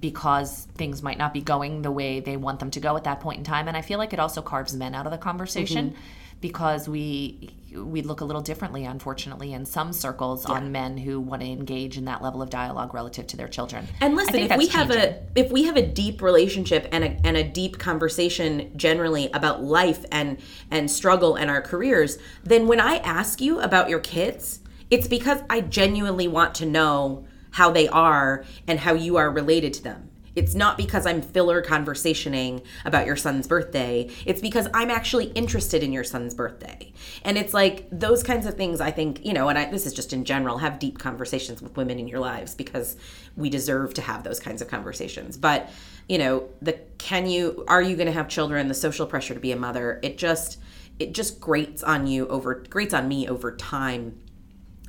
because 0.00 0.66
things 0.74 1.02
might 1.02 1.16
not 1.16 1.32
be 1.32 1.40
going 1.40 1.82
the 1.82 1.90
way 1.90 2.20
they 2.20 2.36
want 2.36 2.60
them 2.60 2.70
to 2.70 2.80
go 2.80 2.96
at 2.96 3.04
that 3.04 3.20
point 3.20 3.38
in 3.38 3.44
time. 3.44 3.68
And 3.68 3.76
i 3.76 3.80
feel 3.80 3.98
like 3.98 4.12
it 4.12 4.18
also 4.18 4.42
carves 4.42 4.74
men 4.74 4.94
out 4.94 5.06
of 5.06 5.12
the 5.12 5.18
conversation. 5.18 5.90
Mm-hmm. 5.90 6.00
Because 6.40 6.88
we 6.88 7.54
we 7.74 8.00
look 8.00 8.22
a 8.22 8.24
little 8.24 8.40
differently 8.40 8.86
unfortunately 8.86 9.52
in 9.52 9.66
some 9.66 9.92
circles 9.92 10.48
yeah. 10.48 10.54
on 10.54 10.72
men 10.72 10.96
who 10.96 11.20
want 11.20 11.42
to 11.42 11.48
engage 11.48 11.98
in 11.98 12.06
that 12.06 12.22
level 12.22 12.40
of 12.40 12.48
dialogue 12.48 12.94
relative 12.94 13.26
to 13.26 13.36
their 13.36 13.48
children 13.48 13.86
and 14.00 14.16
listen 14.16 14.36
if 14.36 14.56
we 14.56 14.68
have 14.68 14.90
a 14.90 15.22
if 15.34 15.52
we 15.52 15.64
have 15.64 15.76
a 15.76 15.86
deep 15.86 16.22
relationship 16.22 16.88
and 16.92 17.04
a, 17.04 17.20
and 17.24 17.36
a 17.36 17.44
deep 17.44 17.78
conversation 17.78 18.72
generally 18.76 19.30
about 19.32 19.62
life 19.62 20.04
and 20.10 20.38
and 20.70 20.90
struggle 20.90 21.34
and 21.36 21.50
our 21.50 21.60
careers 21.60 22.16
then 22.42 22.66
when 22.66 22.80
i 22.80 22.96
ask 22.98 23.40
you 23.40 23.60
about 23.60 23.90
your 23.90 24.00
kids 24.00 24.60
it's 24.90 25.08
because 25.08 25.40
I 25.50 25.60
genuinely 25.60 26.28
want 26.28 26.54
to 26.56 26.66
know 26.66 27.26
how 27.50 27.70
they 27.70 27.88
are 27.88 28.44
and 28.66 28.78
how 28.78 28.94
you 28.94 29.16
are 29.16 29.30
related 29.30 29.72
to 29.74 29.82
them. 29.82 30.07
It's 30.38 30.54
not 30.54 30.76
because 30.76 31.04
I'm 31.04 31.20
filler 31.20 31.60
conversationing 31.60 32.62
about 32.84 33.06
your 33.06 33.16
son's 33.16 33.48
birthday. 33.48 34.08
It's 34.24 34.40
because 34.40 34.68
I'm 34.72 34.88
actually 34.88 35.26
interested 35.32 35.82
in 35.82 35.92
your 35.92 36.04
son's 36.04 36.32
birthday. 36.32 36.92
And 37.24 37.36
it's 37.36 37.52
like 37.52 37.88
those 37.90 38.22
kinds 38.22 38.46
of 38.46 38.54
things 38.54 38.80
I 38.80 38.92
think, 38.92 39.26
you 39.26 39.32
know, 39.32 39.48
and 39.48 39.58
I, 39.58 39.68
this 39.68 39.84
is 39.84 39.92
just 39.92 40.12
in 40.12 40.24
general, 40.24 40.58
have 40.58 40.78
deep 40.78 41.00
conversations 41.00 41.60
with 41.60 41.76
women 41.76 41.98
in 41.98 42.06
your 42.06 42.20
lives 42.20 42.54
because 42.54 42.96
we 43.36 43.50
deserve 43.50 43.94
to 43.94 44.02
have 44.02 44.22
those 44.22 44.38
kinds 44.38 44.62
of 44.62 44.68
conversations. 44.68 45.36
But, 45.36 45.70
you 46.08 46.18
know, 46.18 46.48
the 46.62 46.74
can 46.98 47.26
you, 47.26 47.64
are 47.66 47.82
you 47.82 47.96
going 47.96 48.06
to 48.06 48.12
have 48.12 48.28
children, 48.28 48.68
the 48.68 48.74
social 48.74 49.08
pressure 49.08 49.34
to 49.34 49.40
be 49.40 49.50
a 49.50 49.56
mother, 49.56 49.98
it 50.04 50.18
just, 50.18 50.58
it 51.00 51.14
just 51.14 51.40
grates 51.40 51.82
on 51.82 52.06
you 52.06 52.28
over, 52.28 52.54
grates 52.70 52.94
on 52.94 53.08
me 53.08 53.28
over 53.28 53.56
time 53.56 54.20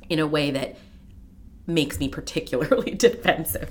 in 0.08 0.20
a 0.20 0.28
way 0.28 0.52
that 0.52 0.76
makes 1.66 1.98
me 1.98 2.08
particularly 2.08 2.90
defensive. 2.94 3.68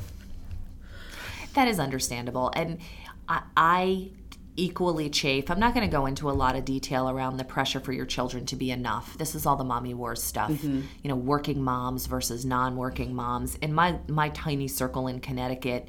That 1.53 1.67
is 1.67 1.79
understandable. 1.79 2.51
And 2.55 2.79
I, 3.27 3.41
I 3.55 4.11
equally 4.55 5.09
chafe. 5.09 5.49
I'm 5.49 5.59
not 5.59 5.73
going 5.73 5.87
to 5.87 5.91
go 5.91 6.05
into 6.05 6.29
a 6.29 6.33
lot 6.33 6.55
of 6.55 6.65
detail 6.65 7.09
around 7.09 7.37
the 7.37 7.45
pressure 7.45 7.79
for 7.79 7.93
your 7.93 8.05
children 8.05 8.45
to 8.47 8.55
be 8.55 8.71
enough. 8.71 9.17
This 9.17 9.33
is 9.33 9.45
all 9.45 9.55
the 9.55 9.63
mommy 9.63 9.93
wars 9.93 10.21
stuff. 10.21 10.51
Mm-hmm. 10.51 10.81
You 11.01 11.09
know, 11.09 11.15
working 11.15 11.63
moms 11.63 12.07
versus 12.07 12.45
non-working 12.45 13.15
moms. 13.15 13.55
In 13.55 13.73
my 13.73 13.99
my 14.07 14.29
tiny 14.29 14.67
circle 14.67 15.07
in 15.07 15.19
Connecticut, 15.21 15.87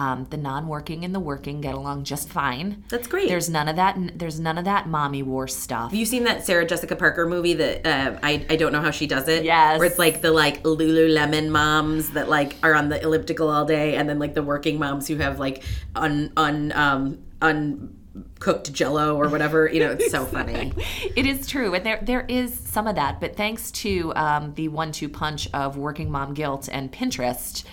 Um, 0.00 0.26
the 0.30 0.38
non-working 0.38 1.04
and 1.04 1.14
the 1.14 1.20
working 1.20 1.60
get 1.60 1.74
along 1.74 2.04
just 2.04 2.30
fine. 2.30 2.84
That's 2.88 3.06
great. 3.06 3.28
There's 3.28 3.50
none 3.50 3.68
of 3.68 3.76
that. 3.76 3.98
There's 4.18 4.40
none 4.40 4.56
of 4.56 4.64
that 4.64 4.88
mommy 4.88 5.22
war 5.22 5.46
stuff. 5.46 5.90
Have 5.90 5.98
you 5.98 6.06
seen 6.06 6.24
that 6.24 6.46
Sarah 6.46 6.64
Jessica 6.64 6.96
Parker 6.96 7.26
movie 7.26 7.52
that 7.52 7.86
uh, 7.86 8.18
I 8.22 8.46
I 8.48 8.56
don't 8.56 8.72
know 8.72 8.80
how 8.80 8.92
she 8.92 9.06
does 9.06 9.28
it? 9.28 9.44
Yes. 9.44 9.78
Where 9.78 9.86
it's 9.86 9.98
like 9.98 10.22
the 10.22 10.30
like 10.30 10.62
Lululemon 10.62 11.50
moms 11.50 12.12
that 12.12 12.30
like 12.30 12.56
are 12.62 12.74
on 12.74 12.88
the 12.88 12.98
elliptical 13.02 13.50
all 13.50 13.66
day, 13.66 13.96
and 13.96 14.08
then 14.08 14.18
like 14.18 14.32
the 14.32 14.42
working 14.42 14.78
moms 14.78 15.06
who 15.06 15.16
have 15.16 15.38
like 15.38 15.64
un 15.94 16.32
un 16.34 16.72
um 16.72 17.18
uncooked 17.42 18.72
Jello 18.72 19.16
or 19.16 19.28
whatever. 19.28 19.68
You 19.68 19.80
know, 19.80 19.90
it's 19.92 20.10
so 20.10 20.24
funny. 20.36 20.72
It 21.14 21.26
is 21.26 21.46
true, 21.46 21.74
and 21.74 21.84
there 21.84 22.00
there 22.02 22.24
is 22.26 22.58
some 22.58 22.86
of 22.86 22.96
that. 22.96 23.20
But 23.20 23.36
thanks 23.36 23.70
to 23.72 24.14
um, 24.16 24.54
the 24.54 24.68
one-two 24.68 25.10
punch 25.10 25.46
of 25.52 25.76
working 25.76 26.10
mom 26.10 26.32
guilt 26.32 26.70
and 26.72 26.90
Pinterest, 26.90 27.64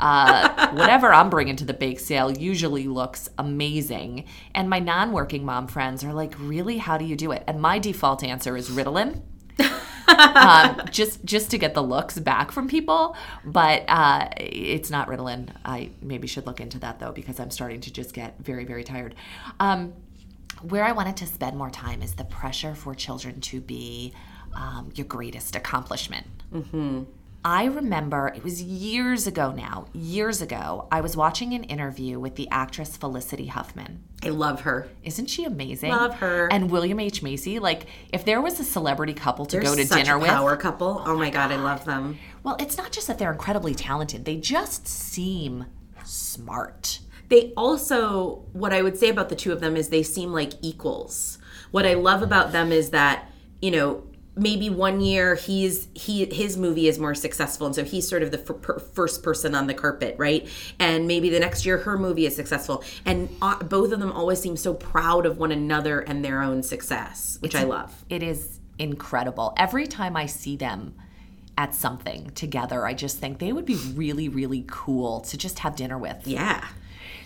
uh, 0.00 0.70
whatever 0.70 1.12
I'm 1.12 1.30
bringing 1.30 1.56
to 1.56 1.64
the 1.64 1.74
bake 1.74 2.00
sale 2.00 2.30
usually 2.30 2.86
looks 2.86 3.28
amazing. 3.38 4.24
And 4.54 4.70
my 4.70 4.78
non-working 4.78 5.44
mom 5.44 5.66
friends 5.66 6.04
are 6.04 6.12
like, 6.12 6.34
"Really? 6.38 6.78
How 6.78 6.98
do 6.98 7.04
you 7.04 7.16
do 7.16 7.32
it?" 7.32 7.44
And 7.46 7.60
my 7.60 7.78
default 7.78 8.22
answer 8.22 8.56
is 8.56 8.68
Ritalin. 8.70 9.22
um, 10.08 10.80
just 10.90 11.24
just 11.24 11.50
to 11.50 11.58
get 11.58 11.74
the 11.74 11.82
looks 11.82 12.18
back 12.18 12.52
from 12.52 12.68
people, 12.68 13.16
but 13.44 13.84
uh, 13.88 14.28
it's 14.36 14.90
not 14.90 15.08
Ritalin. 15.08 15.50
I 15.64 15.90
maybe 16.00 16.28
should 16.28 16.46
look 16.46 16.60
into 16.60 16.78
that 16.80 16.98
though 17.00 17.12
because 17.12 17.40
I'm 17.40 17.50
starting 17.50 17.80
to 17.82 17.92
just 17.92 18.14
get 18.14 18.38
very 18.38 18.64
very 18.64 18.84
tired. 18.84 19.14
Um, 19.58 19.94
where 20.62 20.84
I 20.84 20.92
wanted 20.92 21.16
to 21.18 21.26
spend 21.26 21.56
more 21.56 21.70
time 21.70 22.02
is 22.02 22.14
the 22.14 22.24
pressure 22.24 22.74
for 22.74 22.94
children 22.94 23.40
to 23.42 23.60
be 23.60 24.12
um, 24.54 24.90
your 24.94 25.06
greatest 25.06 25.54
accomplishment. 25.54 26.26
I 27.44 27.64
remember 27.66 28.32
it 28.34 28.42
was 28.42 28.60
years 28.60 29.26
ago 29.26 29.52
now, 29.52 29.86
years 29.92 30.42
ago, 30.42 30.88
I 30.90 31.00
was 31.00 31.16
watching 31.16 31.54
an 31.54 31.64
interview 31.64 32.18
with 32.18 32.34
the 32.34 32.48
actress 32.50 32.96
Felicity 32.96 33.46
Huffman. 33.46 34.02
I 34.24 34.30
love 34.30 34.62
her. 34.62 34.88
Isn't 35.04 35.30
she 35.30 35.44
amazing? 35.44 35.90
Love 35.90 36.14
her. 36.16 36.48
And 36.50 36.70
William 36.70 36.98
H. 36.98 37.22
Macy, 37.22 37.58
like 37.60 37.86
if 38.12 38.24
there 38.24 38.40
was 38.40 38.58
a 38.58 38.64
celebrity 38.64 39.14
couple 39.14 39.46
to 39.46 39.56
They're 39.56 39.62
go 39.62 39.76
to 39.76 39.86
such 39.86 39.98
dinner 39.98 40.16
a 40.16 40.18
with, 40.18 40.28
power 40.28 40.56
couple. 40.56 41.02
Oh 41.06 41.16
my 41.16 41.30
god, 41.30 41.52
I 41.52 41.56
oh 41.56 41.62
love 41.62 41.84
them. 41.84 42.18
well, 42.42 42.56
it's 42.58 42.76
not 42.76 42.90
just 42.90 43.06
that 43.06 43.18
they're 43.18 43.32
incredibly 43.32 43.74
talented, 43.74 44.24
they 44.24 44.36
just 44.36 44.88
seem 44.88 45.66
smart. 46.04 47.00
They 47.28 47.52
also, 47.56 48.46
what 48.52 48.72
I 48.72 48.82
would 48.82 48.96
say 48.96 49.10
about 49.10 49.28
the 49.28 49.36
two 49.36 49.52
of 49.52 49.60
them 49.60 49.76
is 49.76 49.90
they 49.90 50.02
seem 50.02 50.32
like 50.32 50.54
equals. 50.62 51.38
What 51.70 51.86
I 51.86 51.94
love 51.94 52.22
about 52.22 52.52
them 52.52 52.72
is 52.72 52.90
that, 52.90 53.30
you 53.60 53.70
know, 53.70 54.02
maybe 54.38 54.70
one 54.70 55.00
year 55.00 55.34
he's 55.34 55.88
he 55.94 56.24
his 56.26 56.56
movie 56.56 56.88
is 56.88 56.98
more 56.98 57.14
successful. 57.14 57.66
And 57.66 57.74
so 57.74 57.84
he's 57.84 58.08
sort 58.08 58.22
of 58.22 58.30
the 58.30 58.38
f- 58.38 58.62
per- 58.62 58.78
first 58.78 59.22
person 59.22 59.54
on 59.54 59.66
the 59.66 59.74
carpet 59.74 60.16
right? 60.18 60.48
And 60.78 61.06
maybe 61.06 61.28
the 61.28 61.40
next 61.40 61.66
year 61.66 61.78
her 61.78 61.98
movie 61.98 62.26
is 62.26 62.34
successful. 62.36 62.82
And 63.04 63.28
uh, 63.42 63.62
both 63.64 63.92
of 63.92 64.00
them 64.00 64.12
always 64.12 64.40
seem 64.40 64.56
so 64.56 64.74
proud 64.74 65.26
of 65.26 65.38
one 65.38 65.52
another 65.52 66.00
and 66.00 66.24
their 66.24 66.42
own 66.42 66.62
success 66.62 67.38
which 67.40 67.54
i 67.54 67.64
love. 67.64 68.04
It 68.08 68.22
is 68.22 68.60
incredible. 68.78 69.54
Every 69.56 69.86
time 69.86 70.16
I 70.16 70.26
see 70.26 70.56
them 70.56 70.94
at 71.56 71.74
something 71.74 72.30
together, 72.30 72.86
I 72.86 72.94
just 72.94 73.18
think 73.18 73.38
they 73.38 73.52
would 73.52 73.66
be 73.66 73.76
really, 73.94 74.28
really 74.28 74.64
cool 74.68 75.20
to 75.22 75.36
just 75.36 75.58
have 75.60 75.76
dinner 75.76 75.98
with. 75.98 76.26
yeah. 76.26 76.66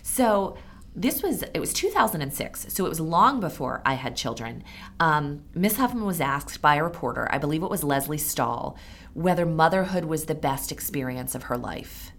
So 0.03 0.57
this 0.95 1.23
was 1.23 1.43
it 1.43 1.59
was 1.59 1.73
2006 1.73 2.67
so 2.69 2.85
it 2.85 2.89
was 2.89 3.01
long 3.01 3.41
before 3.41 3.83
i 3.85 3.95
had 3.95 4.17
children. 4.17 4.63
Um, 5.01 5.45
miss 5.55 5.77
huffman 5.77 6.05
was 6.05 6.21
asked 6.21 6.61
by 6.61 6.77
a 6.77 6.85
reporter 6.85 7.29
i 7.31 7.39
believe 7.39 7.63
it 7.63 7.71
was 7.71 7.85
Lesley 7.85 8.19
Stahl 8.19 8.77
whether 9.15 9.47
motherhood 9.47 10.05
was 10.05 10.25
the 10.25 10.35
best 10.35 10.73
experience 10.73 11.35
of 11.35 11.45
her 11.45 11.59
life. 11.59 12.13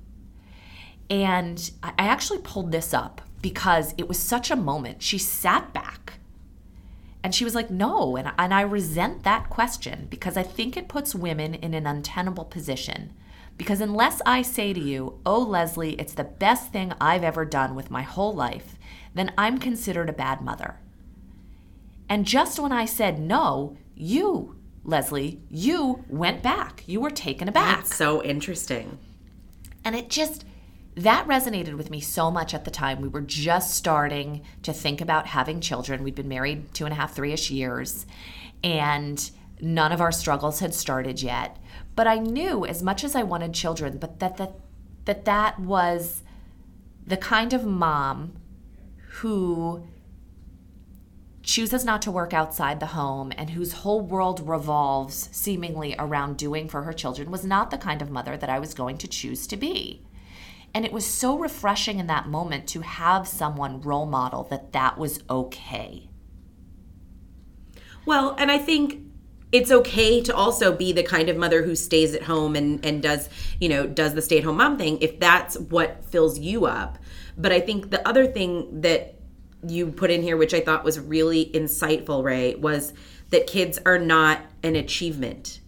And 1.10 1.72
i 1.82 1.94
I 2.00 2.06
actually 2.06 2.40
pulled 2.40 2.72
this 2.72 2.94
up 2.94 3.22
because 3.42 3.94
it 3.98 4.08
was 4.08 4.18
such 4.18 4.50
a 4.52 4.56
moment. 4.56 5.02
She 5.04 5.18
sat 5.18 5.74
back 5.74 6.20
and 7.24 7.34
she 7.34 7.46
was 7.46 7.56
like 7.56 7.70
no 7.70 8.18
and, 8.18 8.32
and 8.38 8.54
i 8.54 8.62
resent 8.62 9.24
that 9.24 9.50
question 9.50 10.08
because 10.10 10.36
i 10.38 10.44
think 10.44 10.76
it 10.76 10.88
puts 10.88 11.16
women 11.16 11.54
in 11.56 11.74
an 11.74 11.88
untenable 11.88 12.46
position 12.46 13.14
because 13.58 13.82
unless 13.82 14.22
I 14.26 14.42
say 14.42 14.74
to 14.74 14.80
you, 14.80 15.20
oh, 15.26 15.40
Lesley, 15.40 15.94
it's 15.94 16.14
the 16.14 16.24
best 16.24 16.72
thing 16.72 16.94
I've 17.00 17.24
ever 17.24 17.46
done 17.46 17.76
with 17.76 17.92
my 17.92 18.02
whole 18.02 18.34
life, 18.34 18.78
then 19.14 19.32
I'm 19.38 19.58
considered 19.60 20.10
a 20.10 20.14
bad 20.14 20.42
mother. 20.42 20.80
And 22.10 22.26
just 22.26 22.60
when 22.60 22.72
I 22.72 22.86
said 22.86 23.20
no, 23.20 23.78
you, 23.96 24.56
Lesley, 24.84 25.40
you 25.50 26.04
went 26.10 26.42
back. 26.44 26.84
You 26.88 27.00
were 27.00 27.10
taken 27.10 27.48
aback. 27.48 27.78
that's 27.78 27.96
so 27.96 28.24
interesting 28.24 28.98
And 29.86 29.96
it 29.96 30.10
just, 30.10 30.46
that 30.96 31.28
resonated 31.28 31.76
with 31.76 31.90
me 31.90 32.00
so 32.00 32.32
much 32.32 32.54
at 32.54 32.66
the 32.66 32.72
time. 32.72 33.02
We 33.02 33.08
were 33.08 33.22
just 33.22 33.76
starting 33.76 34.42
to 34.64 34.74
think 34.74 35.02
about 35.02 35.28
having 35.28 35.62
children. 35.62 36.04
We'd 36.04 36.16
been 36.16 36.28
married 36.28 36.74
two 36.74 36.86
and 36.86 36.94
a 36.94 36.96
half, 36.96 37.14
three 37.16 37.34
ish 37.34 37.52
years, 37.52 38.06
and 38.64 39.30
none 39.64 39.92
of 39.92 40.02
our 40.02 40.12
struggles 40.12 40.60
had 40.60 40.74
started 40.74 41.22
yet. 41.22 41.58
But 41.96 42.06
I 42.06 42.20
knew 42.20 42.66
as 42.66 42.84
much 42.84 43.04
as 43.04 43.16
I 43.16 43.24
wanted 43.24 43.54
children, 43.54 43.98
but 43.98 44.20
that 44.20 44.38
that, 44.38 44.56
that, 45.06 45.26
that 45.26 45.60
was 45.60 46.22
the 47.06 47.18
kind 47.18 47.54
of 47.54 47.66
mom 47.66 48.34
who 49.20 49.88
chooses 51.44 51.84
not 51.84 52.02
to 52.02 52.12
work 52.12 52.34
outside 52.34 52.80
the 52.80 52.88
home 52.88 53.32
and 53.38 53.52
whose 53.52 53.74
whole 53.74 54.02
world 54.02 54.48
revolves 54.48 55.30
seemingly 55.32 55.94
around 56.00 56.38
doing 56.38 56.70
for 56.70 56.84
her 56.84 56.94
children 56.94 57.30
was 57.30 57.46
not 57.46 57.70
the 57.70 57.78
kind 57.78 58.02
of 58.02 58.10
mother 58.10 58.38
that 58.38 58.50
I 58.50 58.60
was 58.60 58.74
going 58.74 58.98
to 59.00 59.08
choose 59.08 59.46
to 59.48 59.58
be. 59.58 60.06
And 60.74 60.86
it 60.86 60.94
was 60.94 61.06
so 61.06 61.38
refreshing 61.38 62.00
in 62.00 62.08
that 62.08 62.28
moment 62.28 62.68
to 62.70 62.82
have 62.82 63.28
someone 63.28 63.82
role 63.82 64.06
model 64.06 64.44
that 64.46 64.72
that 64.72 64.98
was 64.98 65.20
okay. 65.30 66.10
Well, 68.06 68.36
and 68.40 68.50
I 68.50 68.58
think 68.58 69.03
it's 69.54 69.72
okay 69.72 70.20
to 70.20 70.36
also 70.36 70.76
be 70.76 70.92
the 70.92 71.04
kind 71.04 71.30
of 71.30 71.38
mother 71.38 71.62
who 71.62 71.76
stays 71.76 72.14
at 72.16 72.24
home 72.24 72.56
and 72.56 72.84
and 72.84 73.02
does, 73.02 73.30
you 73.62 73.70
know, 73.70 73.88
does 73.88 74.16
the 74.16 74.22
stay-at-home 74.22 74.58
mom 74.58 74.78
thing 74.78 74.98
if 75.00 75.20
that's 75.20 75.58
what 75.58 76.04
fills 76.06 76.40
you 76.40 76.66
up. 76.66 76.98
But 77.38 77.52
I 77.52 77.62
think 77.62 77.92
the 77.92 78.06
other 78.06 78.26
thing 78.28 78.82
that 78.82 79.16
you 79.66 79.88
put 79.88 80.12
in 80.12 80.24
here 80.24 80.36
which 80.36 80.54
I 80.54 80.60
thought 80.60 80.84
was 80.84 81.00
really 81.00 81.52
insightful, 81.54 82.24
Ray, 82.24 82.56
was 82.56 82.94
that 83.30 83.48
kids 83.48 83.80
are 83.86 84.00
not 84.00 84.42
an 84.64 84.76
achievement. 84.76 85.62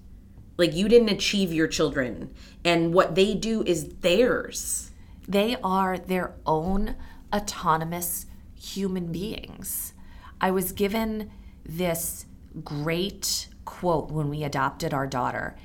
Like 0.57 0.73
you 0.73 0.89
didn't 0.89 1.09
achieve 1.09 1.53
your 1.53 1.67
children 1.67 2.33
and 2.63 2.93
what 2.93 3.13
they 3.13 3.35
do 3.35 3.61
is 3.63 3.87
theirs. 4.01 4.91
They 5.27 5.57
are 5.63 5.97
their 5.97 6.33
own 6.45 6.95
autonomous 7.33 8.25
human 8.55 9.11
beings. 9.11 9.93
I 10.41 10.49
was 10.51 10.71
given 10.71 11.31
this 11.63 12.25
great 12.63 13.47
quote 13.65 14.11
when 14.11 14.29
we 14.29 14.43
adopted 14.43 14.93
our 14.93 15.07
daughter, 15.07 15.55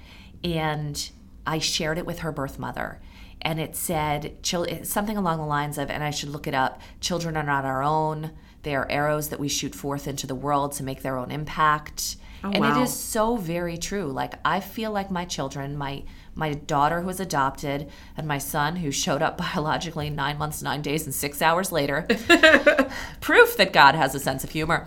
and 0.42 1.10
I 1.46 1.58
shared 1.58 1.98
it 1.98 2.06
with 2.06 2.20
her 2.20 2.32
birth 2.32 2.58
mother. 2.58 3.00
And 3.42 3.58
it 3.58 3.74
said 3.74 4.36
something 4.42 5.16
along 5.16 5.38
the 5.38 5.46
lines 5.46 5.78
of, 5.78 5.90
and 5.90 6.04
I 6.04 6.10
should 6.10 6.28
look 6.28 6.46
it 6.46 6.54
up 6.54 6.80
children 7.00 7.36
are 7.36 7.42
not 7.42 7.64
our 7.64 7.82
own. 7.82 8.32
They 8.62 8.74
are 8.74 8.90
arrows 8.90 9.30
that 9.30 9.40
we 9.40 9.48
shoot 9.48 9.74
forth 9.74 10.06
into 10.06 10.26
the 10.26 10.34
world 10.34 10.72
to 10.72 10.82
make 10.82 11.02
their 11.02 11.16
own 11.16 11.30
impact. 11.30 12.16
and 12.42 12.58
wow. 12.58 12.78
it 12.78 12.82
is 12.82 12.92
so 12.92 13.36
very 13.36 13.78
true. 13.78 14.06
Like 14.06 14.34
I 14.44 14.60
feel 14.60 14.90
like 14.90 15.10
my 15.10 15.24
children, 15.24 15.76
my 15.76 16.04
my 16.34 16.54
daughter 16.54 17.00
who 17.00 17.06
was 17.06 17.20
adopted, 17.20 17.90
and 18.16 18.26
my 18.26 18.38
son 18.38 18.76
who 18.76 18.90
showed 18.90 19.22
up 19.22 19.38
biologically 19.54 20.10
nine 20.10 20.38
months, 20.38 20.62
nine 20.62 20.82
days, 20.82 21.04
and 21.04 21.14
six 21.14 21.40
hours 21.40 21.72
later. 21.72 22.06
proof 23.20 23.56
that 23.56 23.72
God 23.72 23.94
has 23.94 24.14
a 24.14 24.20
sense 24.20 24.44
of 24.44 24.50
humor. 24.50 24.86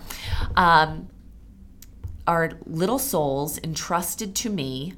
Um, 0.56 1.08
are 2.26 2.52
little 2.66 2.98
souls 2.98 3.58
entrusted 3.62 4.34
to 4.36 4.50
me 4.50 4.94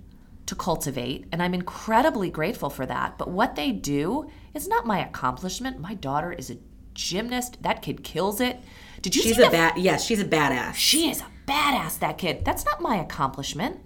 to 0.47 0.55
cultivate, 0.55 1.27
and 1.33 1.43
I'm 1.43 1.55
incredibly 1.55 2.31
grateful 2.31 2.71
for 2.71 2.87
that. 2.87 3.19
But 3.19 3.29
what 3.29 3.57
they 3.57 3.73
do 3.73 4.31
is 4.55 4.69
not 4.69 4.87
my 4.87 5.05
accomplishment. 5.05 5.81
My 5.81 5.95
daughter 5.95 6.33
is 6.33 6.51
a 6.51 6.59
gymnast. 6.95 7.63
That 7.63 7.83
kid 7.83 8.05
kills 8.05 8.41
it. 8.41 8.61
Did 9.03 9.17
you 9.17 9.23
She's 9.23 9.39
a 9.39 9.51
bad 9.51 9.77
yes, 9.79 10.05
she's 10.05 10.21
a 10.21 10.25
badass. 10.25 10.75
she 10.75 11.11
is 11.11 11.21
a 11.21 11.27
badass, 11.47 11.99
that 11.99 12.19
kid. 12.19 12.45
That's 12.45 12.65
not 12.65 12.81
my 12.81 12.97
accomplishment. 12.97 13.81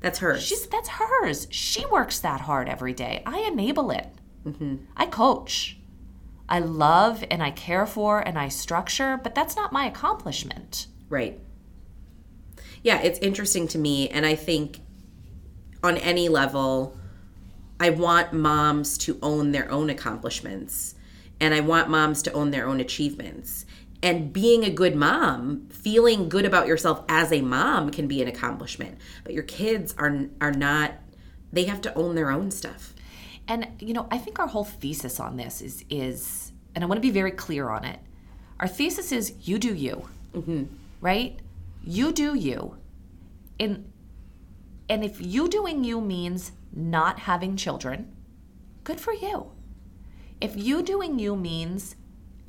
That's 0.00 0.18
hers. 0.18 0.42
She's 0.42 0.66
that's 0.66 0.88
hers. 0.88 1.46
She 1.50 1.86
works 1.86 2.18
that 2.20 2.42
hard 2.42 2.68
every 2.68 2.92
day. 2.92 3.22
I 3.24 3.40
enable 3.40 3.90
it. 3.92 4.08
Mm-hmm. 4.44 4.76
I 4.96 5.06
coach. 5.06 5.78
I 6.48 6.58
love 6.58 7.24
and 7.30 7.42
I 7.42 7.50
care 7.52 7.86
for 7.86 8.18
and 8.20 8.38
I 8.38 8.48
structure, 8.48 9.18
but 9.22 9.34
that's 9.34 9.56
not 9.56 9.72
my 9.72 9.86
accomplishment. 9.86 10.88
Right. 11.08 11.40
Yeah, 12.82 13.00
it's 13.00 13.18
interesting 13.20 13.68
to 13.68 13.78
me. 13.78 14.08
And 14.08 14.26
I 14.26 14.34
think 14.34 14.80
on 15.82 15.96
any 15.98 16.28
level, 16.28 16.96
I 17.78 17.90
want 17.90 18.32
moms 18.32 18.98
to 18.98 19.18
own 19.22 19.52
their 19.52 19.70
own 19.70 19.90
accomplishments 19.90 20.94
and 21.40 21.52
I 21.52 21.60
want 21.60 21.90
moms 21.90 22.22
to 22.22 22.32
own 22.32 22.52
their 22.52 22.68
own 22.68 22.78
achievements. 22.78 23.66
And 24.00 24.32
being 24.32 24.64
a 24.64 24.70
good 24.70 24.94
mom, 24.94 25.68
feeling 25.70 26.28
good 26.28 26.44
about 26.44 26.68
yourself 26.68 27.04
as 27.08 27.32
a 27.32 27.40
mom 27.40 27.90
can 27.90 28.06
be 28.06 28.22
an 28.22 28.28
accomplishment. 28.28 28.98
But 29.24 29.32
your 29.32 29.42
kids 29.42 29.94
are 29.98 30.26
are 30.40 30.52
not 30.52 30.92
they 31.52 31.64
have 31.64 31.80
to 31.82 31.94
own 31.94 32.14
their 32.14 32.30
own 32.30 32.50
stuff. 32.50 32.94
And 33.48 33.66
you 33.80 33.92
know, 33.92 34.06
I 34.10 34.18
think 34.18 34.38
our 34.38 34.46
whole 34.46 34.64
thesis 34.64 35.18
on 35.18 35.36
this 35.36 35.60
is 35.60 35.84
is 35.90 36.52
and 36.74 36.82
I 36.84 36.86
want 36.86 36.98
to 36.98 37.02
be 37.02 37.10
very 37.10 37.32
clear 37.32 37.68
on 37.68 37.84
it. 37.84 37.98
Our 38.60 38.68
thesis 38.68 39.10
is 39.10 39.34
you 39.42 39.58
do 39.58 39.74
you, 39.74 40.08
mm-hmm. 40.34 40.64
right? 41.00 41.38
You 41.84 42.12
do 42.12 42.34
you. 42.34 42.76
And, 43.58 43.92
and 44.88 45.04
if 45.04 45.20
you 45.20 45.48
doing 45.48 45.84
you 45.84 46.00
means 46.00 46.52
not 46.72 47.20
having 47.20 47.56
children, 47.56 48.14
good 48.84 49.00
for 49.00 49.12
you. 49.12 49.52
If 50.40 50.56
you 50.56 50.82
doing 50.82 51.18
you 51.18 51.36
means 51.36 51.96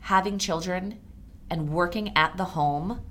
having 0.01 0.37
children 0.37 0.99
and 1.49 1.69
working 1.69 2.11
at 2.15 2.37
the 2.37 2.45
home 2.45 3.01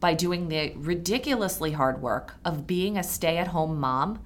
by 0.00 0.14
doing 0.14 0.48
the 0.48 0.72
ridiculously 0.76 1.72
hard 1.72 2.00
work 2.00 2.34
of 2.44 2.66
being 2.66 2.96
a 2.96 3.02
stay 3.02 3.38
at 3.38 3.48
home 3.48 3.80
mom, 3.80 4.20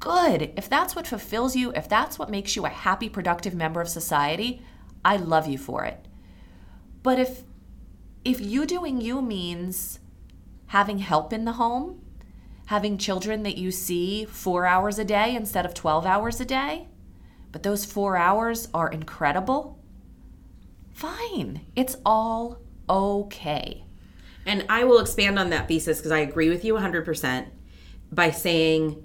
good. 0.00 0.52
If 0.56 0.68
that's 0.68 0.96
what 0.96 1.06
fulfills 1.06 1.54
you, 1.54 1.72
if 1.72 1.88
that's 1.88 2.18
what 2.18 2.30
makes 2.30 2.56
you 2.56 2.64
a 2.64 2.70
happy, 2.70 3.08
productive 3.08 3.54
member 3.54 3.80
of 3.80 3.88
society, 3.88 4.62
I 5.04 5.16
love 5.16 5.46
you 5.46 5.58
for 5.58 5.84
it. 5.84 6.06
But 7.02 7.18
if 7.18 7.44
if 8.24 8.40
you 8.40 8.66
doing 8.66 9.00
you 9.00 9.22
means 9.22 9.99
having 10.70 10.98
help 10.98 11.32
in 11.32 11.44
the 11.44 11.52
home, 11.52 12.00
having 12.66 12.96
children 12.96 13.42
that 13.42 13.58
you 13.58 13.72
see 13.72 14.24
4 14.24 14.66
hours 14.66 15.00
a 15.00 15.04
day 15.04 15.34
instead 15.34 15.66
of 15.66 15.74
12 15.74 16.06
hours 16.06 16.40
a 16.40 16.44
day, 16.44 16.86
but 17.50 17.64
those 17.64 17.84
4 17.84 18.16
hours 18.16 18.68
are 18.72 18.88
incredible, 18.88 19.80
fine. 20.94 21.60
It's 21.74 21.96
all 22.06 22.60
okay. 22.88 23.82
And 24.46 24.64
I 24.68 24.84
will 24.84 25.00
expand 25.00 25.40
on 25.40 25.50
that 25.50 25.66
thesis 25.66 25.98
because 25.98 26.12
I 26.12 26.20
agree 26.20 26.48
with 26.48 26.64
you 26.64 26.74
100% 26.74 27.46
by 28.12 28.30
saying 28.30 29.04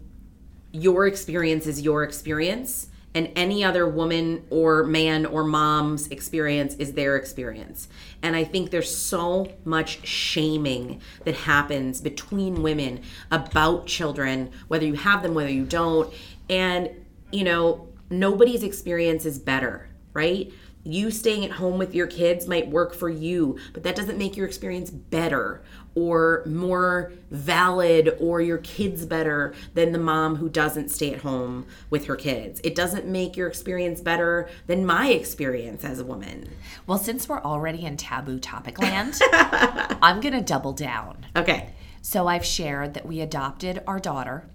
your 0.71 1.07
experience 1.07 1.65
is 1.65 1.81
your 1.81 2.03
experience 2.03 2.89
and 3.15 3.31
any 3.35 3.63
other 3.63 3.87
woman 3.87 4.45
or 4.49 4.83
man 4.83 5.25
or 5.25 5.43
mom's 5.45 6.07
experience 6.09 6.75
is 6.75 6.93
their 6.93 7.15
experience. 7.15 7.87
And 8.21 8.35
I 8.35 8.43
think 8.43 8.69
there's 8.69 8.93
so 8.93 9.47
much 9.63 10.05
shaming 10.05 11.01
that 11.23 11.35
happens 11.35 12.01
between 12.01 12.61
women 12.61 13.01
about 13.31 13.87
children, 13.87 14.51
whether 14.67 14.85
you 14.85 14.95
have 14.95 15.23
them, 15.23 15.33
whether 15.33 15.49
you 15.49 15.65
don't. 15.65 16.13
And, 16.49 16.89
you 17.31 17.45
know, 17.45 17.87
nobody's 18.09 18.63
experience 18.63 19.25
is 19.25 19.39
better, 19.39 19.89
right? 20.13 20.51
You 20.83 21.09
staying 21.09 21.45
at 21.45 21.51
home 21.51 21.79
with 21.79 21.95
your 21.95 22.07
kids 22.07 22.47
might 22.47 22.67
work 22.67 22.93
for 22.93 23.09
you, 23.09 23.57
but 23.73 23.83
that 23.83 23.95
doesn't 23.95 24.17
make 24.17 24.35
your 24.35 24.45
experience 24.45 24.91
better 24.91 25.63
or 25.95 26.43
more 26.45 27.13
valid 27.31 28.15
or 28.19 28.41
your 28.41 28.57
kids 28.59 29.05
better 29.05 29.53
than 29.73 29.93
the 29.93 29.97
mom 29.97 30.35
who 30.35 30.49
doesn't 30.49 30.89
stay 30.89 31.13
at 31.13 31.21
home 31.21 31.65
with 31.89 32.05
her 32.05 32.15
kids. 32.15 32.59
It 32.63 32.75
doesn't 32.75 33.05
make 33.05 33.37
your 33.37 33.47
experience 33.47 34.01
better 34.01 34.49
than 34.67 34.85
my 34.85 35.09
experience 35.09 35.83
as 35.85 35.99
a 35.99 36.05
woman. 36.05 36.49
Well, 36.85 36.97
since 36.97 37.27
we're 37.27 37.41
already 37.41 37.85
in 37.85 37.97
taboo 37.97 38.39
topic 38.39 38.79
land, 38.79 39.19
I'm 39.31 40.19
going 40.19 40.33
to 40.33 40.41
double 40.41 40.73
down. 40.73 41.25
Okay. 41.35 41.73
So 42.01 42.27
I've 42.27 42.45
shared 42.45 42.93
that 42.93 43.07
we 43.07 43.21
adopted 43.21 43.81
our 43.87 43.99
daughter, 43.99 44.47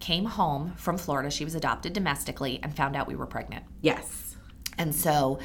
came 0.00 0.24
home 0.24 0.72
from 0.76 0.96
Florida. 0.96 1.30
She 1.30 1.44
was 1.44 1.54
adopted 1.54 1.92
domestically 1.92 2.60
and 2.62 2.74
found 2.74 2.96
out 2.96 3.06
we 3.06 3.16
were 3.16 3.26
pregnant. 3.26 3.64
Yes. 3.82 4.36
And 4.78 4.94
so, 4.94 5.38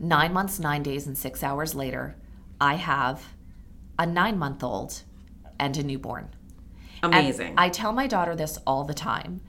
nine 0.00 0.32
months, 0.32 0.58
nine 0.58 0.82
days, 0.82 1.06
and 1.06 1.16
six 1.16 1.42
hours 1.42 1.74
later, 1.74 2.16
I 2.60 2.74
have 2.74 3.22
a 3.98 4.06
nine 4.06 4.38
month 4.38 4.62
old 4.62 5.02
and 5.58 5.76
a 5.76 5.82
newborn. 5.82 6.30
And 7.02 7.14
Amazing. 7.14 7.54
I 7.56 7.68
tell 7.68 7.92
my 7.92 8.06
daughter 8.06 8.34
this 8.34 8.58
all 8.66 8.84
the 8.84 8.94
time, 8.94 9.40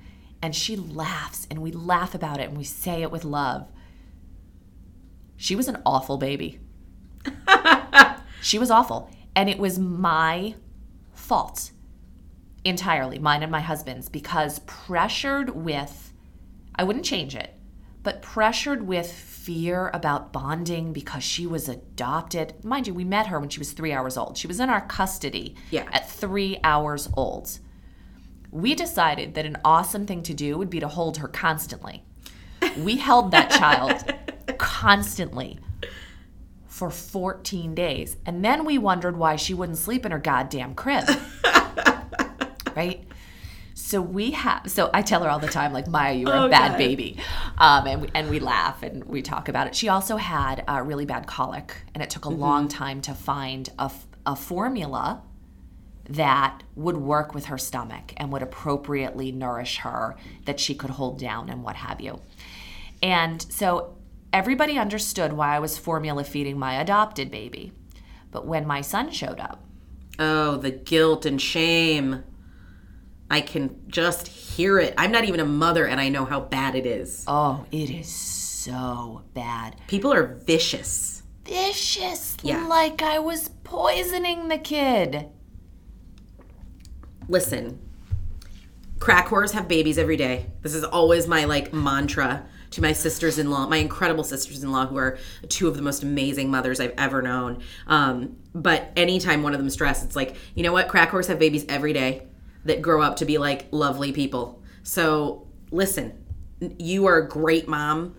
and 0.42 0.56
she 0.56 0.76
laughs, 0.76 1.48
and 1.50 1.60
we 1.60 1.72
laugh 1.72 2.14
about 2.14 2.40
it, 2.40 2.50
and 2.50 2.58
we 2.58 2.64
say 2.64 3.02
it 3.02 3.12
with 3.12 3.26
love. 3.26 3.68
She 5.36 5.56
was 5.56 5.68
an 5.68 5.82
awful 5.86 6.18
baby. 6.18 6.60
she 8.42 8.60
was 8.60 8.70
awful. 8.70 9.10
And 9.36 9.50
it 9.50 9.58
was 9.58 9.80
my 9.80 10.56
fault 11.14 11.72
entirely, 12.64 13.20
mine 13.20 13.42
and 13.42 13.52
my 13.52 13.62
husband's, 13.62 14.10
because 14.10 14.60
pressured 14.60 15.52
with, 15.52 16.12
I 16.76 16.84
wouldn't 16.84 17.06
change 17.06 17.36
it, 17.36 17.54
but 18.04 18.22
pressured 18.22 18.86
with 18.86 19.12
fear 19.50 19.90
about 19.96 20.32
bonding 20.32 20.94
because 20.94 21.24
she 21.24 21.48
was 21.48 21.68
adopted. 21.68 22.54
Mind 22.64 22.86
you, 22.86 22.94
we 22.94 23.04
met 23.04 23.26
her 23.26 23.40
when 23.40 23.50
she 23.50 23.58
was 23.58 23.72
three 23.72 23.92
hours 23.92 24.16
old. 24.16 24.38
She 24.38 24.46
was 24.46 24.60
in 24.60 24.70
our 24.70 24.82
custody 24.82 25.56
Yeah. 25.72 25.90
at 25.92 26.08
three 26.08 26.60
hours 26.64 27.10
old. 27.18 27.58
We 28.52 28.76
decided 28.76 29.34
that 29.34 29.48
an 29.48 29.58
awesome 29.66 30.06
thing 30.06 30.22
to 30.22 30.36
do 30.36 30.56
would 30.60 30.70
be 30.70 30.80
to 30.80 30.88
hold 30.88 31.18
her 31.18 31.28
constantly. 31.28 32.04
We 32.78 32.98
held 32.98 33.32
that 33.32 33.50
child 33.60 34.14
constantly 34.60 35.58
for 36.68 36.92
14 36.92 37.74
days. 37.74 38.18
And 38.28 38.46
then 38.46 38.66
we 38.66 38.78
wondered 38.78 39.18
why 39.18 39.36
she 39.36 39.56
wouldn't 39.56 39.80
sleep 39.80 40.06
in 40.06 40.12
her 40.12 40.20
goddamn 40.20 40.76
crib. 40.76 41.06
right? 42.76 43.04
So 43.90 44.04
we 44.04 44.30
have. 44.32 44.70
So 44.70 44.92
I 44.94 45.02
tell 45.02 45.24
her 45.24 45.30
all 45.32 45.40
the 45.40 45.48
time, 45.48 45.74
like 45.74 45.88
Maya, 45.88 46.14
you're 46.14 46.32
Oh, 46.32 46.46
a 46.46 46.50
bad 46.50 46.74
God. 46.74 46.78
baby, 46.78 47.18
um, 47.58 47.88
and 47.88 48.02
we, 48.04 48.10
and 48.14 48.30
we 48.30 48.40
laugh 48.40 48.84
and 48.84 49.04
we 49.06 49.24
talk 49.24 49.50
about 49.50 49.66
it. 49.66 49.74
She 49.74 49.90
also 49.90 50.16
had 50.18 50.64
a 50.68 50.84
really 50.84 51.06
bad 51.08 51.26
colic, 51.26 51.76
and 51.96 52.04
it 52.04 52.12
took 52.12 52.26
a 52.26 52.30
long 52.30 52.68
time 52.68 53.02
to 53.02 53.16
find 53.16 53.68
a, 53.80 53.86
f- 53.86 54.06
a 54.28 54.36
formula 54.36 55.24
that 56.08 56.62
would 56.76 56.98
work 56.98 57.34
with 57.34 57.46
her 57.46 57.58
stomach 57.58 58.14
and 58.18 58.32
would 58.32 58.44
appropriately 58.44 59.32
nourish 59.32 59.78
her, 59.78 60.16
that 60.46 60.60
she 60.60 60.76
could 60.76 60.92
hold 60.92 61.18
down 61.18 61.50
and 61.50 61.64
what 61.64 61.76
have 61.76 62.00
you. 62.00 62.22
And 63.02 63.42
so 63.42 63.96
everybody 64.32 64.78
understood 64.78 65.34
why 65.34 65.56
I 65.56 65.60
was 65.60 65.80
formula 65.80 66.24
feeding 66.24 66.60
my 66.60 66.80
adopted 66.80 67.32
baby. 67.32 67.72
But 68.30 68.46
when 68.46 68.68
my 68.68 68.82
son 68.82 69.10
showed 69.10 69.40
up, 69.40 69.64
Oh, 70.20 70.58
the 70.58 70.72
guilt 70.72 71.26
and 71.26 71.42
shame. 71.42 72.24
I 73.30 73.42
can 73.42 73.76
just 73.88 74.28
hear 74.28 74.80
it. 74.80 74.94
I'm 74.98 75.12
not 75.12 75.26
even 75.26 75.40
a 75.40 75.46
mother 75.46 75.86
and 75.86 76.00
I 76.02 76.10
know 76.10 76.26
how 76.26 76.40
bad 76.40 76.76
it 76.76 76.86
is. 76.86 77.24
oh, 77.28 77.66
it 77.72 77.90
is 77.90 78.08
so 78.08 79.24
bad. 79.34 79.76
People 79.88 80.12
are 80.14 80.36
vicious. 80.46 81.24
Vicious, 81.46 82.38
Yeah. 82.44 82.66
like 82.68 83.02
I 83.02 83.20
was 83.20 83.50
poisoning 83.64 84.48
the 84.50 84.58
kid. 84.58 85.28
Listen, 87.28 87.80
crack 89.00 89.28
whores 89.28 89.52
have 89.52 89.68
babies 89.68 89.98
every 89.98 90.18
day. 90.18 90.48
This 90.62 90.74
is 90.74 90.84
always 90.84 91.28
my 91.28 91.46
like 91.46 91.74
mantra 91.74 92.46
to 92.72 92.82
my 92.82 92.94
sisters-in-law, 92.94 93.68
my 93.68 93.78
incredible 93.78 94.24
sisters-in-law, 94.24 94.88
who 94.88 94.98
are 94.98 95.18
two 95.48 95.68
of 95.68 95.76
the 95.76 95.82
most 95.82 96.04
amazing 96.04 96.52
mothers 96.52 96.80
I've 96.80 96.94
ever 97.00 97.22
known. 97.22 97.62
Um, 97.88 98.38
but 98.54 98.92
anytime 98.96 99.42
one 99.42 99.54
of 99.54 99.60
them 99.60 99.70
stressed, 99.72 100.04
it's 100.06 100.16
like, 100.16 100.36
you 100.54 100.62
know 100.64 100.72
what? 100.74 100.88
Crack 100.88 101.10
whores 101.10 101.28
have 101.28 101.40
babies 101.40 101.66
every 101.68 101.94
day 101.94 102.28
that 102.66 102.82
grow 102.82 103.02
up 103.02 103.16
to 103.18 103.26
be 103.26 103.38
like 103.38 103.68
lovely 103.72 104.12
people. 104.12 104.62
So 104.84 105.48
listen, 105.72 106.26
you 106.78 107.06
are 107.06 107.18
a 107.18 107.28
great 107.28 107.68
mom. 107.68 108.16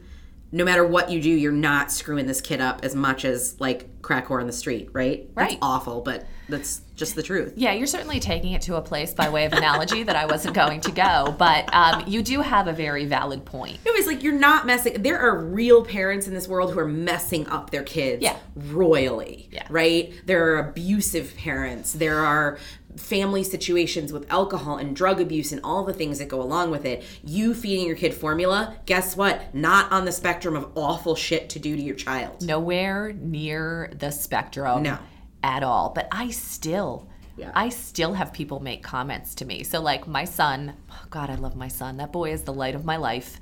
No 0.52 0.64
matter 0.64 0.84
what 0.84 1.10
you 1.12 1.22
do, 1.22 1.30
you're 1.30 1.52
not 1.52 1.92
screwing 1.92 2.26
this 2.26 2.40
kid 2.40 2.60
up 2.60 2.80
as 2.84 2.94
much 2.96 3.24
as 3.24 3.60
like 3.60 4.02
crack 4.02 4.26
whore 4.26 4.40
on 4.40 4.48
the 4.48 4.52
street, 4.52 4.88
right? 4.92 5.32
That's 5.36 5.52
Right. 5.52 5.58
awful, 5.62 6.00
but 6.00 6.26
that's 6.48 6.80
just 6.96 7.14
the 7.14 7.22
truth. 7.22 7.52
Yeah, 7.54 7.72
you're 7.74 7.86
certainly 7.86 8.18
taking 8.18 8.52
it 8.54 8.62
to 8.62 8.74
a 8.74 8.82
place 8.82 9.14
by 9.14 9.28
way 9.28 9.44
of 9.44 9.52
analogy 9.52 10.02
that 10.02 10.16
I 10.16 10.26
wasn't 10.26 10.56
going 10.56 10.80
to 10.80 10.90
go, 10.90 11.32
but 11.38 11.72
um, 11.72 12.02
you 12.08 12.20
do 12.22 12.40
have 12.40 12.66
a 12.66 12.72
very 12.72 13.04
valid 13.04 13.44
point. 13.44 13.78
No, 13.86 13.92
it's 13.94 14.08
like 14.08 14.24
you're 14.24 14.32
not 14.32 14.66
messing. 14.66 15.00
There 15.00 15.20
are 15.20 15.38
real 15.38 15.84
parents 15.84 16.26
in 16.26 16.34
this 16.34 16.48
world 16.48 16.72
who 16.72 16.80
are 16.80 16.88
messing 16.88 17.46
up 17.46 17.70
their 17.70 17.84
kids 17.84 18.20
Yeah. 18.20 18.36
royally. 18.56 19.48
Yeah. 19.52 19.66
Right? 19.70 20.12
There 20.26 20.52
are 20.54 20.58
abusive 20.70 21.36
parents. 21.36 21.92
There 21.92 22.18
are 22.18 22.58
family 22.96 23.42
situations 23.44 24.12
with 24.12 24.30
alcohol 24.30 24.76
and 24.76 24.94
drug 24.96 25.20
abuse 25.20 25.52
and 25.52 25.60
all 25.62 25.84
the 25.84 25.92
things 25.92 26.18
that 26.18 26.28
go 26.28 26.42
along 26.42 26.70
with 26.70 26.84
it. 26.84 27.02
You 27.24 27.54
feeding 27.54 27.86
your 27.86 27.96
kid 27.96 28.14
formula, 28.14 28.76
guess 28.86 29.16
what? 29.16 29.54
Not 29.54 29.90
on 29.92 30.04
the 30.04 30.12
spectrum 30.12 30.56
of 30.56 30.70
awful 30.74 31.14
shit 31.14 31.48
to 31.50 31.58
do 31.58 31.76
to 31.76 31.82
your 31.82 31.94
child. 31.94 32.42
Nowhere 32.42 33.12
near 33.12 33.92
the 33.98 34.10
spectrum 34.10 34.82
No. 34.82 34.98
at 35.42 35.62
all. 35.62 35.92
But 35.94 36.08
I 36.10 36.30
still, 36.30 37.08
Yeah. 37.36 37.52
I 37.54 37.68
still 37.70 38.14
have 38.14 38.32
people 38.32 38.60
make 38.60 38.82
comments 38.82 39.34
to 39.36 39.44
me. 39.44 39.62
So, 39.62 39.80
like 39.80 40.06
my 40.06 40.24
son, 40.24 40.74
oh 40.90 41.04
God, 41.10 41.30
I 41.30 41.36
love 41.36 41.56
my 41.56 41.68
son. 41.68 41.96
That 41.98 42.12
boy 42.12 42.32
is 42.32 42.42
the 42.42 42.52
light 42.52 42.74
of 42.74 42.84
my 42.84 42.96
life. 42.96 43.38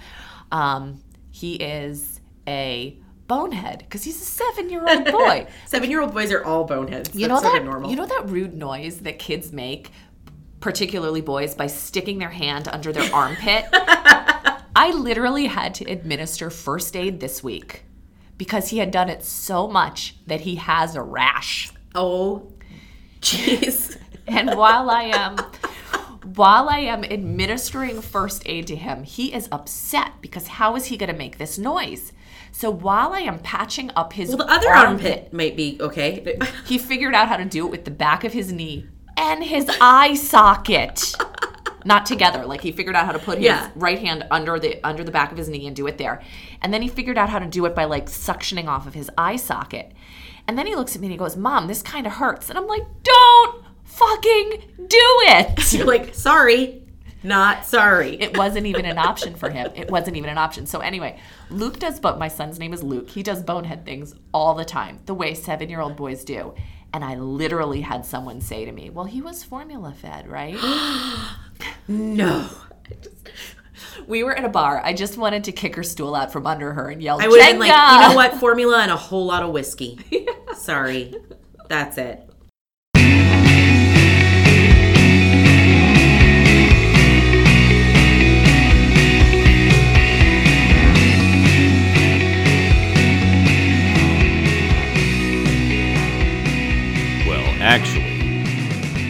Um, 0.53 1.03
he 1.31 1.55
is 1.57 2.21
a 2.47 2.99
bonehead 3.29 3.81
because 3.81 4.03
he's 4.03 4.21
a 4.21 4.25
seven 4.25 4.71
year 4.71 4.85
old 4.89 5.05
boy. 5.05 5.47
Seven 5.67 5.91
year 5.91 6.01
old 6.01 6.13
boys 6.13 6.33
are 6.33 6.45
all 6.45 6.65
boneheads. 6.65 7.15
You 7.15 7.29
That's 7.29 7.43
know 7.43 7.53
that 7.53 7.65
normal. 7.65 7.91
you 7.91 7.97
know 7.97 8.07
that 8.07 8.29
rude 8.29 8.55
noise 8.55 9.01
that 9.01 9.19
kids 9.19 9.53
make, 9.53 9.93
particularly 10.61 11.21
boys, 11.21 11.55
by 11.55 11.67
sticking 11.69 12.19
their 12.19 12.31
hand 12.31 12.67
under 12.69 12.93
their 12.93 13.15
armpit. 13.15 13.67
I 13.73 14.93
literally 14.93 15.47
had 15.47 15.75
to 15.75 15.85
administer 15.91 16.51
first 16.51 16.97
aid 16.97 17.21
this 17.21 17.43
week 17.43 17.85
because 18.37 18.69
he 18.69 18.79
had 18.79 18.91
done 18.91 19.09
it 19.09 19.23
so 19.25 19.67
much 19.69 20.17
that 20.27 20.41
he 20.43 20.57
has 20.57 20.95
a 20.97 21.03
rash. 21.03 21.71
oh, 21.95 22.53
jeez. 23.21 23.97
And 24.31 24.59
while 24.59 24.91
I 24.91 25.05
am 25.05 25.37
while 26.35 26.69
I 26.69 26.81
am 26.81 27.03
administering 27.03 28.03
first 28.03 28.43
aid 28.45 28.67
to 28.67 28.77
him, 28.77 29.03
he 29.05 29.33
is 29.33 29.49
upset 29.51 30.21
because 30.21 30.47
how 30.49 30.77
is 30.77 30.85
he 30.87 30.99
going 30.99 31.11
to 31.11 31.17
make 31.17 31.39
this 31.39 31.57
noise? 31.57 32.13
So 32.59 32.73
while 32.73 33.13
I 33.13 33.21
am 33.21 33.39
patching 33.39 33.93
up 33.95 34.13
his 34.13 34.31
Well, 34.31 34.39
the 34.39 34.51
other 34.53 34.69
armpit 34.75 35.33
might 35.33 35.57
be 35.57 35.79
okay. 35.81 36.37
he 36.67 36.77
figured 36.77 37.15
out 37.15 37.29
how 37.29 37.37
to 37.37 37.45
do 37.45 37.65
it 37.65 37.71
with 37.71 37.85
the 37.85 37.93
back 37.93 38.25
of 38.25 38.33
his 38.33 38.51
knee 38.53 38.85
and 39.17 39.45
his 39.45 39.71
eye 39.81 40.15
socket. 40.15 41.15
Not 41.85 42.05
together. 42.05 42.45
Like 42.47 42.61
he 42.61 42.73
figured 42.73 42.97
out 42.97 43.07
how 43.07 43.13
to 43.13 43.21
put 43.21 43.39
his 43.39 43.45
Yeah. 43.45 43.71
right 43.77 44.01
hand 44.01 44.25
under 44.33 44.59
the 44.59 44.81
under 44.83 45.05
the 45.05 45.13
back 45.13 45.31
of 45.31 45.39
his 45.39 45.49
knee 45.49 45.69
and 45.69 45.77
do 45.77 45.87
it 45.87 45.99
there. 45.99 46.21
And 46.61 46.75
then 46.75 46.83
he 46.83 46.89
figured 46.89 47.17
out 47.17 47.29
how 47.29 47.39
to 47.39 47.47
do 47.47 47.65
it 47.67 47.77
by 47.77 47.85
like 47.85 48.07
suctioning 48.07 48.67
off 48.67 48.89
of 48.89 48.95
his 48.95 49.09
eye 49.17 49.37
socket. 49.37 49.93
And 50.49 50.59
then 50.59 50.67
he 50.67 50.75
looks 50.75 50.97
at 50.97 51.01
me 51.01 51.07
and 51.07 51.13
he 51.13 51.17
goes, 51.17 51.37
"Mom, 51.37 51.69
this 51.69 51.81
kind 51.81 52.09
of 52.09 52.15
hurts." 52.15 52.51
And 52.51 52.59
I'm 52.59 52.67
like, 52.67 52.83
"Don't 53.05 53.65
fucking 53.85 54.63
do 54.79 55.07
it." 55.29 55.73
You're 55.73 55.87
like, 55.87 56.13
sorry, 56.13 56.83
not 57.23 57.67
sorry. 57.67 58.21
It 58.21 58.37
wasn't 58.37 58.67
even 58.67 58.85
an 58.85 58.99
option 58.99 59.35
for 59.35 59.51
him. 59.51 59.71
It 59.75 59.91
wasn't 59.91 60.17
even 60.17 60.31
an 60.31 60.39
option. 60.39 60.67
So 60.67 60.81
anyway, 60.81 61.19
Luke 61.51 61.79
does 61.79 62.01
but 62.01 62.19
my 62.19 62.29
son's 62.29 62.59
name 62.59 62.73
is 62.73 62.83
Luke. 62.83 63.11
He 63.11 63.23
does 63.23 63.43
bonehead 63.43 63.85
things 63.85 64.15
all 64.33 64.55
the 64.55 64.65
time, 64.65 65.01
the 65.07 65.15
way 65.15 65.33
7-year-old 65.33 65.97
boys 65.97 66.25
do. 66.25 66.55
And 66.93 67.05
I 67.05 67.17
literally 67.17 67.83
had 67.83 68.07
someone 68.07 68.41
say 68.41 68.65
to 68.65 68.73
me, 68.73 68.89
"Well, 68.89 69.05
he 69.05 69.21
was 69.21 69.45
formula 69.45 69.93
fed, 69.93 70.27
right?" 70.27 70.57
no. 71.89 72.49
we 74.07 74.25
were 74.25 74.35
at 74.35 74.45
a 74.45 74.49
bar. 74.49 74.81
I 74.83 74.95
just 74.95 75.19
wanted 75.19 75.45
to 75.45 75.53
kick 75.53 75.77
her 75.77 75.83
stool 75.83 76.15
out 76.15 76.33
from 76.33 76.47
under 76.47 76.73
her 76.73 76.89
and 76.89 77.03
yell, 77.03 77.21
I 77.21 77.29
would 77.29 77.41
have 77.41 77.53
been 77.53 77.61
like, 77.61 77.69
you 77.69 78.09
know 78.09 78.15
what? 78.15 78.35
Formula 78.35 78.81
and 78.81 78.91
a 78.91 78.97
whole 78.97 79.27
lot 79.27 79.43
of 79.43 79.51
whiskey. 79.51 79.99
Sorry. 80.57 81.15
That's 81.69 81.99
it. 81.99 82.28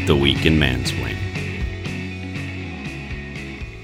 The 0.09 0.17
week 0.17 0.47
in 0.47 0.55
mansplaining. 0.55 1.19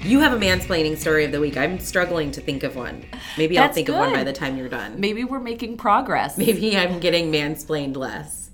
You 0.03 0.21
have 0.21 0.33
a 0.33 0.43
mansplaining 0.43 0.97
story 0.97 1.23
of 1.23 1.31
the 1.31 1.39
week. 1.39 1.55
I'm 1.55 1.79
struggling 1.79 2.31
to 2.31 2.41
think 2.41 2.63
of 2.63 2.75
one. 2.75 3.05
Maybe 3.37 3.59
I'll 3.59 3.65
That's 3.65 3.75
think 3.75 3.89
of 3.89 3.95
one 3.95 4.11
by 4.11 4.23
the 4.23 4.33
time 4.33 4.57
you're 4.57 4.67
done. 4.67 4.99
Maybe 4.99 5.23
we're 5.23 5.39
making 5.39 5.77
progress. 5.77 6.35
Maybe 6.35 6.75
I'm 6.75 6.99
getting 6.99 7.31
mansplained 7.31 7.95
less. 7.95 8.49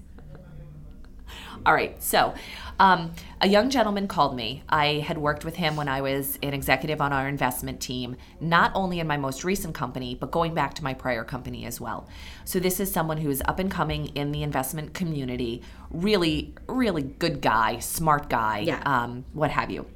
All 1.65 1.73
right. 1.73 2.01
So, 2.03 2.33
um, 2.77 3.13
a 3.43 3.47
young 3.47 3.71
gentleman 3.71 4.07
called 4.07 4.35
me. 4.35 4.61
I 4.69 5.03
had 5.05 5.17
worked 5.17 5.43
with 5.43 5.55
him 5.55 5.75
when 5.75 5.87
I 5.89 6.01
was 6.01 6.37
an 6.43 6.53
executive 6.53 7.01
on 7.01 7.11
our 7.11 7.27
investment 7.27 7.81
team, 7.81 8.15
not 8.39 8.71
only 8.75 8.99
in 8.99 9.07
my 9.07 9.17
most 9.17 9.43
recent 9.43 9.73
company, 9.73 10.13
but 10.13 10.29
going 10.29 10.53
back 10.53 10.75
to 10.75 10.83
my 10.83 10.93
prior 10.93 11.23
company 11.23 11.65
as 11.65 11.81
well. 11.81 12.07
So, 12.45 12.59
this 12.59 12.79
is 12.79 12.91
someone 12.91 13.17
who 13.17 13.31
is 13.31 13.41
up 13.45 13.57
and 13.57 13.71
coming 13.71 14.07
in 14.07 14.31
the 14.31 14.43
investment 14.43 14.93
community. 14.93 15.63
Really, 15.89 16.53
really 16.67 17.01
good 17.01 17.41
guy, 17.41 17.79
smart 17.79 18.29
guy, 18.29 18.59
Yeah. 18.59 18.81
um, 18.85 19.25
what 19.33 19.49
have 19.49 19.71
you. 19.71 19.87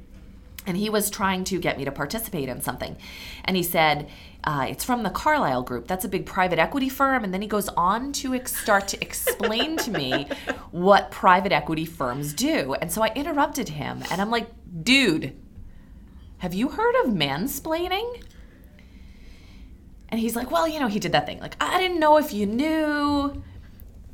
And 0.66 0.76
he 0.76 0.90
was 0.90 1.10
trying 1.10 1.44
to 1.44 1.60
get 1.60 1.78
me 1.78 1.84
to 1.84 1.92
participate 1.92 2.48
in 2.48 2.60
something. 2.60 2.96
And 3.44 3.56
he 3.56 3.62
said, 3.62 4.08
uh, 4.44 4.66
It's 4.68 4.84
from 4.84 5.04
the 5.04 5.10
Carlyle 5.10 5.62
Group. 5.62 5.86
That's 5.86 6.04
a 6.04 6.08
big 6.08 6.26
private 6.26 6.58
equity 6.58 6.88
firm. 6.88 7.22
And 7.22 7.32
then 7.32 7.40
he 7.40 7.48
goes 7.48 7.68
on 7.70 8.12
to 8.14 8.34
ex- 8.34 8.56
start 8.56 8.88
to 8.88 9.00
explain 9.00 9.76
to 9.78 9.90
me 9.92 10.28
what 10.72 11.10
private 11.12 11.52
equity 11.52 11.84
firms 11.84 12.34
do. 12.34 12.74
And 12.74 12.90
so 12.90 13.02
I 13.02 13.12
interrupted 13.14 13.68
him 13.68 14.02
and 14.10 14.20
I'm 14.20 14.30
like, 14.30 14.48
Dude, 14.82 15.32
have 16.38 16.52
you 16.52 16.68
heard 16.68 16.94
of 17.04 17.12
mansplaining? 17.12 18.22
And 20.08 20.20
he's 20.20 20.36
like, 20.36 20.50
Well, 20.50 20.66
you 20.68 20.80
know, 20.80 20.88
he 20.88 20.98
did 20.98 21.12
that 21.12 21.26
thing. 21.26 21.38
Like, 21.40 21.56
I 21.60 21.78
didn't 21.80 22.00
know 22.00 22.16
if 22.18 22.32
you 22.32 22.46
knew. 22.46 23.42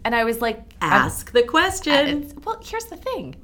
And 0.05 0.15
I 0.15 0.25
was 0.25 0.41
like, 0.41 0.63
Ask 0.81 1.33
the 1.33 1.43
question. 1.43 2.31
well, 2.45 2.61
here's 2.63 2.85
the 2.87 2.97
thing. 2.97 3.37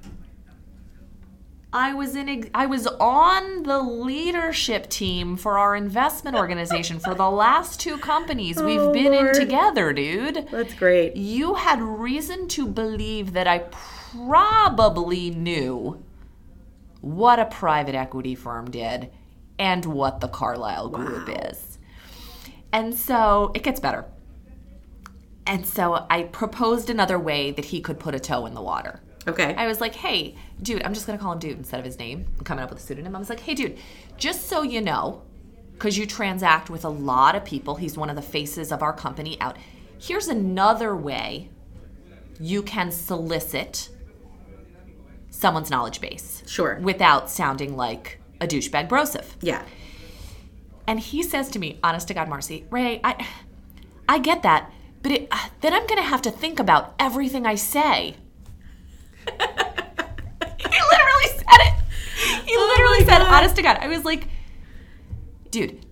I 1.72 1.92
was 1.92 2.16
in 2.16 2.28
ex- 2.28 2.48
I 2.54 2.64
was 2.66 2.86
on 2.86 3.62
the 3.64 3.78
leadership 3.80 4.88
team 4.88 5.36
for 5.36 5.58
our 5.58 5.76
investment 5.76 6.36
organization 6.44 6.98
for 6.98 7.14
the 7.14 7.30
last 7.30 7.78
two 7.80 7.98
companies 7.98 8.60
we've 8.62 8.80
Oh, 8.80 8.92
been 8.92 9.12
Lord. 9.12 9.34
in 9.36 9.40
together, 9.42 9.92
dude. 9.92 10.48
That's 10.50 10.72
great. 10.74 11.14
You 11.16 11.54
had 11.54 11.80
reason 11.82 12.48
to 12.48 12.66
believe 12.66 13.34
that 13.34 13.46
I 13.46 13.58
probably 13.70 15.30
knew 15.30 16.02
what 17.02 17.38
a 17.38 17.44
private 17.44 17.94
equity 17.94 18.34
firm 18.34 18.70
did 18.70 19.10
and 19.58 19.84
what 19.84 20.20
the 20.20 20.28
Carlyle 20.28 20.88
Group 20.88 21.28
Wow. 21.28 21.34
is. 21.50 21.78
And 22.72 22.94
so 22.94 23.50
it 23.54 23.62
gets 23.62 23.78
better. 23.80 24.06
And 25.46 25.66
so 25.66 26.06
I 26.10 26.24
proposed 26.24 26.88
another 26.90 27.18
way 27.18 27.50
that 27.50 27.66
he 27.66 27.80
could 27.80 27.98
put 27.98 28.14
a 28.14 28.20
toe 28.20 28.46
in 28.46 28.54
the 28.54 28.60
water. 28.62 29.00
Okay. 29.28 29.54
I 29.54 29.66
was 29.66 29.80
like, 29.80 29.94
hey, 29.94 30.34
dude, 30.62 30.82
I'm 30.82 30.94
just 30.94 31.06
gonna 31.06 31.18
call 31.18 31.32
him 31.32 31.38
dude 31.38 31.58
instead 31.58 31.78
of 31.78 31.86
his 31.86 31.98
name. 31.98 32.26
I'm 32.38 32.44
coming 32.44 32.64
up 32.64 32.70
with 32.70 32.78
a 32.78 32.82
pseudonym. 32.82 33.14
I 33.14 33.18
was 33.18 33.28
like, 33.28 33.40
hey, 33.40 33.54
dude, 33.54 33.78
just 34.16 34.48
so 34.48 34.62
you 34.62 34.80
know, 34.80 35.22
because 35.72 35.96
you 35.96 36.06
transact 36.06 36.70
with 36.70 36.84
a 36.84 36.88
lot 36.88 37.36
of 37.36 37.44
people, 37.44 37.76
he's 37.76 37.96
one 37.96 38.10
of 38.10 38.16
the 38.16 38.22
faces 38.22 38.72
of 38.72 38.82
our 38.82 38.92
company 38.92 39.40
out. 39.40 39.56
Here's 39.98 40.28
another 40.28 40.96
way 40.96 41.50
you 42.40 42.62
can 42.62 42.90
solicit 42.90 43.90
someone's 45.30 45.70
knowledge 45.70 46.00
base. 46.00 46.42
Sure. 46.46 46.78
Without 46.82 47.30
sounding 47.30 47.76
like 47.76 48.20
a 48.40 48.46
douchebag 48.46 48.88
brosif. 48.88 49.24
yeah. 49.40 49.62
And 50.86 50.98
he 50.98 51.22
says 51.22 51.50
to 51.50 51.58
me, 51.58 51.78
honest 51.82 52.08
to 52.08 52.14
God, 52.14 52.28
Marcy, 52.30 52.64
Ray, 52.70 52.98
I, 53.04 53.26
I 54.08 54.18
get 54.18 54.42
that, 54.42 54.72
but 55.02 55.12
it, 55.12 55.28
uh, 55.30 55.48
then 55.60 55.74
I'm 55.74 55.86
going 55.86 55.98
to 55.98 56.08
have 56.08 56.22
to 56.22 56.30
think 56.30 56.58
about 56.58 56.94
everything 56.98 57.46
I 57.46 57.56
say. 57.56 58.16
He 60.58 60.80
literally 60.90 61.28
said 61.36 61.60
it. 61.60 61.74
He 62.46 62.54
Oh 62.56 62.72
literally 62.72 63.00
my 63.00 63.06
said, 63.06 63.18
God. 63.18 63.32
honest 63.42 63.56
to 63.56 63.62
God. 63.62 63.78
I 63.80 63.88
was 63.88 64.04
like, 64.04 64.26
dude, 65.50 65.84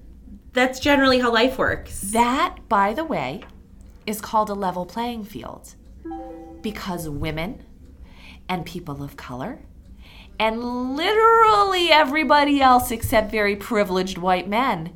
That's 0.53 0.81
generally 0.81 1.19
how 1.19 1.33
life 1.33 1.59
works. 1.59 2.01
that, 2.13 2.57
by 2.69 2.93
the 2.93 3.05
way, 3.05 3.43
is 4.07 4.21
called 4.21 4.51
a 4.51 4.55
level 4.55 4.87
playing 4.87 5.25
field 5.25 5.75
because 6.63 7.09
women 7.09 7.63
and 8.49 8.65
people 8.65 9.03
of 9.03 9.17
color 9.17 9.59
and 10.39 10.95
literally 10.97 11.91
everybody 11.91 12.61
else 12.61 12.91
except 12.91 13.31
very 13.31 13.57
privileged 13.57 14.19
white 14.19 14.49
men 14.49 14.93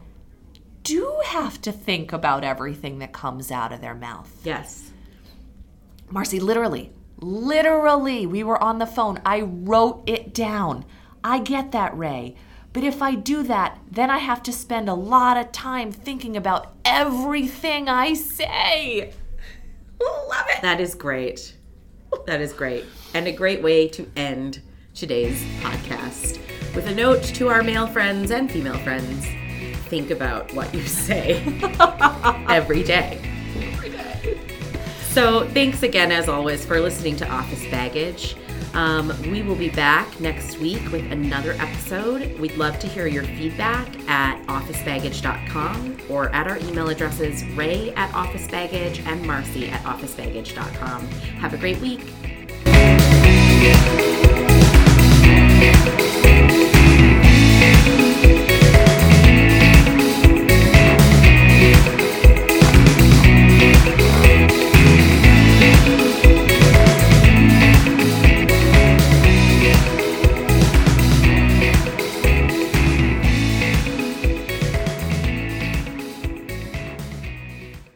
do 0.82 1.20
have 1.26 1.61
to 1.62 1.72
think 1.72 2.12
about 2.12 2.45
everything 2.45 2.99
that 2.99 3.12
comes 3.12 3.51
out 3.51 3.72
of 3.72 3.80
their 3.80 3.95
mouth. 3.95 4.30
Yes. 4.45 4.91
Marcy, 6.11 6.41
literally, 6.41 6.93
literally, 7.21 8.27
we 8.27 8.43
were 8.45 8.62
on 8.62 8.79
the 8.79 8.87
phone. 8.87 9.21
I 9.25 9.41
wrote 9.43 10.03
it 10.07 10.35
down. 10.35 10.85
I 11.23 11.39
get 11.39 11.73
that, 11.73 11.97
Ray. 11.97 12.37
But 12.73 12.85
if 12.85 13.03
I 13.03 13.14
do 13.14 13.43
that, 13.45 13.79
then 13.91 14.11
I 14.11 14.18
have 14.18 14.43
to 14.45 14.53
spend 14.53 14.89
a 14.89 14.95
lot 14.95 15.37
of 15.37 15.51
time 15.51 15.91
thinking 15.91 16.37
about 16.37 16.73
everything 16.85 17.89
I 17.89 18.14
say. 18.14 19.12
Love 20.01 20.47
it. 20.49 20.62
That 20.62 20.81
is 20.81 20.95
great. 20.95 21.57
That 22.27 22.41
is 22.41 22.53
great. 22.53 22.85
And 23.14 23.27
a 23.27 23.33
great 23.33 23.62
way 23.62 23.89
to 23.89 24.09
end 24.16 24.61
today's 24.95 25.43
podcast 25.61 26.39
with 26.75 26.87
a 26.87 26.95
note 26.95 27.23
to 27.23 27.49
our 27.49 27.62
male 27.62 27.87
friends 27.87 28.31
and 28.31 28.51
female 28.51 28.79
friends 28.79 29.27
think 29.91 30.11
about 30.11 30.53
what 30.55 30.73
you 30.73 30.83
say 30.83 31.43
every 32.49 32.85
day. 32.85 33.39
So, 35.11 35.45
thanks 35.49 35.83
again, 35.83 36.13
as 36.13 36.29
always, 36.29 36.65
for 36.65 36.79
listening 36.81 37.17
to 37.17 37.29
Office 37.29 37.65
Baggage. 37.69 38.37
Um, 38.75 39.13
we 39.29 39.43
will 39.43 39.57
be 39.57 39.69
back 39.69 40.21
next 40.21 40.59
week 40.59 40.93
with 40.93 41.11
another 41.11 41.55
episode. 41.55 42.39
We'd 42.39 42.57
love 42.57 42.79
to 42.79 42.87
hear 42.87 43.09
your 43.09 43.25
feedback 43.25 43.89
at 44.09 44.41
officebaggage.com 44.47 46.03
or 46.09 46.29
at 46.31 46.47
our 46.47 46.59
email 46.59 46.89
addresses 46.89 47.45
ray 47.57 47.93
at 47.95 48.13
officebaggage 48.13 49.05
and 49.05 49.27
marcy 49.27 49.69
at 49.69 49.83
officebaggage.com. 49.83 51.09
Have 51.09 51.55
a 51.55 51.59
great 51.59 51.81
week. 51.81 52.07